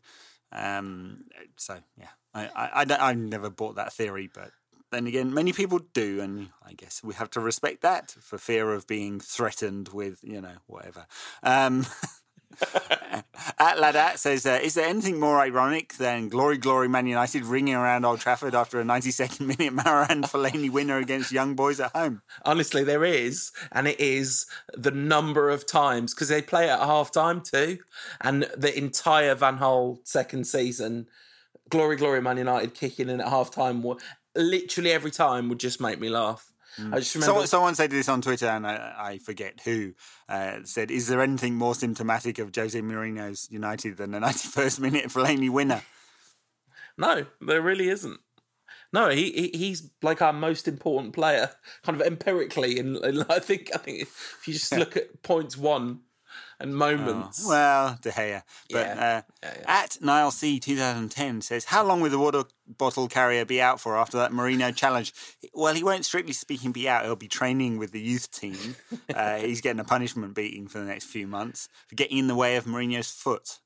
Um, 0.52 1.24
so 1.56 1.78
yeah, 1.98 2.10
I, 2.38 2.50
I, 2.56 2.86
I, 2.90 3.10
I've 3.10 3.18
never 3.18 3.50
bought 3.50 3.76
that 3.76 3.94
theory, 3.94 4.30
but 4.32 4.52
then 4.92 5.08
again, 5.08 5.34
many 5.34 5.54
people 5.54 5.80
do, 5.94 6.22
and 6.22 6.50
I 6.66 6.74
guess 6.74 7.04
we 7.04 7.14
have 7.16 7.30
to 7.32 7.40
respect 7.40 7.82
that 7.82 8.12
for 8.22 8.38
fear 8.38 8.74
of 8.74 8.88
being 8.88 9.20
threatened 9.20 9.90
with, 9.90 10.20
you 10.24 10.40
know, 10.42 10.58
whatever. 10.66 11.08
Um, 11.44 11.86
At 13.60 13.78
Ladat 13.78 14.18
says, 14.18 14.46
uh, 14.46 14.60
"Is 14.62 14.76
there 14.76 14.88
anything 14.88 15.20
more 15.20 15.40
ironic 15.40 15.96
than 15.96 16.30
glory, 16.30 16.58
glory, 16.58 16.88
Man 16.88 17.06
United 17.06 17.46
ringing 17.46 17.76
around 17.76 18.06
Old 18.06 18.20
Trafford 18.20 18.56
after 18.56 18.80
a 18.80 18.84
92nd 18.84 19.40
minute 19.60 19.74
Marouane 19.74 20.24
Fellaini 20.24 20.70
winner 20.70 20.98
against 20.98 21.32
Young 21.32 21.56
Boys 21.56 21.80
at 21.80 21.96
home?" 21.96 22.22
Honestly, 22.46 22.84
there 22.84 23.04
is, 23.04 23.52
and 23.72 23.88
it 23.88 24.00
is 24.00 24.46
the 24.74 24.92
number 24.92 25.50
of 25.50 25.66
times 25.66 26.14
because 26.14 26.30
they 26.30 26.42
play 26.42 26.70
at 26.70 26.80
half 26.80 27.12
time 27.12 27.42
too, 27.42 27.80
and 28.22 28.44
the 28.56 28.76
entire 28.76 29.36
Van 29.36 29.60
Gaal 29.60 30.00
second 30.04 30.48
season, 30.48 31.08
glory, 31.70 31.96
glory, 31.96 32.22
Man 32.22 32.38
United 32.38 32.74
kicking 32.74 33.10
in 33.10 33.22
at 33.22 33.28
half 33.28 33.52
time, 33.52 33.84
literally 34.36 34.92
every 34.92 35.12
time 35.12 35.50
would 35.50 35.60
just 35.60 35.82
make 35.82 36.00
me 36.00 36.10
laugh. 36.10 36.52
I 36.80 37.00
just 37.00 37.16
remember. 37.16 37.26
Someone, 37.26 37.48
someone 37.48 37.76
said 37.76 37.90
this 37.90 38.08
on 38.08 38.22
Twitter, 38.22 38.48
and 38.48 38.68
I, 38.68 38.94
I 38.98 39.18
forget 39.18 39.62
who 39.64 39.94
uh, 40.30 40.60
said, 40.64 40.92
"Is 40.92 41.08
there 41.08 41.22
anything 41.22 41.56
more 41.56 41.74
symptomatic 41.74 42.38
of 42.38 42.56
Jose 42.56 42.80
Mourinho's 42.80 43.48
United 43.50 43.98
than 43.98 44.12
the 44.12 44.20
91st 44.22 44.80
minute 44.80 45.06
Fellaini 45.06 45.50
winner?" 45.50 45.82
No, 46.98 47.26
there 47.42 47.62
really 47.62 47.90
isn't. 47.90 48.20
No, 48.94 49.10
he, 49.10 49.32
he 49.32 49.58
he's 49.58 49.90
like 50.02 50.22
our 50.22 50.34
most 50.34 50.68
important 50.68 51.14
player, 51.14 51.52
kind 51.84 52.00
of 52.00 52.06
empirically. 52.06 52.80
And, 52.80 52.98
and 52.98 53.26
I 53.30 53.40
think 53.40 53.72
I 53.74 53.78
think 53.78 54.02
if 54.02 54.42
you 54.46 54.54
just 54.54 54.76
look 54.76 54.96
at 54.96 55.24
points 55.24 55.58
one 55.58 56.02
and 56.60 56.76
moments, 56.76 57.46
Well, 57.48 57.98
De 58.02 58.12
Gea. 58.12 58.42
But 58.72 58.86
Yeah. 58.88 58.94
uh, 58.94 59.22
Yeah, 59.44 59.58
yeah. 59.60 59.64
at 59.68 59.98
Nile 60.02 60.32
C 60.32 60.60
2010 60.60 61.42
says, 61.42 61.66
How 61.66 61.84
long 61.84 62.02
will 62.02 62.10
the 62.10 62.18
water 62.20 62.44
bottle 62.68 63.08
carrier 63.08 63.46
be 63.46 63.62
out 63.62 63.80
for 63.80 63.98
after 63.98 64.18
that 64.18 64.32
Mourinho 64.32 64.76
challenge? 64.76 65.14
Well, 65.54 65.74
he 65.74 65.84
won't 65.84 66.06
strictly 66.06 66.34
speaking 66.34 66.72
be 66.72 66.90
out. 66.90 67.06
He'll 67.06 67.16
be 67.16 67.28
training 67.28 67.78
with 67.78 67.92
the 67.92 68.02
youth 68.02 68.32
team. 68.32 68.76
uh, 69.14 69.38
he's 69.38 69.62
getting 69.62 69.80
a 69.80 69.84
punishment 69.86 70.34
beating 70.36 70.68
for 70.68 70.80
the 70.80 70.86
next 70.86 71.06
few 71.06 71.28
months 71.28 71.70
for 71.88 71.96
getting 71.96 72.18
in 72.18 72.28
the 72.28 72.36
way 72.36 72.56
of 72.56 72.66
Mourinho's 72.66 73.12
foot. 73.12 73.60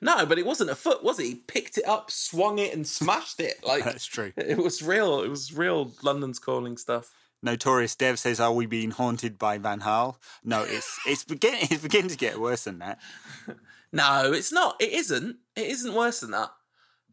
no, 0.00 0.24
but 0.26 0.38
it 0.38 0.46
wasn't 0.46 0.70
a 0.70 0.74
foot, 0.74 1.02
was 1.02 1.18
it? 1.18 1.24
He 1.24 1.34
picked 1.34 1.76
it 1.78 1.86
up, 1.86 2.10
swung 2.10 2.58
it, 2.58 2.72
and 2.74 2.86
smashed 2.86 3.40
it. 3.40 3.58
Like 3.66 3.84
That's 3.90 4.06
true. 4.06 4.32
it 4.36 4.58
was 4.58 4.82
real. 4.82 5.22
It 5.22 5.28
was 5.28 5.52
real 5.52 5.92
London's 6.02 6.38
calling 6.38 6.76
stuff. 6.76 7.10
Notorious 7.42 7.94
Dev 7.94 8.18
says, 8.18 8.40
"Are 8.40 8.52
we 8.52 8.66
being 8.66 8.90
haunted 8.90 9.38
by 9.38 9.58
Van 9.58 9.80
Gaal?" 9.80 10.16
No, 10.44 10.64
it's 10.64 10.98
it's 11.06 11.24
beginning 11.24 11.60
it's 11.70 11.82
beginning 11.82 12.10
to 12.10 12.16
get 12.16 12.40
worse 12.40 12.64
than 12.64 12.78
that. 12.78 12.98
No, 13.90 14.32
it's 14.34 14.52
not. 14.52 14.76
It 14.80 14.92
isn't. 14.92 15.38
It 15.56 15.66
isn't 15.66 15.94
worse 15.94 16.20
than 16.20 16.32
that. 16.32 16.50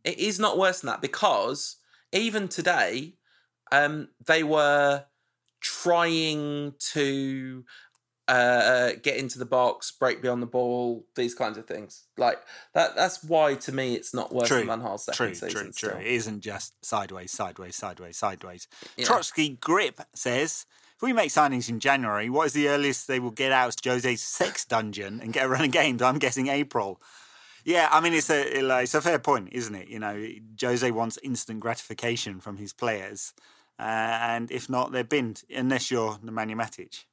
It 0.04 0.20
is 0.20 0.40
not 0.40 0.58
worse 0.58 0.82
than 0.82 0.90
that 0.90 1.02
because 1.02 1.78
even 2.12 2.50
today, 2.50 3.14
um, 3.72 4.10
they 4.26 4.44
were 4.44 5.06
trying 5.62 6.74
to 6.92 7.64
uh, 8.28 8.92
get 9.04 9.18
into 9.18 9.38
the 9.38 9.46
box, 9.46 9.92
break 9.92 10.22
beyond 10.22 10.42
the 10.42 10.48
ball, 10.48 11.06
these 11.16 11.36
kinds 11.36 11.58
of 11.58 11.68
things. 11.68 12.04
Like 12.18 12.40
that. 12.74 12.96
That's 12.96 13.24
why 13.24 13.56
to 13.56 13.72
me 13.72 13.96
it's 13.96 14.14
not 14.14 14.34
worse 14.34 14.48
True, 14.48 14.60
than 14.60 14.68
Van 14.68 14.82
Gaal's 14.82 15.06
second 15.06 15.18
True, 15.18 15.34
season. 15.36 15.50
true, 15.50 15.72
still. 15.72 15.90
true. 15.92 16.00
It 16.00 16.08
isn't 16.08 16.42
just 16.42 16.74
sideways, 16.84 17.32
sideways, 17.32 17.76
sideways, 17.76 18.18
sideways. 18.18 18.68
Yeah. 18.98 19.06
Trotsky 19.06 19.50
Grip 19.62 20.02
says, 20.14 20.66
if 20.96 21.02
we 21.02 21.14
make 21.14 21.30
signings 21.30 21.70
in 21.70 21.80
January, 21.80 22.30
what 22.30 22.48
is 22.48 22.54
the 22.54 22.70
earliest 22.70 23.08
they 23.08 23.20
will 23.20 23.32
get 23.32 23.52
out 23.52 23.76
of 23.76 23.76
Jose's 23.84 24.22
sex 24.22 24.64
dungeon 24.66 25.20
and 25.22 25.34
get 25.34 25.46
a 25.46 25.50
run 25.50 25.66
of 25.66 25.72
games? 25.72 26.02
I'm 26.02 26.20
guessing 26.20 26.48
April. 26.48 27.02
Yeah, 27.66 27.90
I 27.92 28.00
mean 28.00 28.14
it's 28.14 28.30
a 28.30 28.80
it's 28.82 28.94
a 28.94 29.02
fair 29.02 29.18
point, 29.18 29.50
isn't 29.52 29.74
it? 29.74 29.88
You 29.88 29.98
know, 29.98 30.24
Jose 30.62 30.90
wants 30.92 31.18
instant 31.24 31.60
gratification 31.62 32.40
from 32.40 32.58
his 32.58 32.74
players, 32.74 33.34
uh, 33.80 33.82
and 33.82 34.52
if 34.52 34.70
not, 34.70 34.92
they're 34.92 35.04
binned 35.04 35.42
unless 35.54 35.90
you're 35.90 36.14
Nemanja 36.24 36.54
Matic. 36.56 37.06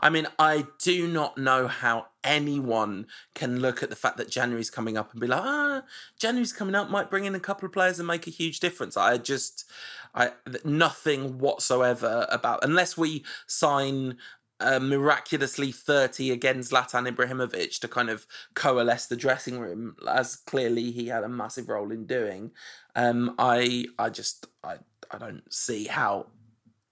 I 0.00 0.10
mean, 0.10 0.26
I 0.38 0.66
do 0.78 1.08
not 1.08 1.38
know 1.38 1.68
how 1.68 2.06
anyone 2.24 3.06
can 3.34 3.60
look 3.60 3.82
at 3.82 3.90
the 3.90 3.96
fact 3.96 4.16
that 4.16 4.30
January's 4.30 4.70
coming 4.70 4.96
up 4.96 5.12
and 5.12 5.20
be 5.20 5.26
like, 5.26 5.42
ah, 5.42 5.82
January's 6.18 6.52
coming 6.52 6.74
up, 6.74 6.90
might 6.90 7.10
bring 7.10 7.24
in 7.24 7.34
a 7.34 7.40
couple 7.40 7.66
of 7.66 7.72
players 7.72 7.98
and 7.98 8.06
make 8.06 8.26
a 8.26 8.30
huge 8.30 8.60
difference. 8.60 8.96
I 8.96 9.18
just, 9.18 9.70
I 10.14 10.32
nothing 10.64 11.38
whatsoever 11.38 12.26
about 12.30 12.64
unless 12.64 12.96
we 12.96 13.24
sign. 13.46 14.16
Uh, 14.60 14.78
miraculously 14.78 15.72
30 15.72 16.30
against 16.30 16.70
Zlatan 16.70 17.10
Ibrahimovic 17.10 17.80
to 17.80 17.88
kind 17.88 18.08
of 18.08 18.28
coalesce 18.54 19.08
the 19.08 19.16
dressing 19.16 19.58
room, 19.58 19.96
as 20.08 20.36
clearly 20.36 20.92
he 20.92 21.08
had 21.08 21.24
a 21.24 21.28
massive 21.28 21.68
role 21.68 21.90
in 21.90 22.06
doing. 22.06 22.52
Um, 22.94 23.34
I, 23.40 23.86
I 23.98 24.08
just, 24.08 24.46
I, 24.62 24.76
I 25.10 25.18
don't 25.18 25.52
see 25.52 25.86
how 25.86 26.26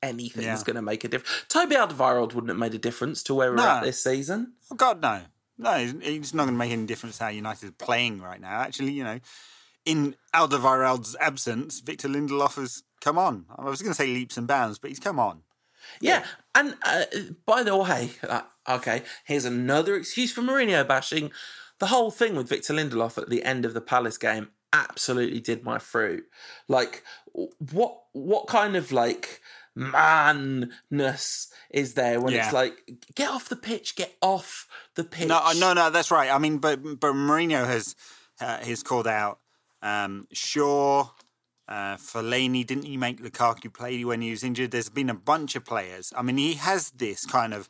anything's 0.03 0.45
Yeah. 0.45 0.63
going 0.65 0.77
to 0.77 0.83
make 0.83 1.05
a 1.05 1.09
difference. 1.09 1.45
Toby 1.49 1.77
Alderweireld 1.77 2.35
wouldn't 2.35 2.49
have 2.49 2.59
made 2.59 2.75
a 2.75 2.79
difference 2.79 3.23
to 3.25 3.35
where 3.35 3.51
we're 3.51 3.57
No. 3.57 3.69
at 3.69 3.83
this 3.85 4.03
season. 4.03 4.55
Oh 4.71 4.75
God, 4.77 5.01
no, 5.03 5.23
no, 5.59 5.77
it's- 5.79 6.33
not 6.35 6.45
going 6.45 6.55
to 6.55 6.59
make 6.59 6.73
any 6.73 6.87
difference 6.87 7.19
how 7.19 7.29
United 7.29 7.65
is 7.67 7.73
playing 7.79 8.21
right 8.23 8.41
now. 8.41 8.61
Actually, 8.61 8.93
you 8.93 9.05
know, 9.05 9.21
in 9.85 10.15
Alderweireld's 10.35 11.17
absence, 11.21 11.81
Victor 11.81 12.09
Lindelof 12.09 12.57
has 12.57 12.83
come 13.01 13.19
on. 13.19 13.47
I 13.57 13.65
was 13.65 13.81
going 13.83 13.93
to 13.93 13.97
say 13.97 14.07
leaps 14.07 14.37
and 14.37 14.47
bounds, 14.47 14.79
but 14.79 14.91
he's 14.91 15.01
come 15.01 15.19
on. 15.19 15.43
Yeah, 16.01 16.25
and 16.55 16.77
uh, 16.85 17.05
by 17.47 17.63
the 17.63 17.77
way, 17.77 18.11
uh, 18.29 18.43
okay, 18.69 19.03
here's 19.25 19.45
another 19.47 19.97
excuse 19.97 20.31
for 20.33 20.43
Mourinho 20.43 20.87
bashing. 20.87 21.31
The 21.79 21.87
whole 21.87 22.11
thing 22.11 22.37
with 22.37 22.49
Victor 22.49 22.75
Lindelof 22.75 23.17
at 23.17 23.31
the 23.31 23.43
end 23.43 23.65
of 23.65 23.73
the 23.73 23.81
Palace 23.81 24.19
game 24.19 24.51
absolutely 24.73 25.41
did 25.41 25.65
my 25.65 25.79
fruit. 25.79 26.25
Like, 26.69 27.03
what 27.73 28.03
what 28.13 28.47
kind 28.47 28.77
of 28.77 28.93
like 28.93 29.41
manness 29.75 31.49
is 31.71 31.95
there 31.95 32.21
when 32.21 32.35
Yeah. 32.35 32.45
it's 32.45 32.53
like 32.53 32.99
get 33.15 33.31
off 33.31 33.49
the 33.49 33.57
pitch, 33.57 33.97
get 33.97 34.17
off 34.21 34.67
the 34.95 35.05
pitch. 35.05 35.29
No, 35.29 35.39
uh, 35.43 35.55
no, 35.55 35.73
no. 35.73 35.91
That's 35.91 36.11
right. 36.11 36.31
I 36.31 36.39
mean, 36.39 36.59
but 36.59 36.83
but 37.01 37.13
Mourinho 37.15 37.67
has 37.67 37.95
uh, 38.41 38.59
has 38.59 38.83
called 38.83 39.07
out 39.07 39.39
um, 39.83 40.27
Shaw, 40.33 41.09
uh, 41.69 41.97
Fellaini. 41.97 42.67
Didn't 42.67 42.85
he 42.85 42.97
make 42.97 43.21
Lukaku 43.23 43.73
play 43.73 44.05
when 44.05 44.21
he 44.21 44.31
was 44.31 44.43
injured? 44.43 44.71
There's 44.71 44.89
been 44.89 45.11
a 45.11 45.15
bunch 45.15 45.57
of 45.57 45.65
players. 45.65 46.13
I 46.17 46.23
mean, 46.23 46.37
he 46.37 46.55
has 46.55 46.91
this 46.91 47.25
kind 47.25 47.55
of, 47.55 47.69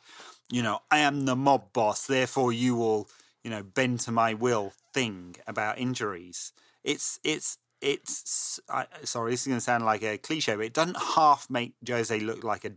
you 0.49 0.63
know, 0.63 0.79
I 0.89 0.99
am 0.99 1.25
the 1.25 1.35
mob 1.35 1.71
boss, 1.73 2.07
therefore 2.07 2.51
you 2.51 2.75
will, 2.75 3.07
you 3.43 3.49
know, 3.49 3.63
bend 3.63 3.99
to 4.01 4.11
my 4.11 4.33
will 4.33 4.73
thing 4.93 5.35
about 5.47 5.77
injuries. 5.77 6.51
It's 6.83 7.19
it's 7.23 7.57
it's. 7.81 8.59
I, 8.69 8.85
sorry, 9.03 9.31
this 9.31 9.41
is 9.41 9.47
going 9.47 9.57
to 9.57 9.61
sound 9.61 9.85
like 9.85 10.03
a 10.03 10.17
cliche, 10.17 10.55
but 10.55 10.65
it 10.65 10.73
doesn't 10.73 10.97
half 11.15 11.49
make 11.49 11.73
Jose 11.87 12.17
look 12.19 12.43
like 12.43 12.65
a 12.65 12.73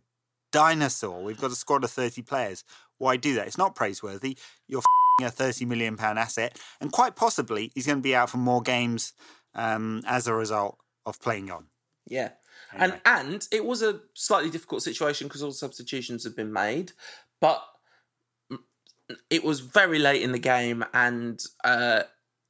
dinosaur. 0.52 1.22
We've 1.22 1.40
got 1.40 1.50
a 1.50 1.56
squad 1.56 1.84
of 1.84 1.90
30 1.90 2.22
players. 2.22 2.64
Why 2.98 3.16
do 3.16 3.34
that? 3.34 3.46
It's 3.46 3.58
not 3.58 3.74
praiseworthy. 3.74 4.36
You're 4.68 4.80
f***ing 4.80 5.26
a 5.26 5.30
30 5.30 5.64
million 5.64 5.96
pound 5.96 6.18
asset, 6.18 6.58
and 6.80 6.92
quite 6.92 7.16
possibly 7.16 7.72
he's 7.74 7.86
going 7.86 7.98
to 7.98 8.02
be 8.02 8.14
out 8.14 8.30
for 8.30 8.38
more 8.38 8.62
games 8.62 9.12
um, 9.54 10.02
as 10.06 10.26
a 10.26 10.34
result 10.34 10.78
of 11.06 11.20
playing 11.20 11.50
on. 11.50 11.66
Yeah. 12.06 12.30
Anyway. 12.72 13.00
And 13.04 13.22
and 13.24 13.48
it 13.52 13.64
was 13.64 13.82
a 13.82 14.00
slightly 14.14 14.50
difficult 14.50 14.82
situation 14.82 15.28
because 15.28 15.42
all 15.42 15.52
substitutions 15.52 16.24
have 16.24 16.36
been 16.36 16.52
made, 16.52 16.92
but 17.40 17.62
it 19.30 19.44
was 19.44 19.60
very 19.60 19.98
late 19.98 20.22
in 20.22 20.32
the 20.32 20.38
game 20.38 20.84
and 20.94 21.42
uh, 21.62 22.04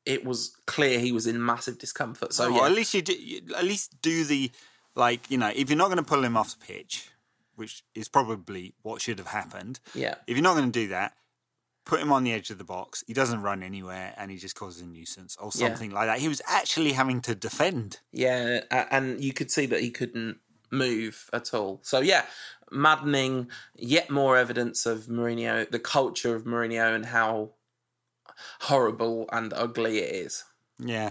it 0.07 0.24
was 0.24 0.57
clear 0.66 0.98
he 0.98 1.12
was 1.12 1.26
in 1.26 1.44
massive 1.44 1.78
discomfort. 1.78 2.32
So 2.32 2.50
Well, 2.50 2.61
yeah, 2.61 2.66
at 2.66 2.72
least 2.72 2.94
you, 2.94 3.02
do, 3.02 3.12
you 3.14 3.40
at 3.57 3.64
least 3.64 4.00
do 4.02 4.24
the 4.24 4.50
like 4.94 5.30
you 5.30 5.38
know 5.38 5.50
if 5.55 5.70
you're 5.70 5.78
not 5.78 5.86
going 5.86 5.98
to 5.98 6.02
pull 6.05 6.24
him 6.24 6.36
off 6.36 6.59
the 6.59 6.64
pitch, 6.64 7.09
which 7.57 7.82
is 7.94 8.09
probably 8.09 8.74
what 8.82 9.00
should 9.00 9.18
have 9.18 9.28
happened. 9.28 9.80
yeah, 9.94 10.16
If 10.26 10.36
you're 10.36 10.42
not 10.44 10.57
going 10.57 10.70
to 10.70 10.80
do 10.80 10.88
that, 10.88 11.14
put 11.86 12.00
him 12.00 12.12
on 12.12 12.24
the 12.24 12.32
edge 12.32 12.50
of 12.50 12.59
the 12.59 12.64
box. 12.64 13.05
He 13.07 13.12
doesn't 13.14 13.42
run 13.42 13.62
anywhere, 13.62 14.14
and 14.16 14.30
he 14.30 14.36
just 14.38 14.55
causes 14.57 14.82
a 14.82 14.86
nuisance 14.86 15.36
or 15.36 15.50
Yeah. 15.55 15.68
something 15.68 15.90
like 15.90 16.07
that. 16.09 16.18
He 16.18 16.28
was 16.28 16.42
actually 16.46 16.92
having 16.92 17.20
to 17.22 17.34
defend. 17.34 18.00
yeah, 18.12 18.61
and 18.90 19.22
you 19.22 19.32
could 19.32 19.50
see 19.50 19.66
that 19.66 19.80
he 19.80 19.90
couldn't 19.90 20.38
move 20.70 21.30
at 21.32 21.55
all. 21.55 21.80
So 21.82 22.00
yeah, 22.00 22.24
maddening. 22.70 23.48
Yet 23.76 24.11
more 24.11 24.36
evidence 24.36 24.86
of 24.86 25.07
Mourinho, 25.07 25.70
the 25.70 25.78
culture 25.78 26.34
of 26.34 26.44
Mourinho, 26.44 26.94
and 26.94 27.07
how 27.07 27.50
horrible 28.61 29.28
and 29.32 29.53
ugly 29.53 29.99
it 29.99 30.14
is. 30.14 30.45
Yeah. 30.78 31.11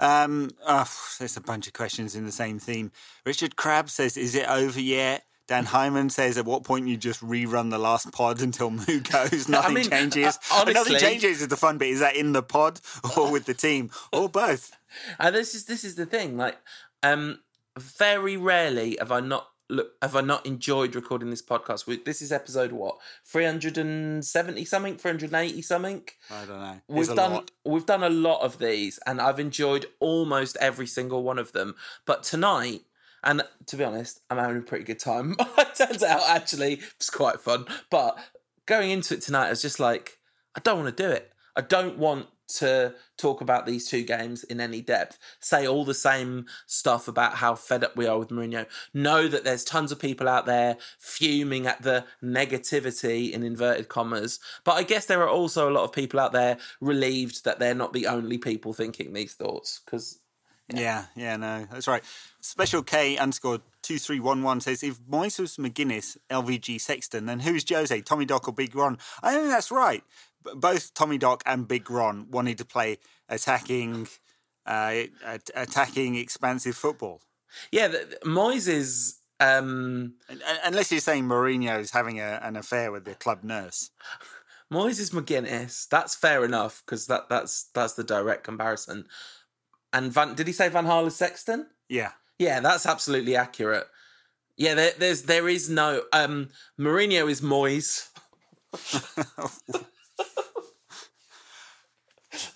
Um, 0.00 0.50
oh, 0.66 0.90
there's 1.18 1.36
a 1.36 1.40
bunch 1.40 1.66
of 1.66 1.72
questions 1.72 2.16
in 2.16 2.24
the 2.24 2.32
same 2.32 2.58
theme. 2.58 2.90
Richard 3.24 3.56
Crabb 3.56 3.88
says, 3.88 4.16
Is 4.16 4.34
it 4.34 4.48
over 4.48 4.80
yet? 4.80 5.24
Dan 5.46 5.66
Hyman 5.66 6.10
says, 6.10 6.38
At 6.38 6.46
what 6.46 6.64
point 6.64 6.88
you 6.88 6.96
just 6.96 7.22
rerun 7.22 7.70
the 7.70 7.78
last 7.78 8.10
pod 8.12 8.40
until 8.40 8.70
Moo 8.70 9.00
goes? 9.00 9.48
Nothing 9.48 9.74
mean, 9.74 9.90
changes. 9.90 10.38
uh, 10.52 10.64
Nothing 10.64 10.98
changes 10.98 11.42
is 11.42 11.48
the 11.48 11.56
fun 11.56 11.78
bit. 11.78 11.90
Is 11.90 12.00
that 12.00 12.16
in 12.16 12.32
the 12.32 12.42
pod 12.42 12.80
or 13.16 13.30
with 13.30 13.44
the 13.44 13.54
team 13.54 13.90
or 14.12 14.28
both? 14.28 14.72
And 15.18 15.34
this 15.34 15.56
is 15.56 15.64
this 15.64 15.82
is 15.82 15.96
the 15.96 16.06
thing. 16.06 16.36
Like, 16.36 16.56
um, 17.02 17.40
very 17.76 18.36
rarely 18.36 18.96
have 19.00 19.10
I 19.10 19.18
not 19.18 19.48
look 19.68 19.92
have 20.02 20.16
I 20.16 20.20
not 20.20 20.46
enjoyed 20.46 20.94
recording 20.94 21.30
this 21.30 21.42
podcast. 21.42 21.86
We, 21.86 21.96
this 21.96 22.22
is 22.22 22.32
episode 22.32 22.72
what 22.72 22.98
three 23.24 23.44
hundred 23.44 23.78
and 23.78 24.24
seventy 24.24 24.64
something, 24.64 24.96
three 24.96 25.10
hundred 25.10 25.32
and 25.32 25.42
eighty 25.42 25.62
something. 25.62 26.02
I 26.30 26.44
don't 26.44 26.60
know. 26.60 26.80
It's 26.88 27.08
We've 27.08 27.16
done 27.16 27.32
lot. 27.32 27.50
we've 27.64 27.86
done 27.86 28.02
a 28.02 28.10
lot 28.10 28.42
of 28.42 28.58
these, 28.58 28.98
and 29.06 29.20
I've 29.20 29.40
enjoyed 29.40 29.86
almost 30.00 30.56
every 30.60 30.86
single 30.86 31.22
one 31.22 31.38
of 31.38 31.52
them. 31.52 31.74
But 32.06 32.22
tonight. 32.22 32.82
And 33.26 33.42
to 33.68 33.76
be 33.78 33.84
honest, 33.84 34.20
I'm 34.28 34.36
having 34.36 34.58
a 34.58 34.60
pretty 34.60 34.84
good 34.84 34.98
time. 34.98 35.34
it 35.58 35.74
turns 35.74 36.02
out 36.02 36.28
actually 36.28 36.74
it's 36.96 37.08
quite 37.08 37.40
fun. 37.40 37.64
But 37.88 38.18
going 38.66 38.90
into 38.90 39.14
it 39.14 39.22
tonight, 39.22 39.46
I 39.46 39.50
was 39.50 39.62
just 39.62 39.80
like, 39.80 40.18
I 40.54 40.60
don't 40.60 40.82
want 40.82 40.94
to 40.94 41.02
do 41.02 41.08
it. 41.08 41.32
I 41.56 41.62
don't 41.62 41.96
want 41.96 42.26
to 42.46 42.94
talk 43.16 43.40
about 43.40 43.66
these 43.66 43.88
two 43.88 44.02
games 44.02 44.44
in 44.44 44.60
any 44.60 44.80
depth. 44.80 45.18
Say 45.40 45.66
all 45.66 45.84
the 45.84 45.94
same 45.94 46.46
stuff 46.66 47.08
about 47.08 47.36
how 47.36 47.54
fed 47.54 47.84
up 47.84 47.96
we 47.96 48.06
are 48.06 48.18
with 48.18 48.28
Mourinho. 48.28 48.66
Know 48.92 49.28
that 49.28 49.44
there's 49.44 49.64
tons 49.64 49.92
of 49.92 49.98
people 49.98 50.28
out 50.28 50.46
there 50.46 50.76
fuming 50.98 51.66
at 51.66 51.82
the 51.82 52.04
negativity 52.22 53.32
in 53.32 53.42
inverted 53.42 53.88
commas. 53.88 54.40
But 54.64 54.72
I 54.72 54.82
guess 54.82 55.06
there 55.06 55.22
are 55.22 55.28
also 55.28 55.68
a 55.68 55.72
lot 55.72 55.84
of 55.84 55.92
people 55.92 56.20
out 56.20 56.32
there 56.32 56.58
relieved 56.80 57.44
that 57.44 57.58
they're 57.58 57.74
not 57.74 57.92
the 57.92 58.06
only 58.06 58.38
people 58.38 58.72
thinking 58.72 59.12
these 59.12 59.34
thoughts. 59.34 59.80
Because 59.84 60.20
Yeah, 60.72 61.06
yeah, 61.14 61.36
no, 61.36 61.66
that's 61.70 61.88
right. 61.88 62.02
Special 62.40 62.82
K 62.82 63.16
underscore 63.16 63.60
two 63.82 63.98
three 63.98 64.20
one 64.20 64.42
one 64.42 64.60
says 64.60 64.82
if 64.82 65.00
Moyes 65.00 65.38
was 65.38 65.56
McGuinness, 65.56 66.16
LVG 66.30 66.80
Sexton, 66.80 67.26
then 67.26 67.40
who's 67.40 67.68
Jose? 67.68 68.00
Tommy 68.02 68.24
Doc 68.24 68.48
or 68.48 68.54
Big 68.54 68.74
Ron? 68.74 68.98
I 69.22 69.34
think 69.34 69.48
that's 69.48 69.70
right. 69.70 70.02
Both 70.54 70.94
Tommy 70.94 71.18
Doc 71.18 71.42
and 71.46 71.66
Big 71.68 71.90
Ron 71.90 72.30
wanted 72.30 72.58
to 72.58 72.64
play 72.64 72.98
attacking, 73.28 74.08
uh, 74.66 75.04
attacking, 75.54 76.16
expansive 76.16 76.76
football. 76.76 77.22
yeah, 77.72 77.88
the, 77.88 78.18
Moyes 78.24 78.68
is. 78.68 79.16
Um, 79.40 80.14
Un- 80.30 80.40
un- 80.48 80.58
Unless 80.64 80.92
you're 80.92 81.00
saying 81.00 81.24
Mourinho's 81.24 81.90
having 81.90 82.20
a, 82.20 82.38
an 82.42 82.56
affair 82.56 82.92
with 82.92 83.04
the 83.04 83.14
club 83.16 83.42
nurse. 83.42 83.90
Moyes 84.72 85.00
is 85.00 85.10
McGuinness. 85.10 85.88
That's 85.88 86.14
fair 86.14 86.44
enough 86.44 86.82
because 86.86 87.06
that, 87.08 87.28
that's 87.28 87.64
that's 87.74 87.94
the 87.94 88.04
direct 88.04 88.44
comparison. 88.44 89.06
And 89.92 90.12
Van, 90.12 90.34
did 90.34 90.46
he 90.46 90.52
say 90.52 90.68
Van 90.68 90.86
Gaal 90.86 91.06
is 91.08 91.16
Sexton? 91.16 91.66
Yeah, 91.88 92.12
Yeah, 92.38 92.60
that's 92.60 92.86
absolutely 92.86 93.36
accurate. 93.36 93.86
Yeah, 94.56 94.74
there, 94.74 94.92
there's 94.98 95.22
there 95.22 95.48
is 95.48 95.68
no 95.68 96.02
um 96.12 96.48
Mourinho 96.78 97.28
is 97.30 97.40
Moyes. 97.40 98.08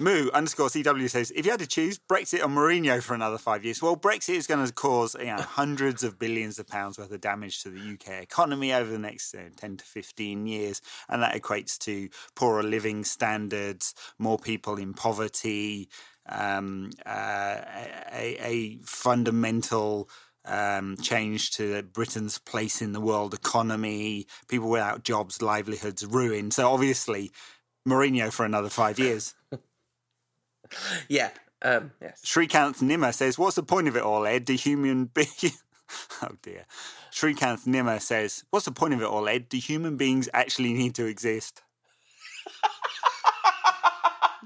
Moo 0.01 0.31
underscore 0.31 0.69
CW 0.69 1.11
says, 1.11 1.33
if 1.33 1.45
you 1.45 1.51
had 1.51 1.59
to 1.59 1.67
choose 1.67 1.99
Brexit 1.99 2.39
or 2.39 2.47
Mourinho 2.47 3.03
for 3.03 3.15
another 3.15 3.37
five 3.37 3.65
years, 3.65 3.83
well, 3.83 3.97
Brexit 3.97 4.37
is 4.37 4.47
going 4.47 4.65
to 4.65 4.73
cause 4.73 5.17
you 5.19 5.27
know, 5.27 5.43
hundreds 5.43 6.05
of 6.05 6.21
billions 6.21 6.61
of 6.61 6.69
pounds 6.69 6.99
worth 6.99 7.11
of 7.11 7.21
damage 7.21 7.65
to 7.65 7.71
the 7.71 7.95
UK 7.95 8.23
economy 8.23 8.73
over 8.73 8.89
the 8.89 8.99
next 8.99 9.35
uh, 9.35 9.41
10 9.57 9.79
to 9.79 9.85
15 9.85 10.47
years. 10.47 10.81
And 11.09 11.21
that 11.23 11.35
equates 11.35 11.77
to 11.79 12.09
poorer 12.37 12.63
living 12.63 13.03
standards, 13.03 13.93
more 14.21 14.39
people 14.39 14.77
in 14.77 14.95
poverty, 14.95 15.89
um, 16.29 16.91
uh, 17.05 17.63
a, 18.13 18.37
a 18.41 18.79
fundamental 18.85 20.09
um, 20.45 20.97
change 20.99 21.51
to 21.57 21.83
Britain's 21.83 22.39
place 22.39 22.81
in 22.81 22.93
the 22.93 23.01
world 23.01 23.35
economy, 23.35 24.29
people 24.47 24.71
without 24.71 25.03
jobs, 25.03 25.43
livelihoods 25.43 26.07
ruined. 26.07 26.55
So 26.55 26.71
obviously, 26.71 27.33
Mourinho 27.87 28.33
for 28.33 28.45
another 28.47 28.69
five 28.69 29.01
years. 29.01 29.35
Yeah. 31.09 31.31
Um 31.62 31.93
yes. 32.01 32.23
Srikanth 32.25 32.83
Nimmer 32.83 33.12
says, 33.12 33.39
What's 33.39 33.57
the 33.57 33.62
point 33.62 33.89
of 33.89 33.97
it 33.97 34.03
all, 34.03 34.27
Ed? 34.27 34.45
Do 34.45 34.55
human 34.55 35.07
beings. 35.07 35.62
oh 36.23 36.37
dear. 36.43 36.66
Srikanth 37.12 37.66
Nimmer 37.66 37.99
says, 37.99 38.45
What's 38.51 38.66
the 38.66 38.73
point 38.73 38.95
of 38.95 39.03
it 39.03 39.07
all, 39.07 39.29
Ed? 39.29 39.49
Do 39.49 39.59
human 39.59 39.97
beings 39.97 40.29
actually 40.33 40.73
need 40.73 40.95
to 40.97 41.07
exist? 41.07 41.62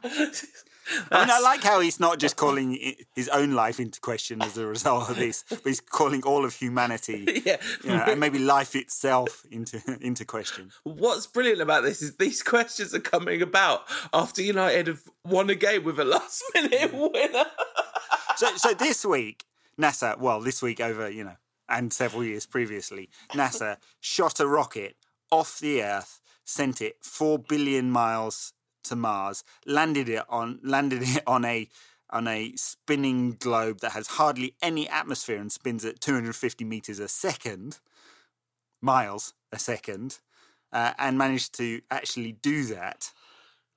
I 1.11 1.21
mean, 1.21 1.31
I 1.31 1.41
like 1.41 1.63
how 1.63 1.81
he's 1.81 2.01
not 2.01 2.19
just 2.19 2.37
calling 2.43 2.97
his 3.15 3.29
own 3.29 3.53
life 3.53 3.81
into 3.81 4.01
question 4.01 4.43
as 4.43 4.57
a 4.57 4.67
result 4.67 5.11
of 5.11 5.17
this, 5.17 5.45
but 5.49 5.63
he's 5.65 5.81
calling 5.81 6.23
all 6.23 6.45
of 6.45 6.55
humanity, 6.55 7.43
yeah. 7.45 7.57
you 7.83 7.91
know, 7.91 8.05
and 8.07 8.21
maybe 8.21 8.39
life 8.39 8.75
itself 8.75 9.45
into 9.51 9.83
into 10.01 10.25
question. 10.25 10.71
What's 10.85 11.27
brilliant 11.27 11.61
about 11.61 11.83
this 11.83 12.03
is 12.03 12.17
these 12.17 12.43
questions 12.43 12.95
are 12.95 13.01
coming 13.01 13.43
about 13.43 13.83
after 14.13 14.43
United 14.43 14.87
have 14.87 15.03
won 15.25 15.51
a 15.51 15.55
game 15.55 15.85
with 15.85 15.99
a 15.99 16.05
last 16.05 16.43
minute 16.55 16.93
winner. 16.93 17.45
So, 18.37 18.57
so 18.57 18.75
this 18.75 19.05
week, 19.05 19.45
NASA, 19.79 20.19
well, 20.19 20.41
this 20.41 20.63
week 20.63 20.81
over, 20.81 21.11
you 21.11 21.25
know, 21.25 21.37
and 21.69 21.93
several 21.93 22.25
years 22.25 22.47
previously, 22.47 23.09
NASA 23.31 23.77
shot 24.01 24.41
a 24.41 24.47
rocket 24.47 24.97
off 25.31 25.59
the 25.59 25.83
Earth, 25.83 26.21
sent 26.45 26.81
it 26.81 26.97
four 27.01 27.39
billion 27.39 27.91
miles 27.91 28.53
to 28.85 28.97
Mars, 28.97 29.45
landed 29.67 30.09
it 30.09 30.25
on 30.29 30.61
landed 30.63 31.03
it 31.03 31.23
on 31.27 31.45
a 31.45 31.69
on 32.11 32.29
a 32.29 32.53
spinning 32.57 33.33
globe 33.33 33.81
that 33.81 33.93
has 33.93 34.07
hardly 34.07 34.55
any 34.61 34.89
atmosphere 34.89 35.39
and 35.39 35.51
spins 35.51 35.85
at 35.85 36.01
250 36.01 36.65
meters 36.65 36.99
a 36.99 37.09
second, 37.09 37.79
miles 38.81 39.33
a 39.51 39.59
second, 39.59 40.19
uh, 40.73 40.93
and 40.99 41.17
managed 41.17 41.57
to 41.57 41.81
actually 41.91 42.33
do 42.33 42.65
that. 42.67 43.13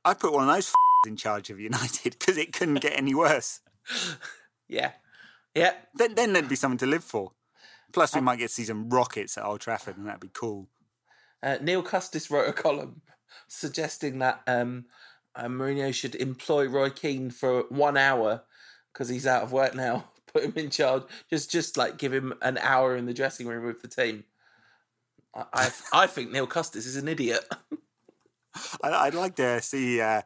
I 0.03 0.14
put 0.14 0.34
one 0.34 0.49
of 0.49 0.53
those 0.53 0.74
in 1.08 1.16
charge 1.16 1.49
of 1.49 1.60
United 1.60 2.03
because 2.20 2.38
it 2.38 2.51
couldn't 2.51 2.82
get 2.82 2.97
any 2.97 3.16
worse 3.16 3.62
yeah. 4.68 4.91
Yeah. 5.53 5.74
then 5.93 6.16
then 6.16 6.34
there'd 6.34 6.49
be 6.49 6.56
something 6.56 6.78
to 6.80 6.86
live 6.86 7.03
for. 7.03 7.32
Plus, 7.93 8.14
we 8.14 8.22
might 8.22 8.39
get 8.39 8.49
to 8.49 8.53
see 8.53 8.66
some 8.66 8.89
rockets 8.89 9.38
at 9.38 9.45
Old 9.45 9.62
Trafford, 9.62 9.97
and 9.97 10.06
that'd 10.08 10.20
be 10.20 10.30
cool. 10.34 10.68
Uh, 11.41 11.58
Neil 11.62 11.82
Custis 11.82 12.30
wrote 12.30 12.49
a 12.49 12.53
column 12.53 13.01
suggesting 13.48 14.20
that 14.20 14.42
um, 14.48 14.86
uh, 15.36 15.46
Mourinho 15.46 15.94
should 15.94 16.16
employ 16.16 16.68
Roy 16.68 16.90
Keane 16.90 17.30
for 17.30 17.64
one 17.70 17.98
hour 17.98 18.44
because 18.94 19.10
he's 19.10 19.28
out 19.28 19.44
of 19.44 19.52
work 19.52 19.76
now. 19.76 20.06
put 20.36 20.44
him 20.44 20.54
in 20.56 20.70
charge. 20.70 21.04
Just 21.30 21.50
just 21.50 21.78
like 21.78 21.98
give 21.98 22.14
him 22.14 22.34
an 22.42 22.58
hour 22.60 22.96
in 22.96 23.06
the 23.06 23.14
dressing 23.14 23.48
room 23.48 23.66
with 23.66 23.82
the 23.82 23.88
team. 23.88 24.26
I 25.34 25.46
I, 25.54 25.72
I 25.94 26.08
think 26.08 26.32
Neil 26.32 26.48
Custis 26.48 26.86
is 26.86 26.96
an 26.96 27.08
idiot. 27.08 27.48
I, 28.82 29.06
would 29.06 29.16
like 29.16 29.36
to 29.36 29.62
see 29.62 30.00
uh, 30.00 30.22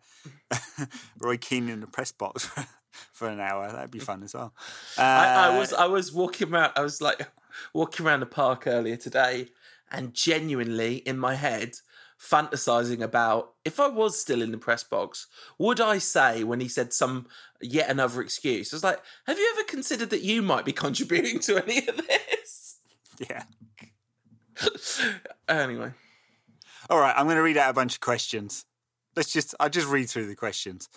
Roy 1.20 1.38
Keane 1.38 1.68
in 1.68 1.80
the 1.80 1.88
press 1.88 2.12
box 2.12 2.46
for, 2.46 2.66
for 3.12 3.28
an 3.28 3.40
hour. 3.40 3.72
That'd 3.72 3.90
be 3.90 3.98
fun 3.98 4.22
as 4.22 4.36
well. 4.36 4.54
Uh, 4.98 5.02
I, 5.02 5.48
I 5.48 5.58
was 5.58 5.74
I 5.74 5.86
was 5.86 6.14
walking 6.14 6.54
around. 6.54 6.74
I 6.76 6.82
was 6.82 7.02
like 7.02 7.28
walking 7.74 8.06
around 8.06 8.20
the 8.20 8.28
park 8.28 8.68
earlier 8.68 8.98
today, 8.98 9.48
and 9.92 10.14
genuinely 10.14 10.98
in 10.98 11.18
my 11.18 11.36
head 11.36 11.78
fantasizing 12.20 13.02
about 13.02 13.54
if 13.64 13.80
I 13.80 13.88
was 13.88 14.20
still 14.20 14.42
in 14.42 14.52
the 14.52 14.58
press 14.58 14.84
box, 14.84 15.28
would 15.58 15.80
I 15.80 15.98
say 16.00 16.44
when 16.44 16.60
he 16.60 16.68
said 16.68 16.94
some 16.94 17.28
yet 17.62 17.90
another 17.90 18.22
excuse? 18.22 18.74
I 18.74 18.76
was 18.76 18.84
like, 18.84 19.02
have 19.26 19.40
you 19.40 19.54
ever 19.56 19.66
considered 19.66 20.10
that 20.10 20.22
you 20.22 20.42
might 20.42 20.66
be 20.66 20.72
contributing 20.74 21.40
to 21.42 21.64
any 21.64 21.88
of 21.88 21.98
this? 21.98 22.80
Yeah. 23.20 23.44
anyway. 25.50 25.92
All 26.90 27.00
right, 27.00 27.14
I'm 27.16 27.26
going 27.26 27.38
to 27.38 27.44
read 27.44 27.58
out 27.58 27.70
a 27.70 27.74
bunch 27.74 27.96
of 27.96 28.02
questions. 28.02 28.66
Let's 29.16 29.32
just, 29.32 29.56
I'll 29.60 29.70
just 29.70 29.88
read 29.88 30.10
through 30.10 30.28
the 30.28 30.36
questions. 30.36 30.90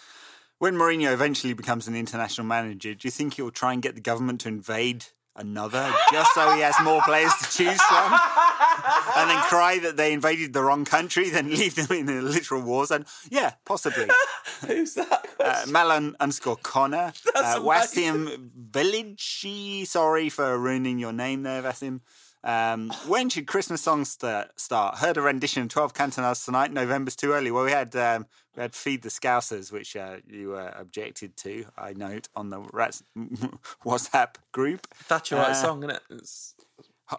When 0.58 0.74
Mourinho 0.74 1.12
eventually 1.12 1.54
becomes 1.54 1.88
an 1.88 1.96
international 1.96 2.46
manager, 2.46 2.94
do 2.94 3.06
you 3.06 3.10
think 3.10 3.34
he 3.34 3.42
will 3.42 3.50
try 3.50 3.72
and 3.72 3.82
get 3.82 3.94
the 3.94 4.00
government 4.00 4.40
to 4.42 4.48
invade 4.48 5.06
another 5.36 5.90
just 6.10 6.34
so 6.34 6.54
he 6.54 6.60
has 6.60 6.74
more 6.82 7.00
players 7.02 7.32
to 7.40 7.44
choose 7.44 7.80
from 7.82 8.12
and 9.16 9.30
then 9.30 9.42
cry 9.42 9.78
that 9.78 9.96
they 9.96 10.12
invaded 10.12 10.52
the 10.52 10.62
wrong 10.62 10.84
country 10.84 11.30
then 11.30 11.50
leave 11.50 11.74
them 11.74 11.96
in 11.96 12.08
a 12.08 12.22
literal 12.22 12.62
war 12.62 12.86
zone 12.86 13.04
yeah 13.30 13.52
possibly 13.64 14.08
who's 14.66 14.94
that 14.94 15.26
uh, 15.40 15.64
Malan 15.68 16.16
underscore 16.20 16.56
Connor 16.56 17.12
That's 17.34 17.56
uh, 17.56 17.60
Wasim 17.60 18.50
Village 18.54 19.46
sorry 19.86 20.28
for 20.28 20.58
ruining 20.58 20.98
your 20.98 21.12
name 21.12 21.42
there 21.42 21.62
Wasim 21.62 22.00
um, 22.44 22.90
when 23.06 23.28
should 23.28 23.46
Christmas 23.46 23.82
songs 23.82 24.10
start, 24.10 24.58
start? 24.58 24.98
Heard 24.98 25.16
a 25.16 25.22
rendition 25.22 25.62
of 25.62 25.68
12 25.68 25.94
Cantonades 25.94 26.44
tonight. 26.44 26.72
November's 26.72 27.14
too 27.14 27.32
early. 27.32 27.52
Well, 27.52 27.64
we 27.64 27.70
had 27.70 27.94
um, 27.94 28.26
we 28.56 28.62
had 28.62 28.74
Feed 28.74 29.02
the 29.02 29.10
Scousers, 29.10 29.70
which 29.70 29.96
uh, 29.96 30.16
you 30.26 30.54
uh, 30.54 30.72
objected 30.76 31.36
to, 31.38 31.66
I 31.76 31.92
note, 31.92 32.28
on 32.34 32.50
the 32.50 32.60
WhatsApp 33.84 34.34
group. 34.50 34.86
That's 35.08 35.30
your 35.30 35.40
right 35.40 35.50
uh, 35.50 35.54
song, 35.54 35.84
isn't 35.84 35.96
it? 35.96 36.02
It's... 36.10 36.54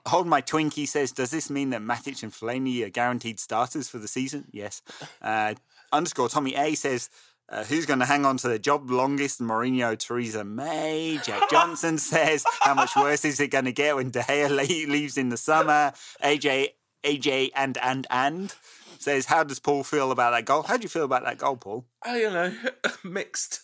Hold 0.07 0.27
My 0.27 0.41
Twinkie 0.41 0.87
says, 0.87 1.11
Does 1.11 1.31
this 1.31 1.49
mean 1.49 1.71
that 1.71 1.81
Matic 1.81 2.23
and 2.23 2.31
Fellaini 2.31 2.85
are 2.85 2.89
guaranteed 2.89 3.39
starters 3.39 3.89
for 3.89 3.97
the 3.97 4.07
season? 4.07 4.45
Yes. 4.51 4.81
Uh, 5.21 5.53
underscore 5.93 6.27
Tommy 6.27 6.53
A 6.55 6.75
says, 6.75 7.09
uh, 7.49 7.63
who's 7.63 7.85
going 7.85 7.99
to 7.99 8.05
hang 8.05 8.25
on 8.25 8.37
to 8.37 8.47
the 8.47 8.59
job 8.59 8.89
longest? 8.89 9.39
Mourinho, 9.39 9.97
Theresa 9.97 10.43
May. 10.43 11.19
Jack 11.23 11.49
Johnson 11.49 11.97
says, 11.99 12.43
how 12.61 12.73
much 12.73 12.95
worse 12.95 13.23
is 13.23 13.39
it 13.39 13.49
going 13.49 13.65
to 13.65 13.71
get 13.71 13.95
when 13.95 14.09
De 14.09 14.21
Gea 14.21 14.87
leaves 14.87 15.17
in 15.17 15.29
the 15.29 15.37
summer? 15.37 15.93
AJ, 16.23 16.69
AJ, 17.03 17.51
and 17.55 17.77
and 17.77 18.07
and 18.09 18.55
says, 18.99 19.27
how 19.27 19.43
does 19.43 19.59
Paul 19.59 19.83
feel 19.83 20.11
about 20.11 20.31
that 20.31 20.45
goal? 20.45 20.63
How 20.63 20.77
do 20.77 20.83
you 20.83 20.89
feel 20.89 21.05
about 21.05 21.23
that 21.25 21.37
goal, 21.37 21.57
Paul? 21.57 21.85
I 22.01 22.19
don't 22.19 22.33
know, 22.33 22.71
mixed. 23.03 23.61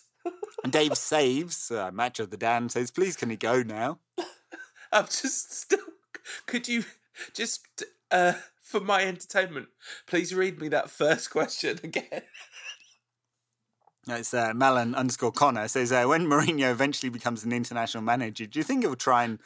and 0.62 0.72
Dave 0.72 0.96
saves 0.96 1.70
uh, 1.70 1.90
match 1.92 2.20
of 2.20 2.30
the 2.30 2.36
Dan 2.36 2.68
says, 2.68 2.90
please 2.90 3.16
can 3.16 3.30
he 3.30 3.36
go 3.36 3.62
now? 3.62 3.98
I'm 4.92 5.06
just 5.06 5.52
still. 5.52 5.78
Could 6.46 6.68
you 6.68 6.84
just 7.34 7.84
uh, 8.10 8.34
for 8.62 8.80
my 8.80 9.02
entertainment, 9.02 9.68
please 10.06 10.34
read 10.34 10.60
me 10.60 10.68
that 10.68 10.90
first 10.90 11.30
question 11.30 11.80
again? 11.82 12.22
It's 14.08 14.32
uh, 14.32 14.52
Malan 14.54 14.94
underscore 14.94 15.32
Connor 15.32 15.68
says 15.68 15.92
uh, 15.92 16.04
when 16.04 16.26
Mourinho 16.26 16.70
eventually 16.70 17.10
becomes 17.10 17.44
an 17.44 17.52
international 17.52 18.02
manager, 18.02 18.46
do 18.46 18.58
you 18.58 18.62
think 18.62 18.82
he'll 18.82 18.96
try 18.96 19.24
and 19.24 19.38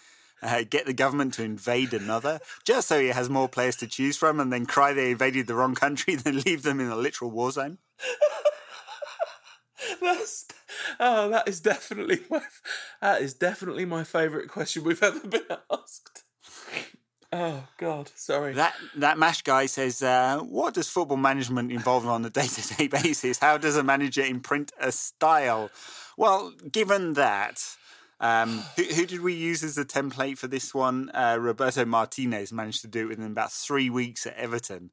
uh, 0.43 0.62
get 0.68 0.87
the 0.87 0.93
government 0.93 1.35
to 1.35 1.43
invade 1.43 1.93
another 1.93 2.39
just 2.64 2.89
so 2.89 3.01
he 3.01 3.09
has 3.09 3.29
more 3.29 3.49
players 3.49 3.77
to 3.77 3.87
choose 3.87 4.16
from, 4.16 4.41
and 4.41 4.53
then 4.53 4.66
cry 4.66 4.93
they 4.93 5.11
invaded 5.11 5.47
the 5.47 5.55
wrong 5.55 5.75
country, 5.75 6.14
then 6.16 6.41
leave 6.41 6.62
them 6.62 6.81
in 6.81 6.89
a 6.89 6.97
literal 6.97 7.31
war 7.31 7.51
zone? 7.51 7.79
That's 10.01 10.47
oh, 11.01 11.29
that 11.31 11.49
is 11.49 11.61
definitely 11.61 12.20
my 12.31 12.43
that 13.01 13.22
is 13.22 13.35
definitely 13.35 13.85
my 13.85 14.05
favourite 14.05 14.49
question 14.49 14.85
we've 14.85 15.03
ever 15.03 15.27
been 15.27 15.43
asked. 15.70 16.24
Oh 17.37 17.66
God, 17.78 18.12
sorry. 18.14 18.53
That 18.55 18.74
that 18.95 19.18
mash 19.18 19.43
guy 19.43 19.66
says, 19.66 20.05
uh, 20.05 20.39
"What 20.39 20.74
does 20.74 20.89
football 20.89 21.16
management 21.16 21.72
involve 21.72 22.07
on 22.07 22.24
a 22.24 22.30
day 22.30 22.47
to 22.47 22.76
day 22.76 22.87
basis? 22.87 23.41
How 23.41 23.59
does 23.59 23.76
a 23.76 23.82
manager 23.82 24.22
imprint 24.22 24.70
a 24.78 24.93
style?" 24.93 25.68
Well, 26.16 26.53
given 26.70 27.14
that, 27.14 27.61
um, 28.20 28.62
who, 28.76 28.85
who, 28.85 29.05
did 29.05 29.20
we 29.20 29.35
use 29.35 29.64
as 29.64 29.76
a 29.76 29.85
template 29.85 30.39
for 30.39 30.47
this 30.47 30.72
one? 30.72 31.11
Uh, 31.12 31.37
Roberto 31.41 31.85
Martinez 31.85 32.53
managed 32.53 32.82
to 32.82 32.87
do 32.87 33.07
it 33.07 33.09
within 33.09 33.32
about 33.32 33.51
three 33.51 33.91
weeks 33.91 34.28
at 34.28 34.37
Everton. 34.37 34.93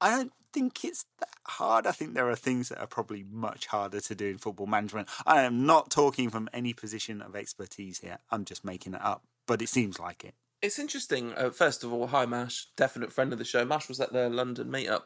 I 0.00 0.10
don't 0.10 0.32
think 0.52 0.84
it's 0.84 1.04
that 1.20 1.28
hard. 1.46 1.86
I 1.86 1.92
think 1.92 2.14
there 2.14 2.28
are 2.28 2.34
things 2.34 2.70
that 2.70 2.80
are 2.80 2.88
probably 2.88 3.24
much 3.30 3.66
harder 3.66 4.00
to 4.00 4.14
do 4.16 4.26
in 4.26 4.38
football 4.38 4.66
management. 4.66 5.08
I 5.24 5.42
am 5.42 5.66
not 5.66 5.88
talking 5.88 6.30
from 6.30 6.48
any 6.52 6.72
position 6.72 7.22
of 7.22 7.36
expertise 7.36 8.00
here. 8.00 8.18
I'm 8.32 8.44
just 8.44 8.64
making 8.64 8.94
it 8.94 9.02
up, 9.02 9.22
but 9.46 9.62
it 9.62 9.68
seems 9.68 10.00
like 10.00 10.24
it. 10.24 10.34
It's 10.62 10.78
interesting. 10.78 11.32
Uh, 11.34 11.50
first 11.50 11.84
of 11.84 11.92
all, 11.92 12.06
hi 12.06 12.26
Mash, 12.26 12.66
definite 12.76 13.12
friend 13.12 13.32
of 13.32 13.38
the 13.38 13.44
show. 13.44 13.64
Mash 13.64 13.88
was 13.88 14.00
at 14.00 14.12
the 14.12 14.28
London 14.28 14.68
meetup. 14.68 15.02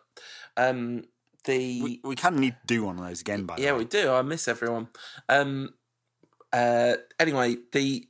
Um, 0.57 1.05
the 1.44 1.82
we, 1.82 2.01
we 2.05 2.16
kind 2.16 2.34
of 2.34 2.40
need 2.40 2.57
to 2.61 2.66
do 2.66 2.84
one 2.84 2.98
of 2.98 3.05
those 3.05 3.20
again. 3.20 3.44
By 3.44 3.57
yeah, 3.59 3.72
way. 3.72 3.78
we 3.78 3.84
do. 3.84 4.12
I 4.12 4.22
miss 4.22 4.46
everyone. 4.46 4.88
Um, 5.28 5.74
uh, 6.53 6.94
anyway, 7.18 7.57
the 7.72 8.09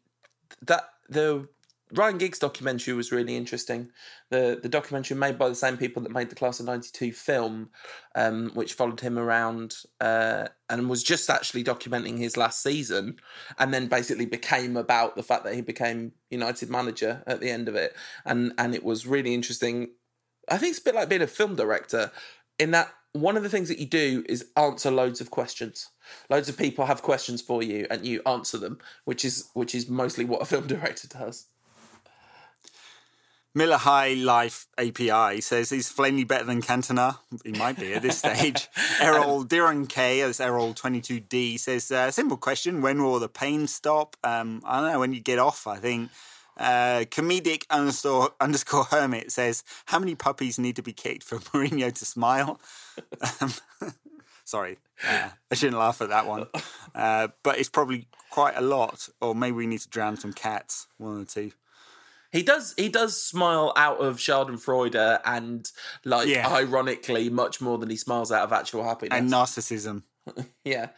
that 0.62 0.84
the 1.08 1.48
Ryan 1.92 2.18
Giggs 2.18 2.38
documentary 2.38 2.94
was 2.94 3.10
really 3.10 3.36
interesting. 3.36 3.90
The 4.30 4.58
the 4.62 4.68
documentary 4.68 5.16
made 5.16 5.38
by 5.38 5.48
the 5.48 5.54
same 5.54 5.76
people 5.76 6.02
that 6.02 6.12
made 6.12 6.30
the 6.30 6.36
Class 6.36 6.60
of 6.60 6.66
'92 6.66 7.12
film, 7.12 7.70
um, 8.14 8.50
which 8.54 8.74
followed 8.74 9.00
him 9.00 9.18
around 9.18 9.76
uh, 10.00 10.48
and 10.68 10.88
was 10.88 11.02
just 11.02 11.28
actually 11.28 11.64
documenting 11.64 12.18
his 12.18 12.36
last 12.36 12.62
season, 12.62 13.16
and 13.58 13.74
then 13.74 13.88
basically 13.88 14.26
became 14.26 14.76
about 14.76 15.16
the 15.16 15.22
fact 15.22 15.44
that 15.44 15.54
he 15.54 15.60
became 15.60 16.12
United 16.30 16.70
manager 16.70 17.22
at 17.26 17.40
the 17.40 17.50
end 17.50 17.68
of 17.68 17.74
it, 17.74 17.96
and 18.24 18.52
and 18.58 18.74
it 18.74 18.84
was 18.84 19.06
really 19.06 19.34
interesting. 19.34 19.88
I 20.48 20.58
think 20.58 20.70
it's 20.70 20.80
a 20.80 20.84
bit 20.84 20.94
like 20.94 21.08
being 21.08 21.22
a 21.22 21.26
film 21.26 21.56
director, 21.56 22.10
in 22.58 22.70
that 22.72 22.92
one 23.12 23.36
of 23.36 23.42
the 23.42 23.48
things 23.48 23.68
that 23.68 23.78
you 23.78 23.86
do 23.86 24.24
is 24.28 24.46
answer 24.56 24.90
loads 24.90 25.20
of 25.20 25.30
questions. 25.30 25.90
Loads 26.28 26.48
of 26.48 26.56
people 26.56 26.86
have 26.86 27.02
questions 27.02 27.42
for 27.42 27.62
you, 27.62 27.86
and 27.90 28.06
you 28.06 28.22
answer 28.26 28.58
them, 28.58 28.78
which 29.04 29.24
is 29.24 29.48
which 29.54 29.74
is 29.74 29.88
mostly 29.88 30.24
what 30.24 30.42
a 30.42 30.44
film 30.44 30.66
director 30.68 31.08
does. 31.08 31.46
Miller 33.52 33.78
High 33.78 34.14
Life 34.14 34.68
API 34.78 35.40
says 35.40 35.70
he's 35.70 35.92
Fellaini 35.92 36.26
better 36.26 36.44
than 36.44 36.62
Cantona. 36.62 37.18
He 37.44 37.50
might 37.52 37.78
be 37.78 37.92
at 37.94 38.02
this 38.02 38.18
stage. 38.24 38.68
Errol 39.00 39.44
Diron 39.44 39.88
K, 39.88 40.20
as 40.20 40.40
Errol 40.40 40.72
22D, 40.72 41.58
says, 41.58 41.90
uh, 41.90 42.10
simple 42.12 42.36
question, 42.36 42.80
when 42.80 43.02
will 43.02 43.18
the 43.18 43.28
pain 43.28 43.66
stop? 43.66 44.16
Um, 44.22 44.62
I 44.64 44.80
don't 44.80 44.92
know, 44.92 45.00
when 45.00 45.12
you 45.12 45.20
get 45.20 45.40
off, 45.40 45.66
I 45.66 45.76
think. 45.76 46.10
Uh, 46.56 47.04
comedic 47.10 47.64
underscore, 47.70 48.30
underscore 48.40 48.84
hermit 48.84 49.32
says, 49.32 49.64
how 49.86 49.98
many 49.98 50.14
puppies 50.14 50.58
need 50.58 50.76
to 50.76 50.82
be 50.82 50.92
kicked 50.92 51.24
for 51.24 51.38
Mourinho 51.38 51.92
to 51.92 52.04
smile? 52.04 52.60
Um, 53.40 53.52
sorry, 54.44 54.78
uh, 55.08 55.30
I 55.50 55.54
shouldn't 55.56 55.78
laugh 55.78 56.00
at 56.02 56.10
that 56.10 56.26
one. 56.26 56.46
Uh, 56.94 57.28
but 57.42 57.58
it's 57.58 57.70
probably 57.70 58.06
quite 58.30 58.56
a 58.56 58.60
lot, 58.60 59.08
or 59.20 59.34
maybe 59.34 59.56
we 59.56 59.66
need 59.66 59.80
to 59.80 59.88
drown 59.88 60.16
some 60.16 60.32
cats, 60.32 60.86
one 60.98 61.22
or 61.22 61.24
two. 61.24 61.50
He 62.32 62.42
does. 62.42 62.74
He 62.76 62.88
does 62.88 63.20
smile 63.20 63.72
out 63.76 63.98
of 63.98 64.18
Schadenfreude 64.18 65.20
and, 65.24 65.68
like, 66.04 66.28
yeah. 66.28 66.48
ironically, 66.48 67.28
much 67.28 67.60
more 67.60 67.78
than 67.78 67.90
he 67.90 67.96
smiles 67.96 68.30
out 68.30 68.44
of 68.44 68.52
actual 68.52 68.84
happiness 68.84 69.18
and 69.18 69.30
narcissism. 69.30 70.02
yeah. 70.64 70.88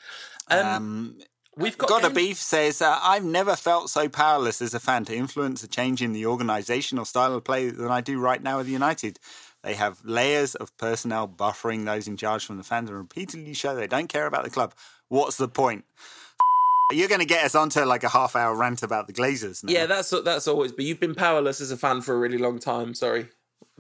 Um, 0.48 0.66
um, 0.66 1.16
We've 1.54 1.76
got, 1.76 1.90
got 1.90 2.04
a 2.04 2.10
beef 2.10 2.38
says 2.38 2.80
uh, 2.80 2.98
I've 3.02 3.24
never 3.24 3.56
felt 3.56 3.90
so 3.90 4.08
powerless 4.08 4.62
as 4.62 4.72
a 4.72 4.80
fan 4.80 5.04
to 5.04 5.14
influence 5.14 5.62
a 5.62 5.68
change 5.68 6.00
in 6.00 6.14
the 6.14 6.22
organisational 6.22 7.06
style 7.06 7.34
of 7.34 7.44
play 7.44 7.68
than 7.68 7.90
I 7.90 8.00
do 8.00 8.18
right 8.18 8.42
now 8.42 8.56
with 8.56 8.68
United. 8.68 9.18
They 9.62 9.74
have 9.74 10.00
layers 10.02 10.54
of 10.54 10.74
personnel 10.78 11.28
buffering 11.28 11.84
those 11.84 12.08
in 12.08 12.16
charge 12.16 12.46
from 12.46 12.56
the 12.56 12.62
fans 12.62 12.88
and 12.88 12.98
repeatedly 12.98 13.52
show 13.52 13.76
they 13.76 13.86
don't 13.86 14.08
care 14.08 14.26
about 14.26 14.44
the 14.44 14.50
club. 14.50 14.72
What's 15.08 15.36
the 15.36 15.46
point? 15.46 15.84
You're 16.92 17.08
going 17.08 17.20
to 17.20 17.26
get 17.26 17.44
us 17.44 17.54
onto 17.54 17.80
like 17.82 18.04
a 18.04 18.08
half 18.08 18.36
hour 18.36 18.54
rant 18.54 18.82
about 18.82 19.06
the 19.06 19.12
Glazers. 19.12 19.64
Now. 19.64 19.72
Yeah, 19.72 19.86
that's 19.86 20.10
that's 20.24 20.48
always. 20.48 20.72
But 20.72 20.84
you've 20.84 21.00
been 21.00 21.14
powerless 21.14 21.60
as 21.60 21.70
a 21.70 21.76
fan 21.76 22.00
for 22.00 22.14
a 22.14 22.18
really 22.18 22.38
long 22.38 22.58
time. 22.58 22.94
Sorry 22.94 23.28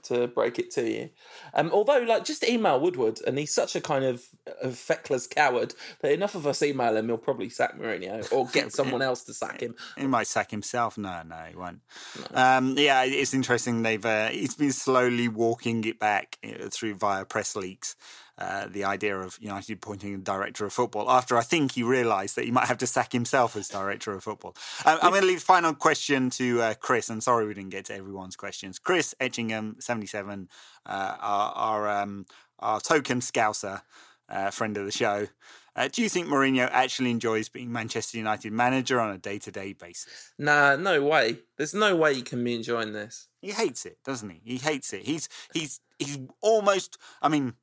to 0.04 0.26
break 0.26 0.58
it 0.58 0.70
to 0.72 0.88
you. 0.88 1.10
Um, 1.54 1.70
although, 1.72 1.98
like, 1.98 2.24
just 2.24 2.44
email 2.44 2.80
Woodward, 2.80 3.20
and 3.26 3.38
he's 3.38 3.54
such 3.54 3.76
a 3.76 3.80
kind 3.80 4.04
of 4.04 4.24
a 4.60 4.70
feckless 4.70 5.26
coward 5.26 5.74
that 6.00 6.12
enough 6.12 6.34
of 6.34 6.46
us 6.46 6.62
email 6.62 6.96
him, 6.96 7.06
he'll 7.06 7.18
probably 7.18 7.48
sack 7.48 7.78
Mourinho 7.78 8.30
or 8.32 8.46
get 8.48 8.72
someone 8.72 9.02
else 9.02 9.24
to 9.24 9.34
sack 9.34 9.60
him. 9.60 9.74
He 9.96 10.06
might 10.06 10.26
sack 10.26 10.50
himself. 10.50 10.98
No, 10.98 11.22
no, 11.22 11.36
he 11.48 11.56
won't. 11.56 11.80
No. 12.32 12.42
Um, 12.42 12.74
yeah, 12.78 13.04
it's 13.04 13.34
interesting. 13.34 13.82
They've 13.82 14.04
uh, 14.04 14.28
he's 14.28 14.54
been 14.54 14.72
slowly 14.72 15.28
walking 15.28 15.84
it 15.84 15.98
back 15.98 16.38
uh, 16.44 16.68
through 16.70 16.94
via 16.94 17.24
press 17.24 17.56
leaks. 17.56 17.96
Uh, 18.38 18.66
the 18.66 18.84
idea 18.84 19.16
of 19.16 19.38
United 19.40 19.74
appointing 19.74 20.14
a 20.14 20.18
director 20.18 20.64
of 20.64 20.72
football 20.72 21.10
after 21.10 21.36
I 21.36 21.42
think 21.42 21.72
he 21.72 21.82
realised 21.82 22.36
that 22.36 22.44
he 22.44 22.50
might 22.50 22.66
have 22.66 22.78
to 22.78 22.86
sack 22.86 23.12
himself 23.12 23.56
as 23.56 23.68
director 23.68 24.12
of 24.12 24.24
football. 24.24 24.56
Um, 24.84 24.98
I'm 25.02 25.10
going 25.10 25.22
to 25.22 25.26
leave 25.26 25.40
the 25.40 25.44
final 25.44 25.74
question 25.74 26.30
to 26.30 26.62
uh, 26.62 26.74
Chris. 26.74 27.10
I'm 27.10 27.20
sorry 27.20 27.46
we 27.46 27.54
didn't 27.54 27.70
get 27.70 27.86
to 27.86 27.94
everyone's 27.94 28.36
questions. 28.36 28.78
Chris 28.78 29.14
Etchingham, 29.20 29.76
77, 29.80 30.48
uh, 30.86 31.16
our 31.20 31.52
our, 31.52 32.02
um, 32.02 32.26
our 32.58 32.80
token 32.80 33.20
Scouser, 33.20 33.82
uh, 34.28 34.50
friend 34.50 34.76
of 34.76 34.84
the 34.84 34.92
show. 34.92 35.28
Uh, 35.74 35.88
do 35.90 36.02
you 36.02 36.08
think 36.08 36.28
Mourinho 36.28 36.68
actually 36.70 37.10
enjoys 37.10 37.48
being 37.48 37.72
Manchester 37.72 38.18
United 38.18 38.52
manager 38.52 39.00
on 39.00 39.14
a 39.14 39.18
day 39.18 39.38
to 39.38 39.50
day 39.50 39.72
basis? 39.72 40.32
Nah, 40.38 40.76
no 40.76 41.02
way. 41.02 41.38
There's 41.56 41.74
no 41.74 41.96
way 41.96 42.14
he 42.14 42.22
can 42.22 42.44
be 42.44 42.54
enjoying 42.54 42.92
this. 42.92 43.28
He 43.40 43.52
hates 43.52 43.86
it, 43.86 43.98
doesn't 44.04 44.28
he? 44.28 44.40
He 44.44 44.58
hates 44.58 44.92
it. 44.92 45.02
He's 45.02 45.28
he's 45.54 45.80
he's 45.98 46.18
almost. 46.42 46.98
I 47.22 47.28
mean, 47.28 47.54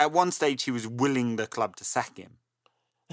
at 0.00 0.12
one 0.12 0.32
stage 0.32 0.64
he 0.64 0.70
was 0.70 0.86
willing 0.86 1.36
the 1.36 1.46
club 1.46 1.76
to 1.76 1.84
sack 1.84 2.16
him, 2.16 2.38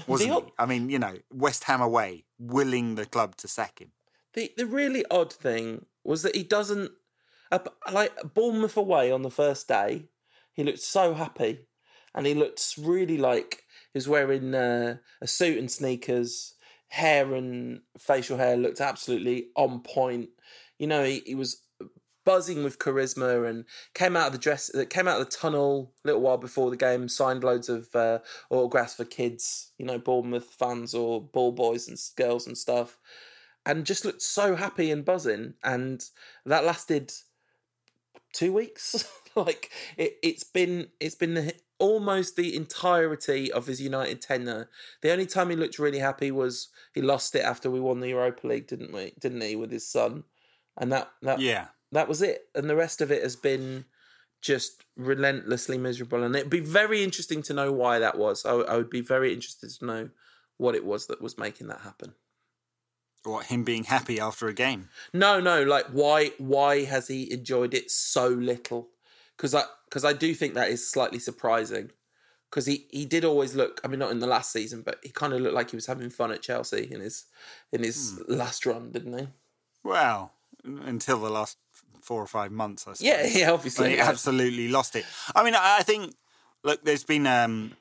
wasn't 0.06 0.34
he? 0.34 0.52
I 0.58 0.66
mean, 0.66 0.88
you 0.88 0.98
know, 0.98 1.14
West 1.32 1.64
Ham 1.64 1.80
away, 1.80 2.24
willing 2.38 2.94
the 2.96 3.06
club 3.06 3.36
to 3.36 3.48
sack 3.48 3.78
him. 3.78 3.92
The 4.34 4.52
the 4.56 4.66
really 4.66 5.04
odd 5.10 5.32
thing 5.32 5.86
was 6.04 6.22
that 6.22 6.34
he 6.34 6.42
doesn't 6.42 6.90
uh, 7.50 7.58
like 7.92 8.12
Bournemouth 8.34 8.76
away 8.76 9.12
on 9.12 9.22
the 9.22 9.30
first 9.30 9.68
day. 9.68 10.06
He 10.54 10.64
looked 10.64 10.80
so 10.80 11.14
happy, 11.14 11.66
and 12.14 12.26
he 12.26 12.34
looked 12.34 12.74
really 12.78 13.18
like 13.18 13.64
he 13.92 13.98
was 13.98 14.08
wearing 14.08 14.54
uh, 14.54 14.96
a 15.20 15.26
suit 15.26 15.58
and 15.58 15.70
sneakers. 15.70 16.54
Hair 16.88 17.34
and 17.34 17.80
facial 17.96 18.36
hair 18.36 18.54
looked 18.54 18.80
absolutely 18.80 19.46
on 19.56 19.80
point. 19.80 20.28
You 20.78 20.86
know, 20.86 21.04
he, 21.04 21.22
he 21.24 21.34
was 21.34 21.62
buzzing 22.24 22.62
with 22.62 22.78
charisma 22.78 23.48
and 23.48 23.64
came 23.94 24.16
out 24.16 24.28
of 24.28 24.32
the 24.32 24.38
dress 24.38 24.70
came 24.90 25.08
out 25.08 25.20
of 25.20 25.28
the 25.28 25.36
tunnel 25.36 25.92
a 26.04 26.08
little 26.08 26.22
while 26.22 26.38
before 26.38 26.70
the 26.70 26.76
game 26.76 27.08
signed 27.08 27.42
loads 27.42 27.68
of 27.68 27.94
uh, 27.94 28.18
autographs 28.50 28.94
for 28.94 29.04
kids 29.04 29.72
you 29.78 29.84
know 29.84 29.98
bournemouth 29.98 30.54
fans 30.58 30.94
or 30.94 31.20
ball 31.20 31.52
boys 31.52 31.88
and 31.88 31.98
girls 32.16 32.46
and 32.46 32.56
stuff 32.56 32.98
and 33.64 33.86
just 33.86 34.04
looked 34.04 34.22
so 34.22 34.56
happy 34.56 34.90
and 34.90 35.04
buzzing 35.04 35.54
and 35.62 36.04
that 36.44 36.64
lasted 36.64 37.12
two 38.32 38.52
weeks. 38.52 39.08
Like 39.34 39.70
it, 39.96 40.18
it's 40.22 40.44
been 40.44 40.88
it's 41.00 41.14
been 41.14 41.32
the, 41.32 41.54
almost 41.78 42.36
the 42.36 42.54
entirety 42.54 43.50
of 43.50 43.66
his 43.66 43.80
united 43.80 44.20
tenure. 44.20 44.68
The 45.00 45.10
only 45.10 45.24
time 45.24 45.48
he 45.48 45.56
looked 45.56 45.78
really 45.78 46.00
happy 46.00 46.30
was 46.30 46.68
he 46.92 47.00
lost 47.00 47.34
it 47.34 47.42
after 47.42 47.70
we 47.70 47.80
won 47.80 48.00
the 48.00 48.10
europa 48.10 48.46
league 48.46 48.66
didn't 48.66 48.92
we 48.92 49.14
didn't 49.18 49.40
he 49.40 49.56
with 49.56 49.70
his 49.70 49.88
son? 49.88 50.24
And 50.76 50.92
that 50.92 51.12
that 51.22 51.40
Yeah. 51.40 51.68
That 51.92 52.08
was 52.08 52.22
it. 52.22 52.48
And 52.54 52.68
the 52.68 52.76
rest 52.76 53.00
of 53.00 53.10
it 53.10 53.22
has 53.22 53.36
been 53.36 53.84
just 54.40 54.84
relentlessly 54.96 55.78
miserable. 55.78 56.22
And 56.22 56.34
it'd 56.34 56.50
be 56.50 56.60
very 56.60 57.02
interesting 57.02 57.42
to 57.42 57.54
know 57.54 57.72
why 57.72 57.98
that 58.00 58.18
was. 58.18 58.44
I, 58.44 58.52
I 58.52 58.76
would 58.76 58.90
be 58.90 59.00
very 59.00 59.32
interested 59.32 59.70
to 59.70 59.86
know 59.86 60.10
what 60.58 60.74
it 60.74 60.84
was 60.84 61.06
that 61.06 61.22
was 61.22 61.38
making 61.38 61.68
that 61.68 61.80
happen. 61.80 62.14
What 63.24 63.46
him 63.46 63.62
being 63.62 63.84
happy 63.84 64.18
after 64.18 64.48
a 64.48 64.54
game? 64.54 64.88
No, 65.14 65.38
no, 65.38 65.62
like 65.62 65.86
why 65.92 66.32
why 66.38 66.84
has 66.84 67.06
he 67.06 67.32
enjoyed 67.32 67.72
it 67.72 67.88
so 67.88 68.26
little? 68.26 68.88
Because 69.36 69.54
I 69.54 69.62
because 69.88 70.04
I 70.04 70.12
do 70.12 70.34
think 70.34 70.54
that 70.54 70.70
is 70.70 70.88
slightly 70.88 71.20
surprising. 71.20 71.92
Because 72.50 72.66
he, 72.66 72.86
he 72.90 73.06
did 73.06 73.24
always 73.24 73.54
look. 73.54 73.80
I 73.82 73.88
mean, 73.88 73.98
not 73.98 74.10
in 74.10 74.18
the 74.18 74.26
last 74.26 74.52
season, 74.52 74.82
but 74.82 74.98
he 75.02 75.08
kind 75.08 75.32
of 75.32 75.40
looked 75.40 75.54
like 75.54 75.70
he 75.70 75.76
was 75.76 75.86
having 75.86 76.10
fun 76.10 76.32
at 76.32 76.42
Chelsea 76.42 76.88
in 76.90 77.00
his 77.00 77.24
in 77.72 77.82
his 77.84 78.18
hmm. 78.18 78.34
last 78.34 78.66
run, 78.66 78.90
didn't 78.90 79.18
he? 79.18 79.28
Well, 79.84 80.32
until 80.64 81.18
the 81.18 81.30
last 81.30 81.58
four 82.02 82.22
or 82.22 82.26
five 82.26 82.52
months, 82.52 82.86
I 82.86 82.94
suppose. 82.94 83.06
Yeah, 83.06 83.26
yeah, 83.46 83.50
obviously. 83.50 83.90
he 83.90 83.98
absolutely 84.00 84.68
lost 84.68 84.96
it. 84.96 85.04
I 85.34 85.44
mean, 85.44 85.54
I 85.54 85.78
I 85.80 85.82
think 85.82 86.14
look, 86.64 86.84
there's 86.84 87.04
been 87.04 87.26
um, 87.26 87.72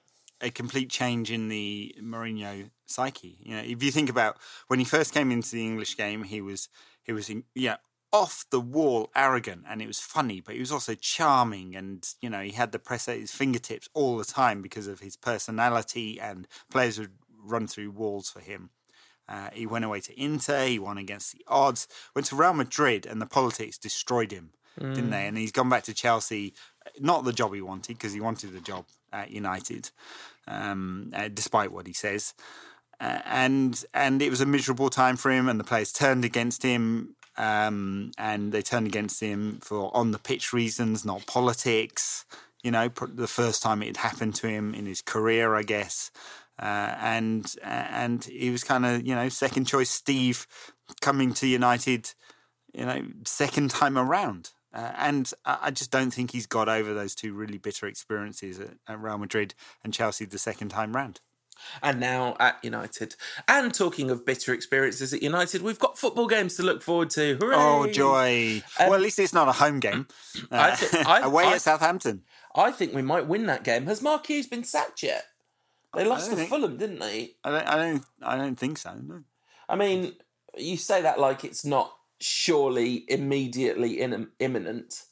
a 0.42 0.50
complete 0.50 0.90
change 0.90 1.32
in 1.32 1.50
the 1.50 1.96
Mourinho 2.02 2.70
psyche. 2.86 3.38
You 3.42 3.56
know, 3.56 3.64
if 3.64 3.84
you 3.84 3.92
think 3.92 4.10
about 4.10 4.38
when 4.68 4.80
he 4.80 4.86
first 4.86 5.14
came 5.14 5.32
into 5.32 5.52
the 5.52 5.66
English 5.66 5.98
game, 5.98 6.24
he 6.24 6.42
was 6.42 6.70
he 7.04 7.14
was 7.14 7.30
in, 7.30 7.44
yeah 7.56 7.78
off 8.14 8.46
the 8.50 8.60
wall 8.60 9.10
arrogant 9.16 9.64
and 9.70 9.82
it 9.82 9.88
was 9.88 10.00
funny, 10.00 10.42
but 10.42 10.54
he 10.54 10.60
was 10.60 10.72
also 10.72 10.94
charming 10.96 11.76
and 11.76 12.14
you 12.22 12.30
know 12.30 12.42
he 12.42 12.52
had 12.52 12.72
the 12.72 12.80
press 12.80 13.08
at 13.08 13.18
his 13.18 13.32
fingertips 13.32 13.88
all 13.94 14.18
the 14.18 14.26
time 14.26 14.62
because 14.62 14.88
of 14.88 15.00
his 15.00 15.16
personality 15.16 16.20
and 16.20 16.48
players 16.70 17.00
would 17.00 17.14
run 17.44 17.68
through 17.68 17.92
walls 17.92 18.30
for 18.30 18.40
him. 18.40 18.70
Uh, 19.28 19.50
he 19.54 19.66
went 19.66 19.86
away 19.86 20.00
to 20.02 20.22
Inter. 20.22 20.66
He 20.66 20.80
won 20.80 20.98
against 20.98 21.34
the 21.34 21.44
odds. 21.48 21.88
Went 22.16 22.28
to 22.28 22.36
Real 22.36 22.54
Madrid, 22.54 23.06
and 23.06 23.22
the 23.22 23.26
politics 23.26 23.78
destroyed 23.78 24.32
him, 24.32 24.52
didn't 24.80 25.10
they? 25.10 25.28
And 25.28 25.38
he's 25.38 25.52
gone 25.52 25.70
back 25.70 25.84
to 25.84 25.94
Chelsea. 25.94 26.54
Not 27.00 27.24
the 27.24 27.34
job 27.34 27.54
he 27.54 27.62
wanted 27.62 27.98
because 27.98 28.14
he 28.14 28.20
wanted 28.20 28.54
the 28.54 28.60
job 28.60 28.86
at 29.14 29.32
United, 29.32 29.92
um, 30.48 31.12
uh, 31.16 31.30
despite 31.34 31.72
what 31.72 31.88
he 31.88 31.94
says. 31.94 32.34
Uh, 33.00 33.20
and 33.26 33.84
and 33.94 34.22
it 34.22 34.30
was 34.30 34.42
a 34.42 34.46
miserable 34.46 34.90
time 34.90 35.18
for 35.18 35.32
him. 35.32 35.48
And 35.48 35.60
the 35.60 35.64
players 35.64 35.92
turned 35.92 36.26
against 36.26 36.64
him, 36.64 37.16
um, 37.38 38.12
and 38.18 38.52
they 38.52 38.62
turned 38.62 38.88
against 38.88 39.22
him 39.22 39.60
for 39.62 39.96
on 39.96 40.12
the 40.12 40.20
pitch 40.20 40.52
reasons, 40.52 41.06
not 41.06 41.26
politics. 41.26 42.26
You 42.64 42.70
know, 42.72 42.90
the 42.90 43.28
first 43.28 43.64
time 43.64 43.82
it 43.82 43.88
had 43.88 43.98
happened 43.98 44.36
to 44.36 44.48
him 44.48 44.76
in 44.76 44.86
his 44.86 45.02
career, 45.02 45.56
I 45.56 45.64
guess 45.64 46.12
uh, 46.62 46.96
and 47.00 47.54
and 47.64 48.24
he 48.26 48.50
was 48.52 48.64
kind 48.64 48.86
of 48.86 49.06
you 49.06 49.16
know 49.16 49.30
second 49.30 49.66
choice 49.66 49.90
Steve 49.90 50.46
coming 51.02 51.34
to 51.36 51.48
United, 51.48 52.14
you 52.74 52.86
know 52.86 53.02
second 53.26 53.72
time 53.72 53.98
around. 53.98 54.52
Uh, 54.74 54.92
and 54.98 55.32
I 55.46 55.58
I 55.64 55.72
just 55.72 55.92
don't 55.92 56.12
think 56.12 56.32
he's 56.32 56.48
got 56.48 56.70
over 56.70 56.94
those 56.94 57.16
two 57.16 57.34
really 57.34 57.58
bitter 57.58 57.88
experiences 57.88 58.60
at, 58.60 58.76
at 58.88 59.02
Real 59.02 59.18
Madrid 59.18 59.54
and 59.84 59.94
Chelsea 59.94 60.26
the 60.26 60.38
second 60.40 60.70
time 60.70 60.96
round. 60.96 61.20
and 61.84 62.00
now 62.00 62.36
at 62.40 62.58
United. 62.64 63.16
And 63.48 63.74
talking 63.74 64.10
of 64.10 64.26
bitter 64.26 64.54
experiences 64.54 65.14
at 65.14 65.22
United, 65.22 65.62
we've 65.62 65.78
got 65.78 65.98
football 66.00 66.26
games 66.28 66.56
to 66.56 66.64
look 66.64 66.82
forward 66.82 67.10
to. 67.12 67.38
Hooray! 67.40 67.56
Oh 67.58 67.88
joy! 67.92 68.64
well, 68.80 68.94
at 68.94 69.02
least 69.02 69.20
it's 69.20 69.34
not 69.34 69.48
a 69.50 69.52
home 69.52 69.80
game. 69.80 70.08
I 70.52 70.70
Uh, 70.72 70.76
thi- 70.76 70.98
I- 71.06 71.20
away 71.20 71.44
I- 71.46 71.54
at 71.56 71.62
Southampton. 71.62 72.24
I 72.56 72.72
think 72.72 72.94
we 72.94 73.02
might 73.02 73.28
win 73.28 73.46
that 73.48 73.64
game. 73.64 73.86
Has 73.88 74.02
Mark 74.02 74.28
Hughes 74.28 74.48
been 74.48 74.64
sacked 74.64 75.04
yet? 75.04 75.26
They 75.96 76.06
lost 76.06 76.30
to 76.30 76.36
think- 76.36 76.50
Fulham, 76.50 76.78
didn't 76.78 77.00
they? 77.00 77.36
I 77.44 77.52
don't. 77.52 77.68
I 77.68 77.76
don't. 77.76 78.06
I 78.22 78.36
don't 78.38 78.56
think 78.58 78.78
so. 78.78 78.94
No. 78.96 79.24
I 79.68 79.76
mean, 79.76 80.14
you 80.58 80.78
say 80.78 81.02
that 81.02 81.20
like 81.20 81.44
it's 81.44 81.66
not 81.66 81.94
surely 82.20 83.06
immediately 83.10 84.00
in, 84.02 84.30
imminent. 84.40 85.04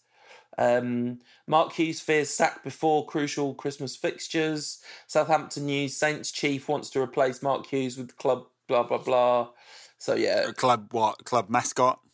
Um, 0.57 1.19
Mark 1.47 1.73
Hughes 1.73 2.01
fears 2.01 2.29
sack 2.29 2.63
before 2.63 3.05
crucial 3.05 3.53
Christmas 3.53 3.95
fixtures. 3.95 4.79
Southampton 5.07 5.65
news: 5.65 5.95
Saints 5.97 6.31
chief 6.31 6.67
wants 6.67 6.89
to 6.91 7.01
replace 7.01 7.41
Mark 7.41 7.67
Hughes 7.67 7.97
with 7.97 8.07
the 8.09 8.13
club. 8.13 8.45
Blah 8.67 8.83
blah 8.83 8.97
blah. 8.99 9.49
So 9.97 10.15
yeah, 10.15 10.51
Club 10.51 10.93
what? 10.93 11.25
Club 11.25 11.49
mascot. 11.49 11.99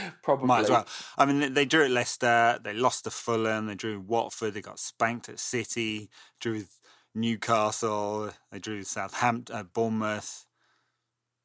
probably 0.22 0.46
Might 0.46 0.64
as 0.64 0.70
well. 0.70 0.86
I 1.16 1.24
mean, 1.24 1.54
they- 1.54 1.64
drew 1.64 1.84
at 1.84 1.90
Leicester. 1.90 2.58
They 2.62 2.72
lost 2.72 3.04
to 3.04 3.10
Fulham. 3.10 3.66
They 3.66 3.74
drew 3.74 4.00
Watford. 4.00 4.54
They 4.54 4.60
got 4.60 4.78
spanked 4.78 5.28
at 5.28 5.38
City. 5.38 6.10
Drew 6.40 6.54
with 6.54 6.80
Newcastle. 7.14 8.30
They 8.50 8.58
drew 8.58 8.82
Southampton, 8.84 9.54
uh, 9.54 9.62
Bournemouth. 9.62 10.46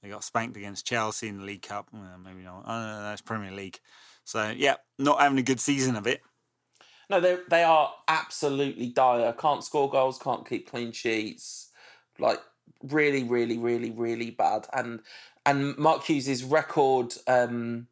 They 0.01 0.09
got 0.09 0.23
spanked 0.23 0.57
against 0.57 0.85
Chelsea 0.85 1.27
in 1.27 1.39
the 1.39 1.45
League 1.45 1.63
Cup. 1.63 1.87
Well, 1.91 2.19
maybe 2.23 2.43
not. 2.43 2.63
Oh, 2.65 2.79
no, 2.79 3.01
that's 3.03 3.21
Premier 3.21 3.51
League. 3.51 3.79
So 4.23 4.53
yeah, 4.55 4.75
not 4.99 5.21
having 5.21 5.39
a 5.39 5.43
good 5.43 5.59
season 5.59 5.95
of 5.95 6.05
it. 6.05 6.21
No, 7.09 7.21
they 7.21 7.37
they 7.49 7.63
are 7.63 7.93
absolutely 8.07 8.87
dire. 8.87 9.31
Can't 9.33 9.63
score 9.63 9.89
goals, 9.89 10.19
can't 10.19 10.47
keep 10.47 10.69
clean 10.69 10.91
sheets. 10.91 11.71
Like 12.19 12.39
really, 12.83 13.23
really, 13.23 13.57
really, 13.57 13.91
really 13.91 14.31
bad. 14.31 14.67
And 14.73 14.99
and 15.45 15.77
Mark 15.77 16.03
Hughes' 16.03 16.43
record 16.43 17.13
um, 17.27 17.87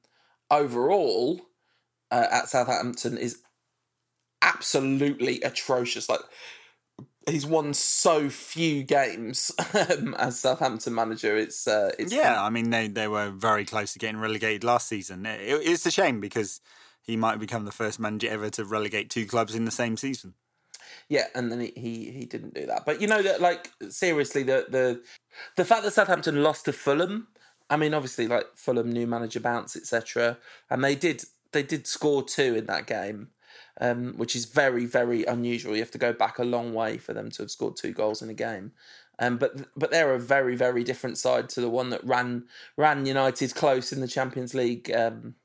overall 0.52 1.42
uh, 2.12 2.28
at 2.32 2.50
Southampton 2.50 3.18
is 3.18 3.42
absolutely 4.42 5.42
atrocious. 5.42 6.10
Like 6.10 6.22
he's 7.30 7.46
won 7.46 7.74
so 7.74 8.30
few 8.30 8.84
games 8.84 9.52
um, 9.74 10.14
as 10.16 10.40
Southampton 10.40 10.94
manager. 10.94 11.36
It's 11.36 11.68
uh, 11.68 11.92
it's 11.98 12.14
Yeah, 12.14 12.42
I 12.42 12.50
mean 12.50 12.70
they, 12.70 12.88
they 12.88 13.08
were 13.08 13.30
very 13.30 13.66
close 13.66 13.94
to 13.94 14.00
getting 14.00 14.20
relegated 14.20 14.64
last 14.64 14.88
season. 14.88 15.26
It, 15.26 15.40
it's 15.42 15.86
a 15.86 15.92
shame 15.92 16.20
because 16.20 16.62
he 17.02 17.18
might 17.18 17.40
become 17.40 17.66
the 17.66 17.72
first 17.72 18.00
manager 18.00 18.30
ever 18.30 18.50
to 18.52 18.66
relegate 18.66 19.10
two 19.10 19.26
clubs 19.26 19.56
in 19.56 19.66
the 19.66 19.72
same 19.72 19.98
season. 19.98 20.34
Yeah, 21.10 21.26
and 21.36 21.52
then 21.52 21.60
he, 21.60 21.74
he 21.76 22.12
he 22.12 22.26
didn't 22.26 22.54
do 22.54 22.66
that. 22.68 22.86
But 22.86 23.02
you 23.02 23.08
know 23.08 23.22
that 23.22 23.42
like 23.42 23.72
seriously 23.90 24.44
the 24.44 24.66
the 24.70 25.02
the 25.56 25.66
fact 25.66 25.84
that 25.84 25.92
Southampton 25.92 26.42
lost 26.44 26.66
to 26.66 26.74
Fulham, 26.74 27.28
I 27.70 27.78
mean 27.78 27.94
obviously 27.94 28.28
like 28.28 28.46
Fulham 28.56 28.92
new 28.92 29.08
manager 29.08 29.40
bounce 29.40 29.76
etc. 29.76 30.38
And 30.70 30.84
they 30.84 30.96
did 30.96 31.24
they 31.52 31.64
did 31.64 31.88
score 31.88 32.24
two 32.24 32.56
in 32.56 32.66
that 32.66 32.86
game, 32.86 33.30
um, 33.80 34.14
which 34.18 34.36
is 34.36 34.46
very 34.46 34.86
very 34.86 35.24
unusual. 35.26 35.74
You 35.74 35.82
have 35.82 35.92
to 35.92 35.98
go 35.98 36.14
back 36.14 36.40
a 36.40 36.44
long 36.44 36.74
way 36.74 36.98
for 36.98 37.14
them 37.14 37.32
to 37.32 37.44
have 37.44 37.52
scored 37.52 37.76
two 37.76 37.92
goals 37.92 38.22
in 38.22 38.30
a 38.30 38.34
game. 38.34 38.72
Um, 39.18 39.38
but 39.38 39.68
but 39.76 39.92
they're 39.92 40.14
a 40.14 40.20
very 40.20 40.56
very 40.56 40.84
different 40.84 41.18
side 41.18 41.50
to 41.50 41.62
the 41.62 41.70
one 41.70 41.90
that 41.90 42.04
ran 42.04 42.46
ran 42.78 43.06
United 43.06 43.56
close 43.56 43.92
in 43.92 44.02
the 44.02 44.08
Champions 44.08 44.54
League 44.54 44.92
um, 44.92 45.36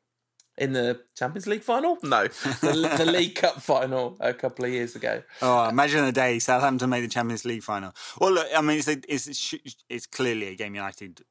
in 0.59 0.73
the 0.73 1.01
Champions 1.17 1.47
League 1.47 1.63
final. 1.63 1.97
No, 2.03 2.25
the, 2.27 2.95
the 2.99 3.11
League 3.11 3.37
Cup 3.37 3.61
final 3.63 4.17
a 4.21 4.35
couple 4.35 4.65
of 4.65 4.73
years 4.73 4.97
ago. 4.97 5.23
Oh, 5.41 5.69
imagine 5.69 6.05
the 6.05 6.13
day 6.13 6.39
Southampton 6.39 6.91
made 6.91 7.03
the 7.03 7.09
Champions 7.09 7.45
League 7.45 7.63
final. 7.63 7.95
Well, 8.21 8.33
look, 8.33 8.47
I 8.55 8.61
mean, 8.61 8.79
it's 8.79 8.89
a, 8.89 9.01
it's 9.09 9.55
it's 9.89 10.07
clearly 10.07 10.49
a 10.49 10.55
game 10.57 10.75
United 10.75 11.23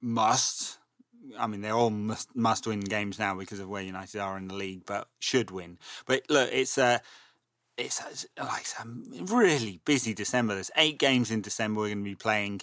must. 0.00 0.78
I 1.38 1.46
mean, 1.46 1.60
they're 1.60 1.72
all 1.72 1.90
must, 1.90 2.34
must 2.36 2.66
win 2.66 2.80
games 2.80 3.18
now 3.18 3.34
because 3.34 3.58
of 3.58 3.68
where 3.68 3.82
United 3.82 4.20
are 4.20 4.38
in 4.38 4.48
the 4.48 4.54
league, 4.54 4.86
but 4.86 5.08
should 5.18 5.50
win. 5.50 5.78
But 6.06 6.22
look, 6.28 6.50
it's 6.52 6.78
a 6.78 7.00
it's 7.76 8.28
a, 8.38 8.42
like 8.42 8.66
a 8.82 9.24
really 9.24 9.80
busy 9.84 10.14
December. 10.14 10.54
There's 10.54 10.70
eight 10.76 10.98
games 10.98 11.30
in 11.30 11.42
December 11.42 11.80
we're 11.80 11.88
going 11.88 12.04
to 12.04 12.04
be 12.04 12.14
playing. 12.14 12.62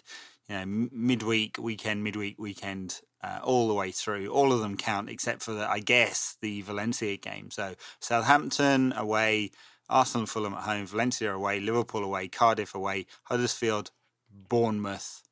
You 0.50 0.56
know, 0.56 0.88
midweek, 0.92 1.58
weekend, 1.58 2.04
midweek, 2.04 2.38
weekend, 2.38 3.00
uh, 3.24 3.40
all 3.44 3.70
the 3.70 3.74
way 3.74 3.92
through. 3.92 4.28
All 4.28 4.52
of 4.52 4.60
them 4.60 4.76
count 4.76 5.10
except 5.10 5.42
for 5.42 5.54
the, 5.54 5.70
I 5.70 5.80
guess, 5.80 6.36
the 6.42 6.62
Valencia 6.62 7.16
game. 7.16 7.50
So 7.50 7.76
Southampton 8.02 8.94
away, 8.94 9.52
Arsenal, 9.90 10.28
Fulham 10.28 10.54
at 10.54 10.64
home, 10.64 10.86
Valencia 10.86 11.34
away, 11.34 11.62
Liverpool 11.62 12.04
away, 12.04 12.28
Cardiff 12.28 12.76
away, 12.76 13.06
Huddersfield, 13.24 13.92
Bournemouth 14.30 15.23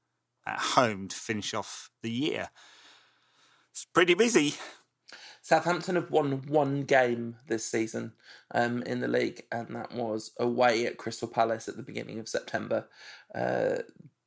at 0.45 0.59
home 0.59 1.07
to 1.07 1.15
finish 1.15 1.53
off 1.53 1.89
the 2.01 2.11
year. 2.11 2.49
It's 3.71 3.85
pretty 3.85 4.13
busy. 4.13 4.55
Southampton 5.41 5.95
have 5.95 6.11
won 6.11 6.43
one 6.47 6.83
game 6.83 7.37
this 7.47 7.65
season 7.65 8.13
um, 8.53 8.83
in 8.83 8.99
the 8.99 9.07
league, 9.07 9.43
and 9.51 9.75
that 9.75 9.93
was 9.93 10.31
away 10.39 10.85
at 10.85 10.97
Crystal 10.97 11.27
Palace 11.27 11.67
at 11.67 11.77
the 11.77 11.83
beginning 11.83 12.19
of 12.19 12.29
September. 12.29 12.87
Uh, 13.33 13.77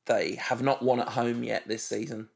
they 0.06 0.34
have 0.34 0.62
not 0.62 0.82
won 0.82 1.00
at 1.00 1.10
home 1.10 1.44
yet 1.44 1.68
this 1.68 1.84
season. 1.84 2.28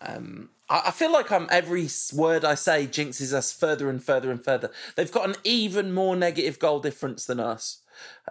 Um, 0.00 0.50
I, 0.68 0.84
I, 0.86 0.90
feel 0.92 1.12
like 1.12 1.30
I'm 1.30 1.46
every 1.50 1.88
word 2.14 2.42
I 2.42 2.54
say 2.54 2.86
jinxes 2.86 3.34
us 3.34 3.52
further 3.52 3.90
and 3.90 4.02
further 4.02 4.30
and 4.30 4.42
further. 4.42 4.70
They've 4.96 5.12
got 5.12 5.28
an 5.28 5.36
even 5.44 5.92
more 5.92 6.16
negative 6.16 6.58
goal 6.58 6.80
difference 6.80 7.26
than 7.26 7.38
us. 7.38 7.82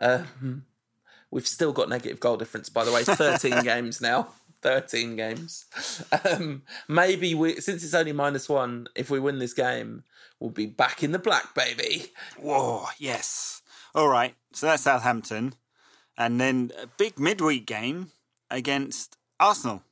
Um, 0.02 0.66
we've 1.30 1.48
still 1.48 1.74
got 1.74 1.90
negative 1.90 2.20
goal 2.20 2.38
difference, 2.38 2.70
by 2.70 2.86
the 2.86 2.92
way. 2.92 3.04
13 3.04 3.64
games 3.64 4.02
now. 4.02 4.30
13 4.62 5.16
games. 5.16 5.66
Um, 6.26 6.64
maybe 6.88 7.34
we, 7.34 7.62
since 7.62 7.84
it's 7.84 7.94
only 7.94 8.12
minus 8.12 8.50
one, 8.50 8.88
if 8.96 9.10
we 9.10 9.20
win 9.20 9.40
this 9.40 9.54
game, 9.54 10.04
we'll 10.40 10.50
be 10.50 10.66
back 10.66 11.04
in 11.04 11.12
the 11.12 11.20
black, 11.20 11.54
baby. 11.54 12.08
Whoa, 12.38 12.88
yes. 12.98 13.62
All 13.96 14.10
right, 14.10 14.36
so 14.52 14.66
that's 14.66 14.84
Southampton. 14.84 15.54
And 16.18 16.40
then 16.42 16.72
a 16.82 16.88
big 16.88 17.20
midweek 17.20 17.66
game 17.66 18.12
against 18.52 19.18
Arsenal. 19.40 19.84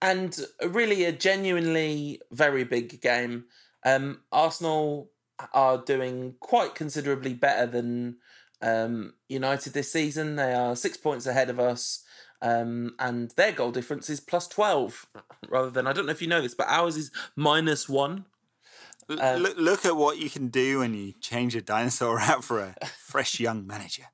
And 0.00 0.38
really 0.64 1.04
a 1.04 1.12
genuinely 1.12 2.20
very 2.30 2.64
big 2.64 3.00
game. 3.00 3.44
Um, 3.84 4.20
Arsenal 4.32 5.10
are 5.52 5.78
doing 5.78 6.34
quite 6.40 6.74
considerably 6.74 7.34
better 7.34 7.66
than 7.66 8.16
um, 8.62 9.14
United 9.28 9.72
this 9.72 9.92
season. 9.92 10.36
They 10.36 10.54
are 10.54 10.76
six 10.76 10.96
points 10.96 11.26
ahead 11.26 11.50
of 11.50 11.60
us. 11.60 12.04
Um, 12.42 12.94
and 12.98 13.30
their 13.32 13.52
goal 13.52 13.70
difference 13.70 14.08
is 14.08 14.20
plus 14.20 14.48
12 14.48 15.06
rather 15.48 15.70
than, 15.70 15.86
I 15.86 15.92
don't 15.92 16.06
know 16.06 16.12
if 16.12 16.22
you 16.22 16.28
know 16.28 16.40
this, 16.40 16.54
but 16.54 16.68
ours 16.68 16.96
is 16.96 17.10
minus 17.36 17.88
one. 17.88 18.24
Um, 19.08 19.42
look, 19.42 19.56
look 19.58 19.84
at 19.84 19.96
what 19.96 20.18
you 20.18 20.30
can 20.30 20.48
do 20.48 20.78
when 20.78 20.94
you 20.94 21.12
change 21.20 21.56
a 21.56 21.60
dinosaur 21.60 22.20
out 22.20 22.44
for 22.44 22.60
a 22.60 22.74
fresh 22.98 23.40
young 23.40 23.66
manager. 23.66 24.04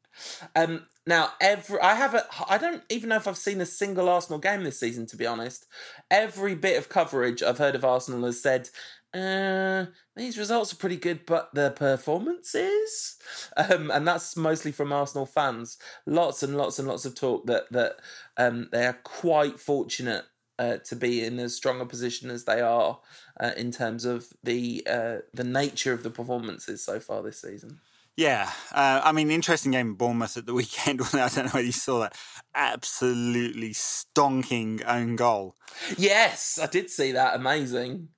Um, 0.55 0.87
now, 1.07 1.33
every 1.41 1.79
I 1.81 1.95
have 1.95 2.14
a 2.14 2.27
I 2.49 2.59
don't 2.59 2.83
even 2.89 3.11
know 3.11 3.16
if 3.16 3.29
I've 3.29 3.37
seen 3.37 3.61
a 3.61 3.66
single 3.66 4.09
Arsenal 4.09 4.39
game 4.39 4.64
this 4.64 4.81
season. 4.81 5.07
To 5.07 5.16
be 5.16 5.27
honest, 5.27 5.66
every 6.11 6.55
bit 6.55 6.79
of 6.79 6.89
coverage 6.89 7.43
I've 7.43 7.59
heard 7.59 7.74
of 7.74 7.85
Arsenal 7.85 8.24
has 8.24 8.43
said 8.43 8.70
uh, 9.17 9.87
these 10.14 10.39
results 10.39 10.73
are 10.73 10.77
pretty 10.77 10.97
good, 10.97 11.27
but 11.27 11.55
the 11.55 11.71
performances, 11.71 13.17
um, 13.57 13.91
and 13.91 14.07
that's 14.07 14.37
mostly 14.37 14.73
from 14.73 14.93
Arsenal 14.93 15.27
fans. 15.27 15.79
Lots 16.07 16.43
and 16.43 16.57
lots 16.57 16.79
and 16.79 16.87
lots 16.87 17.05
of 17.05 17.14
talk 17.14 17.47
that 17.47 17.71
that 17.73 17.97
um, 18.37 18.69
they 18.73 18.87
are 18.87 18.99
quite 19.05 19.59
fortunate 19.59 20.25
uh, 20.59 20.77
to 20.85 20.97
be 20.97 21.25
in 21.25 21.39
as 21.39 21.55
strong 21.55 21.81
a 21.81 21.87
position 21.87 22.31
as 22.31 22.45
they 22.45 22.61
are 22.61 23.01
uh, 23.41 23.53
in 23.57 23.71
terms 23.71 24.05
of 24.05 24.27
the 24.43 24.87
uh, 24.89 25.19
the 25.33 25.45
nature 25.45 25.93
of 25.93 26.03
the 26.03 26.11
performances 26.11 26.85
so 26.85 27.01
far 27.01 27.23
this 27.23 27.41
season. 27.41 27.81
Yeah, 28.17 28.51
uh, 28.73 29.03
I 29.05 29.12
mean, 29.12 29.31
interesting 29.31 29.73
game 29.73 29.89
in 29.89 29.95
Bournemouth 29.95 30.39
at 30.39 30.47
the 30.47 30.55
weekend. 30.55 31.01
I 31.03 31.29
don't 31.29 31.37
know 31.37 31.51
whether 31.53 31.62
you 31.62 31.73
saw 31.73 32.01
that 32.01 32.17
absolutely 32.55 33.71
stonking 33.71 34.83
own 34.87 35.17
goal. 35.17 35.55
Yes, 35.99 36.59
I 36.61 36.67
did 36.67 36.91
see 36.91 37.12
that. 37.12 37.37
Amazing. 37.37 38.09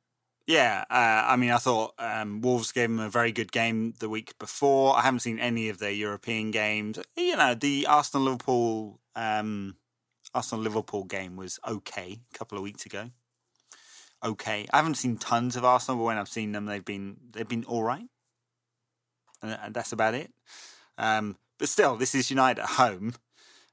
Yeah, 0.49 0.87
uh, 0.89 1.29
I 1.29 1.37
mean, 1.37 1.51
I 1.51 1.59
thought 1.59 1.93
um, 1.99 2.41
Wolves 2.41 2.73
gave 2.73 2.89
them 2.89 3.01
a 3.01 3.11
very 3.11 3.33
good 3.33 3.53
game 3.53 3.93
the 3.99 4.09
week 4.09 4.33
before. 4.39 4.97
I 4.97 5.03
haven't 5.03 5.21
seen 5.21 5.39
any 5.39 5.69
of 5.69 5.79
their 5.79 5.91
European 5.91 6.51
games. 6.51 6.99
You 7.19 7.37
know, 7.37 7.55
the 7.55 7.87
Arsenal 7.87 8.25
Liverpool 8.25 8.99
um, 9.15 9.77
Arsenal 10.35 10.65
Liverpool 10.65 11.05
game 11.05 11.37
was 11.37 11.61
okay 11.69 12.21
a 12.35 12.39
couple 12.39 12.57
of 12.57 12.65
weeks 12.65 12.87
ago. 12.87 13.11
Okay, 14.25 14.67
I 14.73 14.79
haven't 14.79 14.95
seen 14.95 15.19
tons 15.19 15.55
of 15.55 15.67
Arsenal, 15.67 15.99
but 15.99 16.05
when 16.05 16.17
I've 16.17 16.31
seen 16.31 16.53
them, 16.53 16.65
they've 16.65 16.85
been 16.85 17.19
they've 17.31 17.47
been 17.47 17.65
all 17.65 17.83
right, 17.83 18.07
and, 19.43 19.75
that's 19.75 19.93
about 19.93 20.15
it. 20.15 20.33
Um, 20.97 21.37
but 21.59 21.69
still, 21.69 21.97
this 21.97 22.15
is 22.15 22.31
United 22.31 22.63
at 22.63 22.71
home 22.71 23.13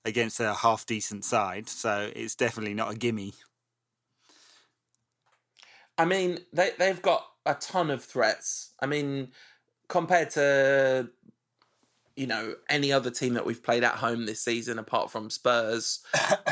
against 0.04 0.42
a 0.42 0.54
half 0.54 0.86
decent 0.86 1.24
side, 1.24 1.70
so 1.70 2.12
it's 2.14 2.36
definitely 2.36 2.74
not 2.74 2.92
a 2.92 2.98
gimme. 2.98 3.34
I 5.98 6.06
mean, 6.06 6.40
they 6.54 6.72
they've 6.78 7.02
got 7.02 7.26
a 7.46 7.56
ton 7.56 7.90
of 7.90 8.04
threats. 8.04 8.72
I 8.80 8.86
mean, 8.86 9.30
compared 9.88 10.32
to 10.32 11.10
you 12.16 12.28
know 12.28 12.56
any 12.70 12.92
other 12.92 13.12
team 13.12 13.34
that 13.34 13.46
we've 13.46 13.64
played 13.64 13.84
at 13.84 13.96
home 13.96 14.26
this 14.26 14.42
season, 14.42 14.80
apart 14.80 15.12
from 15.12 15.30
Spurs, 15.30 16.00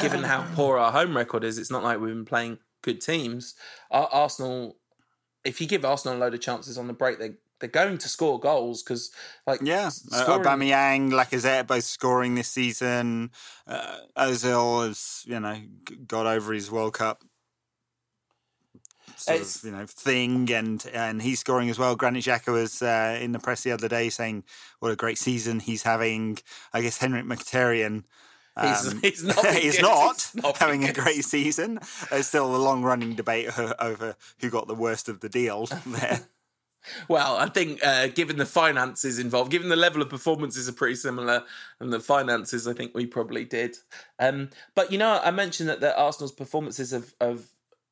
given 0.01 0.23
how 0.23 0.45
poor 0.55 0.77
our 0.77 0.91
home 0.91 1.15
record 1.15 1.43
is, 1.43 1.57
it's 1.57 1.71
not 1.71 1.83
like 1.83 1.99
we've 1.99 2.13
been 2.13 2.25
playing 2.25 2.59
good 2.81 3.01
teams. 3.01 3.55
Arsenal, 3.91 4.77
if 5.43 5.59
you 5.59 5.67
give 5.67 5.83
Arsenal 5.85 6.17
a 6.17 6.19
load 6.19 6.33
of 6.33 6.41
chances 6.41 6.77
on 6.77 6.87
the 6.87 6.93
break, 6.93 7.19
they 7.19 7.33
they're 7.59 7.69
going 7.69 7.97
to 7.97 8.09
score 8.09 8.41
goals 8.41 8.83
because, 8.83 9.09
like, 9.47 9.61
yeah, 9.63 9.87
uh, 9.87 9.89
scoring... 9.89 10.45
uh, 10.45 10.49
Aubameyang, 10.49 11.11
Lacazette 11.11 11.65
both 11.65 11.85
scoring 11.85 12.35
this 12.35 12.49
season. 12.49 13.31
Uh, 13.65 13.99
Ozil 14.17 14.85
has 14.85 15.23
you 15.25 15.39
know 15.39 15.57
got 16.05 16.25
over 16.25 16.51
his 16.51 16.69
World 16.69 16.93
Cup 16.93 17.23
sort 19.15 19.41
it's, 19.41 19.57
of 19.57 19.65
you 19.65 19.71
know 19.71 19.85
thing, 19.85 20.51
and 20.51 20.85
and 20.93 21.21
he's 21.21 21.39
scoring 21.39 21.69
as 21.69 21.79
well. 21.79 21.95
Granit 21.95 22.23
Xhaka 22.23 22.51
was 22.51 22.81
uh, 22.81 23.17
in 23.21 23.31
the 23.31 23.39
press 23.39 23.63
the 23.63 23.71
other 23.71 23.87
day 23.87 24.09
saying 24.09 24.43
what 24.79 24.91
a 24.91 24.95
great 24.95 25.17
season 25.17 25.59
he's 25.59 25.83
having. 25.83 26.39
I 26.73 26.81
guess 26.81 26.97
Henrik 26.97 27.25
Mkhitaryan. 27.25 28.03
Um, 28.55 28.67
he's, 29.01 29.01
he's, 29.01 29.23
not, 29.23 29.45
he's 29.45 29.81
not, 29.81 30.31
not 30.35 30.57
having 30.57 30.83
a 30.85 30.93
great 30.93 31.25
season. 31.25 31.79
There's 32.09 32.27
still 32.27 32.55
a 32.55 32.57
long 32.57 32.83
running 32.83 33.15
debate 33.15 33.49
over 33.79 34.15
who 34.39 34.49
got 34.49 34.67
the 34.67 34.75
worst 34.75 35.09
of 35.09 35.19
the 35.21 35.29
deal 35.29 35.65
there. 35.85 36.21
Well, 37.07 37.37
I 37.37 37.47
think 37.47 37.83
uh, 37.85 38.07
given 38.07 38.37
the 38.37 38.45
finances 38.45 39.17
involved, 39.17 39.51
given 39.51 39.69
the 39.69 39.75
level 39.77 40.01
of 40.01 40.09
performances 40.09 40.67
are 40.67 40.73
pretty 40.73 40.95
similar, 40.95 41.43
and 41.79 41.93
the 41.93 42.01
finances, 42.01 42.67
I 42.67 42.73
think 42.73 42.93
we 42.93 43.05
probably 43.05 43.45
did. 43.45 43.77
Um, 44.19 44.49
but 44.75 44.91
you 44.91 44.97
know, 44.97 45.21
I 45.23 45.31
mentioned 45.31 45.69
that 45.69 45.79
the 45.79 45.97
Arsenal's 45.97 46.33
performances 46.33 46.91
have, 46.91 47.13
have 47.21 47.45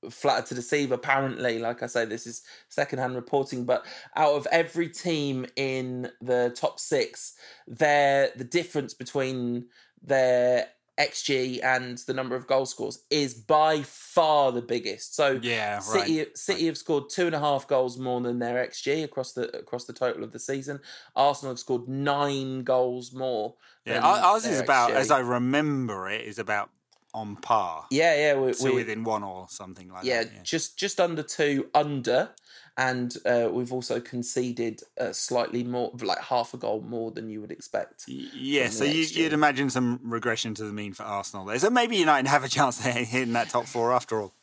flattered 0.09 0.47
to 0.47 0.55
deceive 0.55 0.91
apparently. 0.91 1.59
Like 1.59 1.83
i 1.83 1.87
say 1.87 2.05
this 2.05 2.25
is 2.25 2.41
secondhand 2.69 3.15
reporting 3.15 3.65
but 3.65 3.85
out 4.15 4.33
of 4.33 4.47
every 4.51 4.89
team 4.89 5.45
in 5.55 6.09
the 6.21 6.53
top 6.55 6.79
six 6.79 7.35
their 7.67 8.31
the 8.35 8.43
difference 8.43 8.93
between 8.93 9.67
their 10.01 10.67
xg 10.99 11.63
and 11.63 11.99
the 11.99 12.13
number 12.13 12.35
of 12.35 12.47
goal 12.47 12.65
scores 12.65 13.05
is 13.09 13.33
by 13.33 13.81
far 13.81 14.51
the 14.51 14.61
biggest. 14.61 15.15
So 15.15 15.39
yeah 15.41 15.79
city 15.79 16.19
right. 16.19 16.37
city 16.37 16.65
have 16.67 16.77
scored 16.77 17.09
two 17.09 17.27
and 17.27 17.35
a 17.35 17.39
half 17.39 17.67
goals 17.67 17.97
more 17.97 18.21
than 18.21 18.39
their 18.39 18.67
xg 18.67 19.03
across 19.03 19.33
the 19.33 19.55
across 19.57 19.85
the 19.85 19.93
total 19.93 20.23
of 20.23 20.31
the 20.31 20.39
season. 20.39 20.79
Arsenal 21.15 21.53
have 21.53 21.59
scored 21.59 21.87
nine 21.87 22.63
goals 22.63 23.13
more 23.13 23.55
yeah 23.85 23.99
ours 24.05 24.45
is 24.45 24.59
about 24.59 24.91
as 24.91 25.09
i 25.09 25.19
remember 25.19 26.07
it 26.09 26.21
is 26.21 26.37
about 26.37 26.69
on 27.13 27.35
par. 27.35 27.85
Yeah, 27.89 28.15
yeah, 28.15 28.33
we're, 28.35 28.53
so 28.53 28.69
we're, 28.69 28.75
within 28.75 29.03
one 29.03 29.23
or 29.23 29.47
something 29.49 29.89
like 29.89 30.03
yeah, 30.03 30.23
that. 30.23 30.33
Yeah, 30.33 30.41
just 30.43 30.77
just 30.77 30.99
under 30.99 31.23
two 31.23 31.69
under, 31.73 32.29
and 32.77 33.15
uh, 33.25 33.49
we've 33.51 33.73
also 33.73 33.99
conceded 33.99 34.81
uh, 34.99 35.11
slightly 35.11 35.63
more, 35.63 35.91
like 36.01 36.19
half 36.19 36.53
a 36.53 36.57
goal 36.57 36.81
more 36.81 37.11
than 37.11 37.29
you 37.29 37.41
would 37.41 37.51
expect. 37.51 38.05
Yeah, 38.07 38.69
so 38.69 38.83
you, 38.83 39.23
would 39.23 39.33
imagine 39.33 39.69
some 39.69 39.99
regression 40.03 40.53
to 40.55 40.63
the 40.63 40.73
mean 40.73 40.93
for 40.93 41.03
Arsenal 41.03 41.45
there. 41.45 41.59
So 41.59 41.69
maybe 41.69 41.97
United 41.97 42.29
have 42.29 42.43
a 42.43 42.49
chance 42.49 42.79
of 42.85 42.91
hitting 42.91 43.33
that 43.33 43.49
top 43.49 43.65
four 43.65 43.93
after 43.93 44.21
all. 44.21 44.33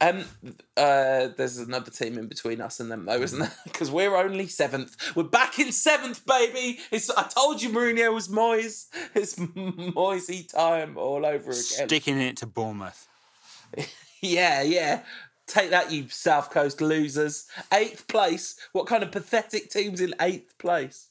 Um, 0.00 0.24
uh, 0.76 1.28
there's 1.36 1.58
another 1.58 1.90
team 1.90 2.18
in 2.18 2.26
between 2.26 2.60
us 2.60 2.80
and 2.80 2.90
them 2.90 3.06
though, 3.06 3.20
isn't 3.20 3.38
there? 3.38 3.52
Because 3.64 3.90
we're 3.90 4.16
only 4.16 4.46
seventh. 4.46 4.96
We're 5.14 5.24
back 5.24 5.58
in 5.58 5.72
seventh, 5.72 6.24
baby. 6.26 6.78
It's 6.90 7.10
I 7.10 7.24
told 7.24 7.62
you 7.62 7.70
Mourinho 7.70 8.12
was 8.12 8.28
Moyes. 8.28 8.86
It's 9.14 9.36
Moisey 9.94 10.44
time 10.44 10.96
all 10.96 11.26
over 11.26 11.50
again. 11.50 11.86
Sticking 11.86 12.18
it 12.20 12.38
to 12.38 12.46
Bournemouth. 12.46 13.06
yeah, 14.22 14.62
yeah. 14.62 15.02
Take 15.46 15.70
that, 15.70 15.92
you 15.92 16.08
South 16.08 16.50
Coast 16.50 16.80
losers. 16.80 17.46
Eighth 17.72 18.08
place. 18.08 18.58
What 18.72 18.86
kind 18.86 19.02
of 19.02 19.12
pathetic 19.12 19.70
teams 19.70 20.00
in 20.00 20.14
eighth 20.20 20.58
place? 20.58 21.08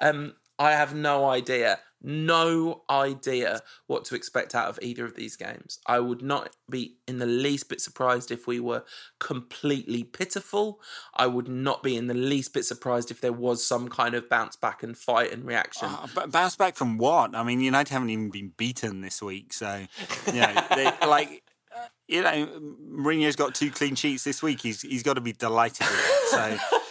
Um, 0.00 0.34
I 0.58 0.72
have 0.72 0.94
no 0.94 1.28
idea, 1.28 1.80
no 2.02 2.82
idea 2.88 3.60
what 3.86 4.04
to 4.06 4.14
expect 4.14 4.54
out 4.54 4.68
of 4.68 4.78
either 4.82 5.04
of 5.04 5.16
these 5.16 5.36
games. 5.36 5.78
I 5.86 6.00
would 6.00 6.22
not 6.22 6.54
be 6.68 6.96
in 7.06 7.18
the 7.18 7.26
least 7.26 7.68
bit 7.68 7.80
surprised 7.80 8.30
if 8.30 8.46
we 8.46 8.60
were 8.60 8.84
completely 9.18 10.04
pitiful. 10.04 10.80
I 11.14 11.26
would 11.26 11.48
not 11.48 11.82
be 11.82 11.96
in 11.96 12.06
the 12.06 12.14
least 12.14 12.54
bit 12.54 12.64
surprised 12.64 13.10
if 13.10 13.20
there 13.20 13.32
was 13.32 13.66
some 13.66 13.88
kind 13.88 14.14
of 14.14 14.28
bounce 14.28 14.56
back 14.56 14.82
and 14.82 14.96
fight 14.96 15.32
and 15.32 15.44
reaction. 15.44 15.88
Oh, 15.90 16.06
but 16.14 16.30
bounce 16.30 16.56
back 16.56 16.76
from 16.76 16.98
what? 16.98 17.34
I 17.34 17.42
mean, 17.42 17.60
United 17.60 17.92
haven't 17.92 18.10
even 18.10 18.30
been 18.30 18.52
beaten 18.56 19.00
this 19.00 19.22
week, 19.22 19.52
so 19.52 19.86
you 20.26 20.40
know, 20.40 20.54
they, 20.74 20.84
like 21.06 21.42
uh, 21.76 21.86
you 22.08 22.22
know, 22.22 22.46
Mourinho's 22.90 23.36
got 23.36 23.54
two 23.54 23.70
clean 23.70 23.94
sheets 23.94 24.24
this 24.24 24.42
week. 24.42 24.60
He's 24.60 24.82
he's 24.82 25.02
got 25.02 25.14
to 25.14 25.20
be 25.20 25.32
delighted 25.32 25.86
with 25.86 25.98
it. 25.98 26.28
So. 26.28 26.76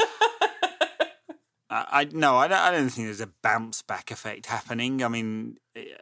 I, 1.76 2.02
I 2.02 2.08
no, 2.12 2.38
I 2.38 2.48
don't, 2.48 2.60
I 2.60 2.72
don't 2.72 2.90
think 2.90 3.08
there's 3.08 3.22
a 3.22 3.30
bounce 3.42 3.82
back 3.82 4.12
effect 4.12 4.46
happening. 4.46 5.04
I 5.04 5.08
mean, 5.10 5.58
it 5.76 5.98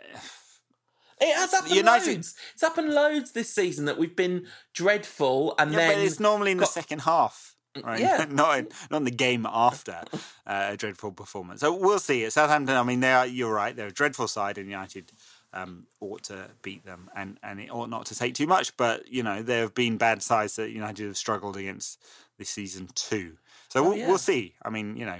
has 1.19 1.51
happened 1.51 1.75
United... 1.75 2.07
loads. 2.07 2.35
It's 2.53 2.61
happened 2.61 2.93
loads 2.93 3.31
this 3.31 3.53
season 3.53 3.85
that 3.85 3.97
we've 3.97 4.15
been 4.15 4.45
dreadful, 4.73 5.55
and 5.57 5.71
yeah, 5.71 5.77
then 5.77 5.95
but 5.95 6.05
it's 6.05 6.19
normally 6.19 6.51
in 6.51 6.57
got... 6.57 6.67
the 6.67 6.71
second 6.71 7.01
half, 7.01 7.55
right? 7.83 7.99
Yeah, 7.99 8.25
not 8.29 8.59
in, 8.59 8.67
not 8.91 8.97
in 8.97 9.03
the 9.05 9.11
game 9.11 9.47
after 9.49 10.01
uh, 10.47 10.69
a 10.71 10.77
dreadful 10.77 11.11
performance. 11.11 11.61
So 11.61 11.75
we'll 11.75 11.99
see. 11.99 12.23
At 12.25 12.33
Southampton, 12.33 12.75
I 12.75 12.83
mean, 12.83 12.99
they 12.99 13.11
are. 13.11 13.25
You're 13.25 13.53
right. 13.53 13.75
They're 13.75 13.87
a 13.87 13.93
dreadful 13.93 14.27
side, 14.27 14.59
and 14.59 14.69
United 14.69 15.11
um, 15.53 15.87
ought 15.99 16.23
to 16.25 16.51
beat 16.61 16.85
them, 16.85 17.09
and 17.15 17.39
and 17.41 17.59
it 17.59 17.71
ought 17.71 17.89
not 17.89 18.05
to 18.07 18.15
take 18.15 18.35
too 18.35 18.47
much. 18.47 18.77
But 18.77 19.07
you 19.07 19.23
know, 19.23 19.41
there 19.41 19.61
have 19.61 19.73
been 19.73 19.97
bad 19.97 20.21
sides 20.21 20.55
that 20.57 20.69
United 20.69 21.07
have 21.07 21.17
struggled 21.17 21.57
against 21.57 21.99
this 22.37 22.49
season 22.49 22.89
too. 22.93 23.37
So 23.69 23.83
oh, 23.83 23.89
we'll, 23.89 23.97
yeah. 23.97 24.07
we'll 24.07 24.17
see. 24.19 24.53
I 24.63 24.69
mean, 24.69 24.97
you 24.97 25.05
know, 25.05 25.17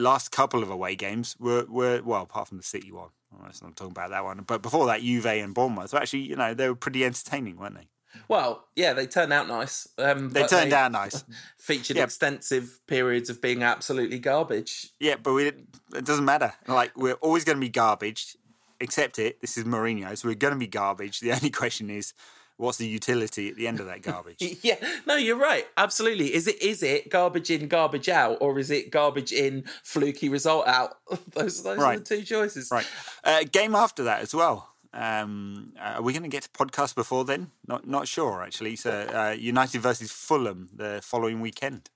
last 0.00 0.30
couple 0.30 0.62
of 0.62 0.70
away 0.70 0.96
games 0.96 1.36
were 1.38 1.64
were 1.68 2.00
well, 2.04 2.22
apart 2.22 2.48
from 2.48 2.56
the 2.58 2.64
City 2.64 2.92
one. 2.92 3.10
Well, 3.32 3.42
let's 3.44 3.62
not 3.62 3.76
talk 3.76 3.90
about 3.90 4.10
that 4.10 4.24
one. 4.24 4.42
But 4.46 4.62
before 4.62 4.86
that, 4.86 5.02
Juve 5.02 5.26
and 5.26 5.54
Bournemouth 5.54 5.92
were 5.92 6.00
actually, 6.00 6.20
you 6.20 6.36
know, 6.36 6.52
they 6.52 6.68
were 6.68 6.74
pretty 6.74 7.04
entertaining, 7.04 7.58
weren't 7.58 7.76
they? 7.76 7.88
Well, 8.28 8.66
yeah, 8.74 8.92
they 8.92 9.06
turned 9.06 9.32
out 9.32 9.46
nice. 9.46 9.88
Um, 9.98 10.30
they 10.30 10.46
turned 10.46 10.72
they 10.72 10.76
out 10.76 10.92
nice. 10.92 11.24
Featured 11.58 11.96
yeah. 11.96 12.04
extensive 12.04 12.80
periods 12.86 13.30
of 13.30 13.40
being 13.40 13.62
absolutely 13.62 14.18
garbage. 14.18 14.88
Yeah, 14.98 15.16
but 15.22 15.32
we, 15.32 15.46
it 15.46 16.04
doesn't 16.04 16.24
matter. 16.24 16.52
Like 16.66 16.96
we're 16.96 17.14
always 17.14 17.44
going 17.44 17.56
to 17.56 17.60
be 17.60 17.68
garbage. 17.68 18.36
Accept 18.80 19.18
it. 19.18 19.40
This 19.40 19.58
is 19.58 19.64
Mourinho, 19.64 20.16
so 20.16 20.28
we're 20.28 20.34
going 20.34 20.54
to 20.54 20.58
be 20.58 20.66
garbage. 20.66 21.20
The 21.20 21.32
only 21.32 21.50
question 21.50 21.90
is, 21.90 22.14
what's 22.60 22.78
the 22.78 22.86
utility 22.86 23.48
at 23.48 23.56
the 23.56 23.66
end 23.66 23.80
of 23.80 23.86
that 23.86 24.02
garbage? 24.02 24.36
yeah, 24.62 24.76
no, 25.06 25.16
you're 25.16 25.36
right. 25.36 25.66
Absolutely. 25.76 26.34
Is 26.34 26.46
it 26.46 26.62
is 26.62 26.82
it 26.82 27.08
garbage 27.08 27.50
in, 27.50 27.68
garbage 27.68 28.08
out, 28.08 28.38
or 28.40 28.58
is 28.58 28.70
it 28.70 28.90
garbage 28.90 29.32
in, 29.32 29.64
fluky 29.82 30.28
result 30.28 30.68
out? 30.68 30.98
those 31.32 31.62
those 31.62 31.78
right. 31.78 31.96
are 31.96 31.98
the 31.98 32.04
two 32.04 32.22
choices. 32.22 32.70
Right. 32.70 32.86
Uh, 33.24 33.44
game 33.50 33.74
after 33.74 34.04
that 34.04 34.20
as 34.20 34.34
well. 34.34 34.68
Um, 34.92 35.72
uh, 35.78 35.94
are 35.96 36.02
we 36.02 36.12
going 36.12 36.24
to 36.24 36.28
get 36.28 36.42
to 36.42 36.48
podcast 36.50 36.94
before 36.94 37.24
then? 37.24 37.50
Not 37.66 37.86
not 37.86 38.06
sure 38.06 38.42
actually. 38.42 38.76
So 38.76 38.90
uh, 38.90 39.36
United 39.38 39.80
versus 39.80 40.12
Fulham 40.12 40.68
the 40.74 41.00
following 41.02 41.40
weekend. 41.40 41.88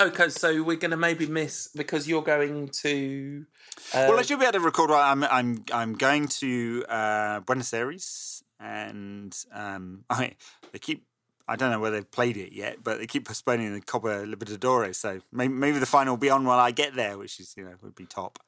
Okay, 0.00 0.28
so 0.28 0.62
we're 0.62 0.76
going 0.76 0.92
to 0.92 0.96
maybe 0.96 1.26
miss 1.26 1.68
because 1.74 2.06
you're 2.06 2.22
going 2.22 2.68
to. 2.68 3.44
Uh... 3.92 4.06
Well, 4.08 4.20
I 4.20 4.22
should 4.22 4.38
be 4.38 4.44
able 4.44 4.52
to 4.52 4.60
record. 4.60 4.90
I'm 4.92 5.24
I'm 5.24 5.64
I'm 5.72 5.94
going 5.94 6.28
to 6.28 6.84
uh, 6.88 7.40
Buenos 7.40 7.72
Aires 7.74 8.44
and 8.60 9.36
um, 9.52 10.04
I 10.10 10.34
they 10.72 10.78
keep. 10.78 11.04
I 11.48 11.56
don't 11.56 11.72
know 11.72 11.80
whether 11.80 11.96
they've 11.96 12.10
played 12.10 12.36
it 12.36 12.52
yet, 12.52 12.76
but 12.84 12.98
they 12.98 13.08
keep 13.08 13.26
postponing 13.26 13.74
the 13.74 13.80
Copa 13.80 14.24
Libertadores. 14.24 14.94
So 14.94 15.20
maybe, 15.32 15.52
maybe 15.52 15.80
the 15.80 15.86
final 15.86 16.12
will 16.12 16.18
be 16.18 16.30
on 16.30 16.44
while 16.44 16.60
I 16.60 16.70
get 16.70 16.94
there, 16.94 17.18
which 17.18 17.40
is 17.40 17.54
you 17.56 17.64
know 17.64 17.72
would 17.82 17.96
be 17.96 18.06
top. 18.06 18.38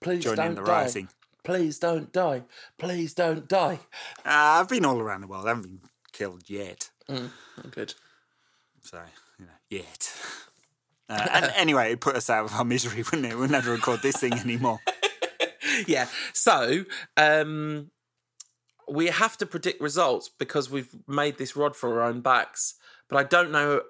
Please 0.00 0.24
Joining 0.24 0.36
don't 0.36 0.54
the 0.54 0.62
die. 0.62 0.82
Rioting. 0.82 1.08
Please 1.44 1.78
don't 1.78 2.12
die. 2.12 2.42
Please 2.78 3.12
don't 3.14 3.46
die. 3.46 3.80
Uh, 4.24 4.60
I've 4.60 4.68
been 4.68 4.84
all 4.84 4.98
around 4.98 5.20
the 5.20 5.26
world. 5.26 5.44
I 5.44 5.48
haven't 5.48 5.62
been 5.62 5.80
killed 6.12 6.48
yet. 6.48 6.90
Mm, 7.10 7.30
good. 7.70 7.94
So 8.82 9.00
you 9.38 9.46
know, 9.46 9.52
yet. 9.68 10.12
Uh, 11.08 11.26
and 11.30 11.44
anyway, 11.56 11.92
it 11.92 12.00
put 12.00 12.16
us 12.16 12.30
out 12.30 12.46
of 12.46 12.54
our 12.54 12.64
misery, 12.64 13.02
wouldn't 13.10 13.26
it? 13.26 13.36
We'll 13.36 13.48
never 13.48 13.72
record 13.72 14.00
this 14.02 14.16
thing 14.16 14.34
anymore. 14.34 14.80
yeah. 15.86 16.06
So, 16.32 16.84
um, 17.16 17.90
we 18.88 19.06
have 19.06 19.36
to 19.38 19.46
predict 19.46 19.80
results 19.80 20.28
because 20.28 20.70
we've 20.70 20.94
made 21.06 21.38
this 21.38 21.56
rod 21.56 21.74
for 21.74 22.00
our 22.00 22.08
own 22.08 22.20
backs. 22.20 22.74
But 23.08 23.18
I 23.18 23.24
don't 23.24 23.50
know 23.50 23.82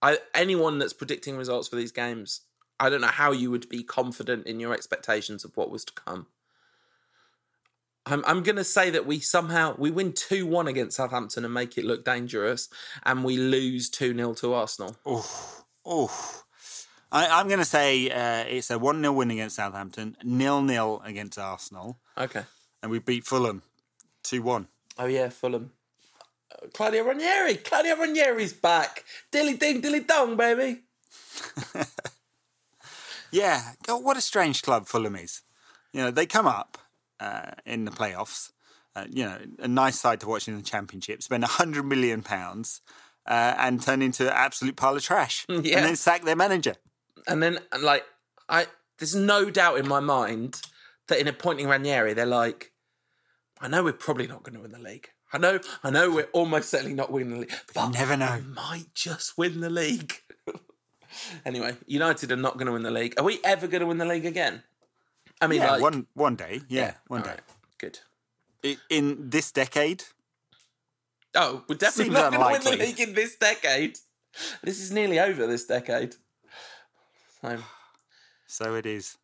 I, 0.00 0.18
anyone 0.34 0.78
that's 0.78 0.92
predicting 0.92 1.36
results 1.36 1.68
for 1.68 1.76
these 1.76 1.92
games. 1.92 2.42
I 2.80 2.90
don't 2.90 3.00
know 3.00 3.08
how 3.08 3.32
you 3.32 3.50
would 3.50 3.68
be 3.68 3.82
confident 3.82 4.46
in 4.46 4.60
your 4.60 4.72
expectations 4.72 5.44
of 5.44 5.56
what 5.56 5.70
was 5.70 5.84
to 5.86 5.92
come. 5.92 6.26
I'm, 8.06 8.24
I'm 8.26 8.42
going 8.42 8.56
to 8.56 8.64
say 8.64 8.90
that 8.90 9.06
we 9.06 9.20
somehow 9.20 9.74
we 9.76 9.90
win 9.90 10.12
two 10.12 10.46
one 10.46 10.68
against 10.68 10.96
Southampton 10.96 11.44
and 11.44 11.52
make 11.52 11.76
it 11.76 11.84
look 11.84 12.04
dangerous, 12.04 12.68
and 13.04 13.24
we 13.24 13.36
lose 13.36 13.90
two 13.90 14.14
0 14.14 14.34
to 14.34 14.54
Arsenal. 14.54 14.96
Oh, 15.04 15.64
oh. 15.84 16.42
I, 17.10 17.40
am 17.40 17.48
going 17.48 17.58
to 17.58 17.64
say 17.64 18.08
uh, 18.10 18.44
it's 18.48 18.70
a 18.70 18.78
one 18.78 19.02
0 19.02 19.12
win 19.12 19.30
against 19.30 19.56
Southampton, 19.56 20.16
nil 20.22 20.62
nil 20.62 21.02
against 21.04 21.38
Arsenal. 21.38 21.98
Okay, 22.16 22.44
and 22.82 22.90
we 22.90 22.98
beat 22.98 23.26
Fulham 23.26 23.62
2 24.28 24.42
1. 24.42 24.68
Oh, 24.98 25.06
yeah, 25.06 25.28
Fulham. 25.30 25.72
Uh, 26.52 26.66
Claudio 26.74 27.04
Ranieri. 27.04 27.56
Claudio 27.56 27.96
Ranieri's 27.96 28.52
back. 28.52 29.04
Dilly 29.32 29.54
ding, 29.54 29.80
dilly 29.80 30.00
dong, 30.00 30.36
baby. 30.36 30.82
yeah. 33.32 33.72
God, 33.86 34.04
what 34.04 34.16
a 34.16 34.20
strange 34.20 34.62
club 34.62 34.86
Fulham 34.86 35.16
is. 35.16 35.42
You 35.92 36.02
know, 36.02 36.10
they 36.10 36.26
come 36.26 36.46
up 36.46 36.76
uh, 37.20 37.52
in 37.64 37.86
the 37.86 37.90
playoffs. 37.90 38.50
Uh, 38.94 39.04
you 39.08 39.24
know, 39.24 39.38
a 39.60 39.68
nice 39.68 39.98
side 39.98 40.20
to 40.20 40.28
watch 40.28 40.46
in 40.46 40.56
the 40.56 40.62
championship. 40.62 41.22
Spend 41.22 41.44
a 41.44 41.48
hundred 41.48 41.84
million 41.84 42.22
pounds 42.22 42.80
uh, 43.26 43.54
and 43.56 43.80
turn 43.80 44.02
into 44.02 44.26
an 44.26 44.32
absolute 44.34 44.76
pile 44.76 44.96
of 44.96 45.02
trash, 45.02 45.46
yeah. 45.48 45.56
and 45.56 45.86
then 45.86 45.96
sack 45.96 46.24
their 46.24 46.36
manager. 46.36 46.74
And 47.26 47.42
then, 47.42 47.60
like, 47.80 48.04
I 48.48 48.66
there's 48.98 49.14
no 49.14 49.50
doubt 49.50 49.78
in 49.78 49.86
my 49.86 50.00
mind 50.00 50.62
that 51.06 51.20
in 51.20 51.28
appointing 51.28 51.68
Ranieri, 51.68 52.12
they're 52.14 52.26
like, 52.26 52.72
I 53.60 53.68
know 53.68 53.82
we're 53.82 53.92
probably 53.92 54.26
not 54.26 54.42
going 54.42 54.54
to 54.54 54.60
win 54.60 54.70
the 54.70 54.78
league. 54.78 55.08
I 55.32 55.38
know, 55.38 55.60
I 55.82 55.90
know, 55.90 56.10
we're 56.10 56.28
almost 56.32 56.70
certainly 56.70 56.94
not 56.94 57.12
winning 57.12 57.30
the 57.30 57.36
league, 57.40 57.52
but 57.74 57.86
you 57.86 57.92
never 57.92 58.16
know. 58.16 58.40
We 58.40 58.54
might 58.54 58.94
just 58.94 59.36
win 59.36 59.60
the 59.60 59.68
league. 59.68 60.14
anyway, 61.44 61.76
United 61.86 62.32
are 62.32 62.36
not 62.36 62.54
going 62.54 62.66
to 62.66 62.72
win 62.72 62.82
the 62.82 62.90
league. 62.90 63.14
Are 63.18 63.24
we 63.24 63.38
ever 63.44 63.66
going 63.66 63.80
to 63.80 63.86
win 63.86 63.98
the 63.98 64.06
league 64.06 64.24
again? 64.24 64.62
I 65.40 65.46
mean, 65.46 65.60
yeah, 65.60 65.72
like, 65.72 65.82
one 65.82 66.06
one 66.14 66.34
day, 66.34 66.62
yeah, 66.68 66.80
yeah 66.82 66.94
one 67.08 67.22
day. 67.22 67.30
Right. 67.30 67.40
Good. 67.78 67.98
In 68.90 69.30
this 69.30 69.52
decade. 69.52 70.04
Oh, 71.34 71.62
we're 71.68 71.76
definitely 71.76 72.04
Seems 72.04 72.14
not 72.14 72.32
going 72.32 72.60
to 72.60 72.70
win 72.70 72.78
the 72.78 72.84
league 72.84 73.00
in 73.00 73.14
this 73.14 73.36
decade. 73.36 73.98
This 74.62 74.80
is 74.80 74.90
nearly 74.90 75.20
over. 75.20 75.46
This 75.46 75.66
decade. 75.66 76.14
So, 77.40 77.58
so 78.46 78.74
it 78.74 78.86
is. 78.86 79.16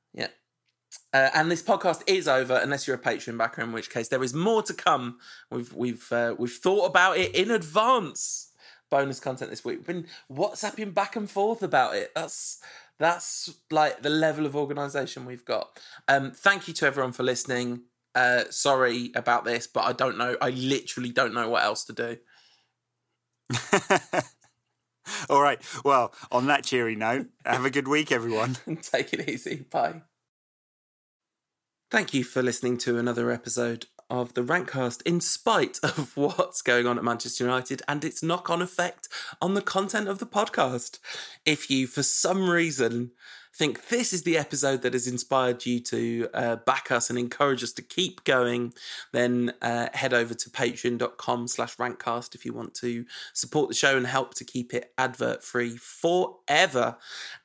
Uh, 1.14 1.30
and 1.32 1.48
this 1.48 1.62
podcast 1.62 2.02
is 2.08 2.26
over 2.26 2.58
unless 2.60 2.86
you're 2.88 2.96
a 2.96 3.00
Patreon 3.00 3.38
backer, 3.38 3.62
in 3.62 3.70
which 3.70 3.88
case 3.88 4.08
there 4.08 4.24
is 4.24 4.34
more 4.34 4.64
to 4.64 4.74
come. 4.74 5.18
We've 5.48 5.72
we've 5.72 6.10
uh, 6.10 6.34
we've 6.36 6.52
thought 6.52 6.86
about 6.86 7.16
it 7.16 7.34
in 7.34 7.52
advance. 7.52 8.50
Bonus 8.90 9.20
content 9.20 9.50
this 9.50 9.64
week. 9.64 9.78
We've 9.78 9.86
been 9.86 10.06
WhatsApping 10.30 10.92
back 10.92 11.16
and 11.16 11.30
forth 11.30 11.62
about 11.62 11.94
it. 11.94 12.10
That's 12.16 12.58
that's 12.98 13.54
like 13.70 14.02
the 14.02 14.10
level 14.10 14.44
of 14.44 14.56
organisation 14.56 15.24
we've 15.24 15.44
got. 15.44 15.80
Um, 16.08 16.32
thank 16.32 16.66
you 16.66 16.74
to 16.74 16.86
everyone 16.86 17.12
for 17.12 17.22
listening. 17.22 17.82
Uh, 18.14 18.44
sorry 18.50 19.12
about 19.14 19.44
this, 19.44 19.66
but 19.68 19.84
I 19.84 19.92
don't 19.92 20.18
know. 20.18 20.36
I 20.40 20.50
literally 20.50 21.10
don't 21.10 21.34
know 21.34 21.48
what 21.48 21.62
else 21.62 21.84
to 21.84 21.92
do. 21.92 22.16
All 25.28 25.42
right. 25.42 25.60
Well, 25.84 26.12
on 26.32 26.46
that 26.46 26.64
cheery 26.64 26.96
note, 26.96 27.26
have 27.44 27.64
a 27.64 27.70
good 27.70 27.88
week, 27.88 28.10
everyone. 28.10 28.56
Take 28.82 29.12
it 29.12 29.28
easy. 29.28 29.66
Bye. 29.70 30.02
Thank 31.90 32.14
you 32.14 32.24
for 32.24 32.42
listening 32.42 32.78
to 32.78 32.98
another 32.98 33.30
episode 33.30 33.86
of 34.10 34.34
the 34.34 34.42
Rantcast 34.42 35.02
in 35.02 35.20
spite 35.20 35.78
of 35.82 36.16
what's 36.16 36.62
going 36.62 36.86
on 36.86 36.98
at 36.98 37.04
Manchester 37.04 37.44
United 37.44 37.82
and 37.86 38.04
its 38.04 38.22
knock 38.22 38.50
on 38.50 38.62
effect 38.62 39.08
on 39.40 39.54
the 39.54 39.62
content 39.62 40.08
of 40.08 40.18
the 40.18 40.26
podcast. 40.26 40.98
If 41.44 41.70
you, 41.70 41.86
for 41.86 42.02
some 42.02 42.48
reason, 42.50 43.12
think 43.56 43.88
this 43.88 44.12
is 44.12 44.24
the 44.24 44.36
episode 44.36 44.82
that 44.82 44.94
has 44.94 45.06
inspired 45.06 45.64
you 45.64 45.78
to 45.78 46.28
uh, 46.34 46.56
back 46.56 46.90
us 46.90 47.08
and 47.08 47.16
encourage 47.18 47.62
us 47.62 47.72
to 47.72 47.82
keep 47.82 48.24
going, 48.24 48.74
then 49.12 49.52
uh, 49.62 49.86
head 49.92 50.12
over 50.12 50.34
to 50.34 50.50
patreon.com 50.50 51.46
slash 51.46 51.76
rantcast 51.76 52.34
if 52.34 52.44
you 52.44 52.52
want 52.52 52.74
to 52.74 53.04
support 53.32 53.68
the 53.68 53.74
show 53.74 53.96
and 53.96 54.08
help 54.08 54.34
to 54.34 54.44
keep 54.44 54.74
it 54.74 54.92
advert 54.98 55.44
free 55.44 55.76
forever. 55.76 56.96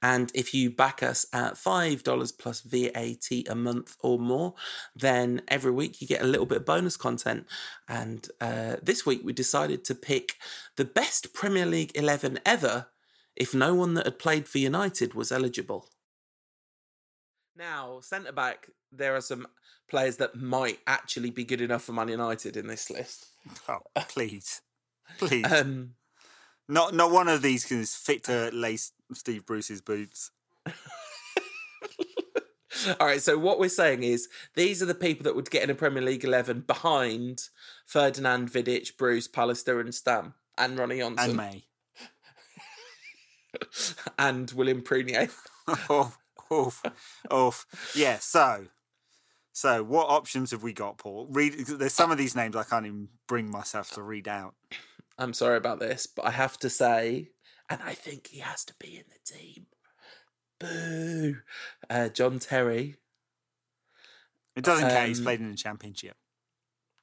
And 0.01 0.31
if 0.33 0.51
you 0.51 0.71
back 0.71 1.03
us 1.03 1.27
at 1.31 1.53
$5 1.53 2.37
plus 2.39 2.61
VAT 2.61 3.47
a 3.47 3.55
month 3.55 3.95
or 3.99 4.17
more, 4.17 4.55
then 4.95 5.43
every 5.47 5.71
week 5.71 6.01
you 6.01 6.07
get 6.07 6.23
a 6.23 6.27
little 6.27 6.47
bit 6.47 6.57
of 6.57 6.65
bonus 6.65 6.97
content. 6.97 7.45
And 7.87 8.27
uh, 8.41 8.77
this 8.81 9.05
week 9.05 9.21
we 9.23 9.31
decided 9.31 9.85
to 9.85 9.95
pick 9.95 10.37
the 10.75 10.85
best 10.85 11.33
Premier 11.35 11.67
League 11.67 11.91
11 11.93 12.39
ever 12.47 12.87
if 13.35 13.53
no 13.53 13.75
one 13.75 13.93
that 13.93 14.05
had 14.05 14.17
played 14.17 14.47
for 14.47 14.57
United 14.57 15.13
was 15.13 15.31
eligible. 15.31 15.87
Now, 17.55 17.99
centre 18.01 18.31
back, 18.31 18.69
there 18.91 19.15
are 19.15 19.21
some 19.21 19.47
players 19.89 20.17
that 20.17 20.35
might 20.35 20.79
actually 20.87 21.31
be 21.31 21.43
good 21.43 21.61
enough 21.61 21.83
for 21.83 21.93
Man 21.93 22.07
United 22.07 22.55
in 22.55 22.67
this 22.67 22.89
list. 22.89 23.27
Oh, 23.67 23.79
please, 24.07 24.61
please. 25.17 25.51
Um, 25.51 25.95
not 26.67 26.93
not 26.93 27.11
one 27.11 27.27
of 27.27 27.41
these 27.41 27.65
can 27.65 27.83
fit 27.83 28.23
to 28.25 28.49
lace 28.53 28.91
Steve 29.13 29.45
Bruce's 29.45 29.81
boots. 29.81 30.31
all 32.99 33.07
right, 33.07 33.21
so 33.21 33.37
what 33.37 33.59
we're 33.59 33.69
saying 33.69 34.03
is 34.03 34.29
these 34.55 34.81
are 34.81 34.85
the 34.85 34.95
people 34.95 35.23
that 35.23 35.35
would 35.35 35.49
get 35.49 35.63
in 35.63 35.69
a 35.69 35.75
Premier 35.75 36.03
League 36.03 36.23
11 36.23 36.61
behind 36.61 37.49
Ferdinand, 37.85 38.51
Vidic, 38.51 38.97
Bruce, 38.97 39.27
Pallister, 39.27 39.81
and 39.81 39.93
Stam, 39.93 40.35
and 40.57 40.77
Ronny 40.77 40.99
Johnsen. 40.99 41.19
And 41.19 41.35
May. 41.35 41.63
and 44.19 44.51
William 44.51 44.81
Prunier. 44.81 45.31
oh, 45.89 46.13
oof, 46.53 46.81
oof. 47.33 47.65
Yeah. 47.95 48.17
So, 48.19 48.67
so 49.51 49.83
what 49.83 50.07
options 50.09 50.51
have 50.51 50.63
we 50.63 50.73
got, 50.73 50.97
Paul? 50.97 51.27
Read. 51.29 51.53
There's 51.67 51.93
some 51.93 52.11
of 52.11 52.17
these 52.17 52.35
names 52.35 52.55
I 52.55 52.63
can't 52.63 52.85
even 52.85 53.09
bring 53.27 53.49
myself 53.49 53.91
to 53.91 54.01
read 54.01 54.27
out. 54.27 54.55
I'm 55.17 55.33
sorry 55.33 55.57
about 55.57 55.79
this, 55.79 56.07
but 56.07 56.25
I 56.25 56.31
have 56.31 56.57
to 56.59 56.69
say, 56.69 57.31
and 57.69 57.81
I 57.83 57.93
think 57.93 58.27
he 58.27 58.39
has 58.39 58.63
to 58.65 58.73
be 58.79 58.95
in 58.95 59.03
the 59.09 59.33
team. 59.37 59.65
Boo, 60.59 61.35
uh, 61.89 62.09
John 62.09 62.39
Terry, 62.39 62.95
It 64.55 64.63
doesn't 64.63 64.89
count. 64.89 65.07
He's 65.07 65.19
Um, 65.19 65.25
played 65.25 65.39
in 65.39 65.51
the 65.51 65.57
championship. 65.57 66.17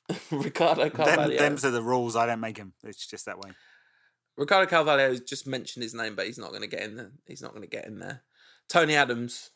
Ricardo 0.31 0.89
Them, 0.91 1.31
them's 1.37 1.65
are 1.65 1.71
the 1.71 1.83
rules. 1.83 2.17
I 2.17 2.27
don't 2.27 2.41
make 2.41 2.59
him. 2.59 2.75
It's 2.85 3.07
just 3.07 3.25
that 3.27 3.39
way. 3.39 3.53
Ricardo 4.37 4.69
Carvalho 4.69 5.09
has 5.09 5.21
just 5.21 5.47
mentioned 5.47 5.83
his 5.83 5.95
name, 5.95 6.15
but 6.15 6.27
he's 6.27 6.39
not 6.39 6.51
going 6.51 6.61
to 6.63 6.67
get 6.69 6.83
in 6.83 6.97
there. 6.97 7.13
He's 7.27 7.41
not 7.41 7.53
going 7.53 7.63
to 7.63 7.69
get 7.69 7.87
in 7.87 7.99
there. 7.99 8.23
Tony 8.69 8.97
Adams, 8.97 9.51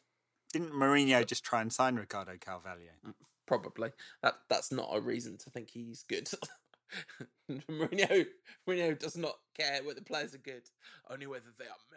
Didn't 0.53 0.73
Mourinho 0.73 1.27
just 1.27 1.45
try 1.45 1.61
and 1.61 1.73
sign 1.73 1.97
Ricardo 1.97 2.33
Carvalho? 2.41 2.81
Mm, 3.07 3.15
probably. 3.47 3.91
That 4.23 4.35
that's 4.49 4.73
not 4.73 4.91
a 4.93 5.01
reason 5.01 5.37
to 5.39 5.51
think 5.51 5.71
he's 5.71 6.05
good. 6.09 6.29
Mourinho, 7.51 8.27
Mourinho 8.69 8.99
does 8.99 9.17
not 9.17 9.37
care 9.57 9.83
whether 9.85 10.01
players 10.01 10.35
are 10.35 10.39
good, 10.39 10.63
only 11.09 11.27
whether 11.27 11.51
they 11.59 11.67
are 11.67 11.90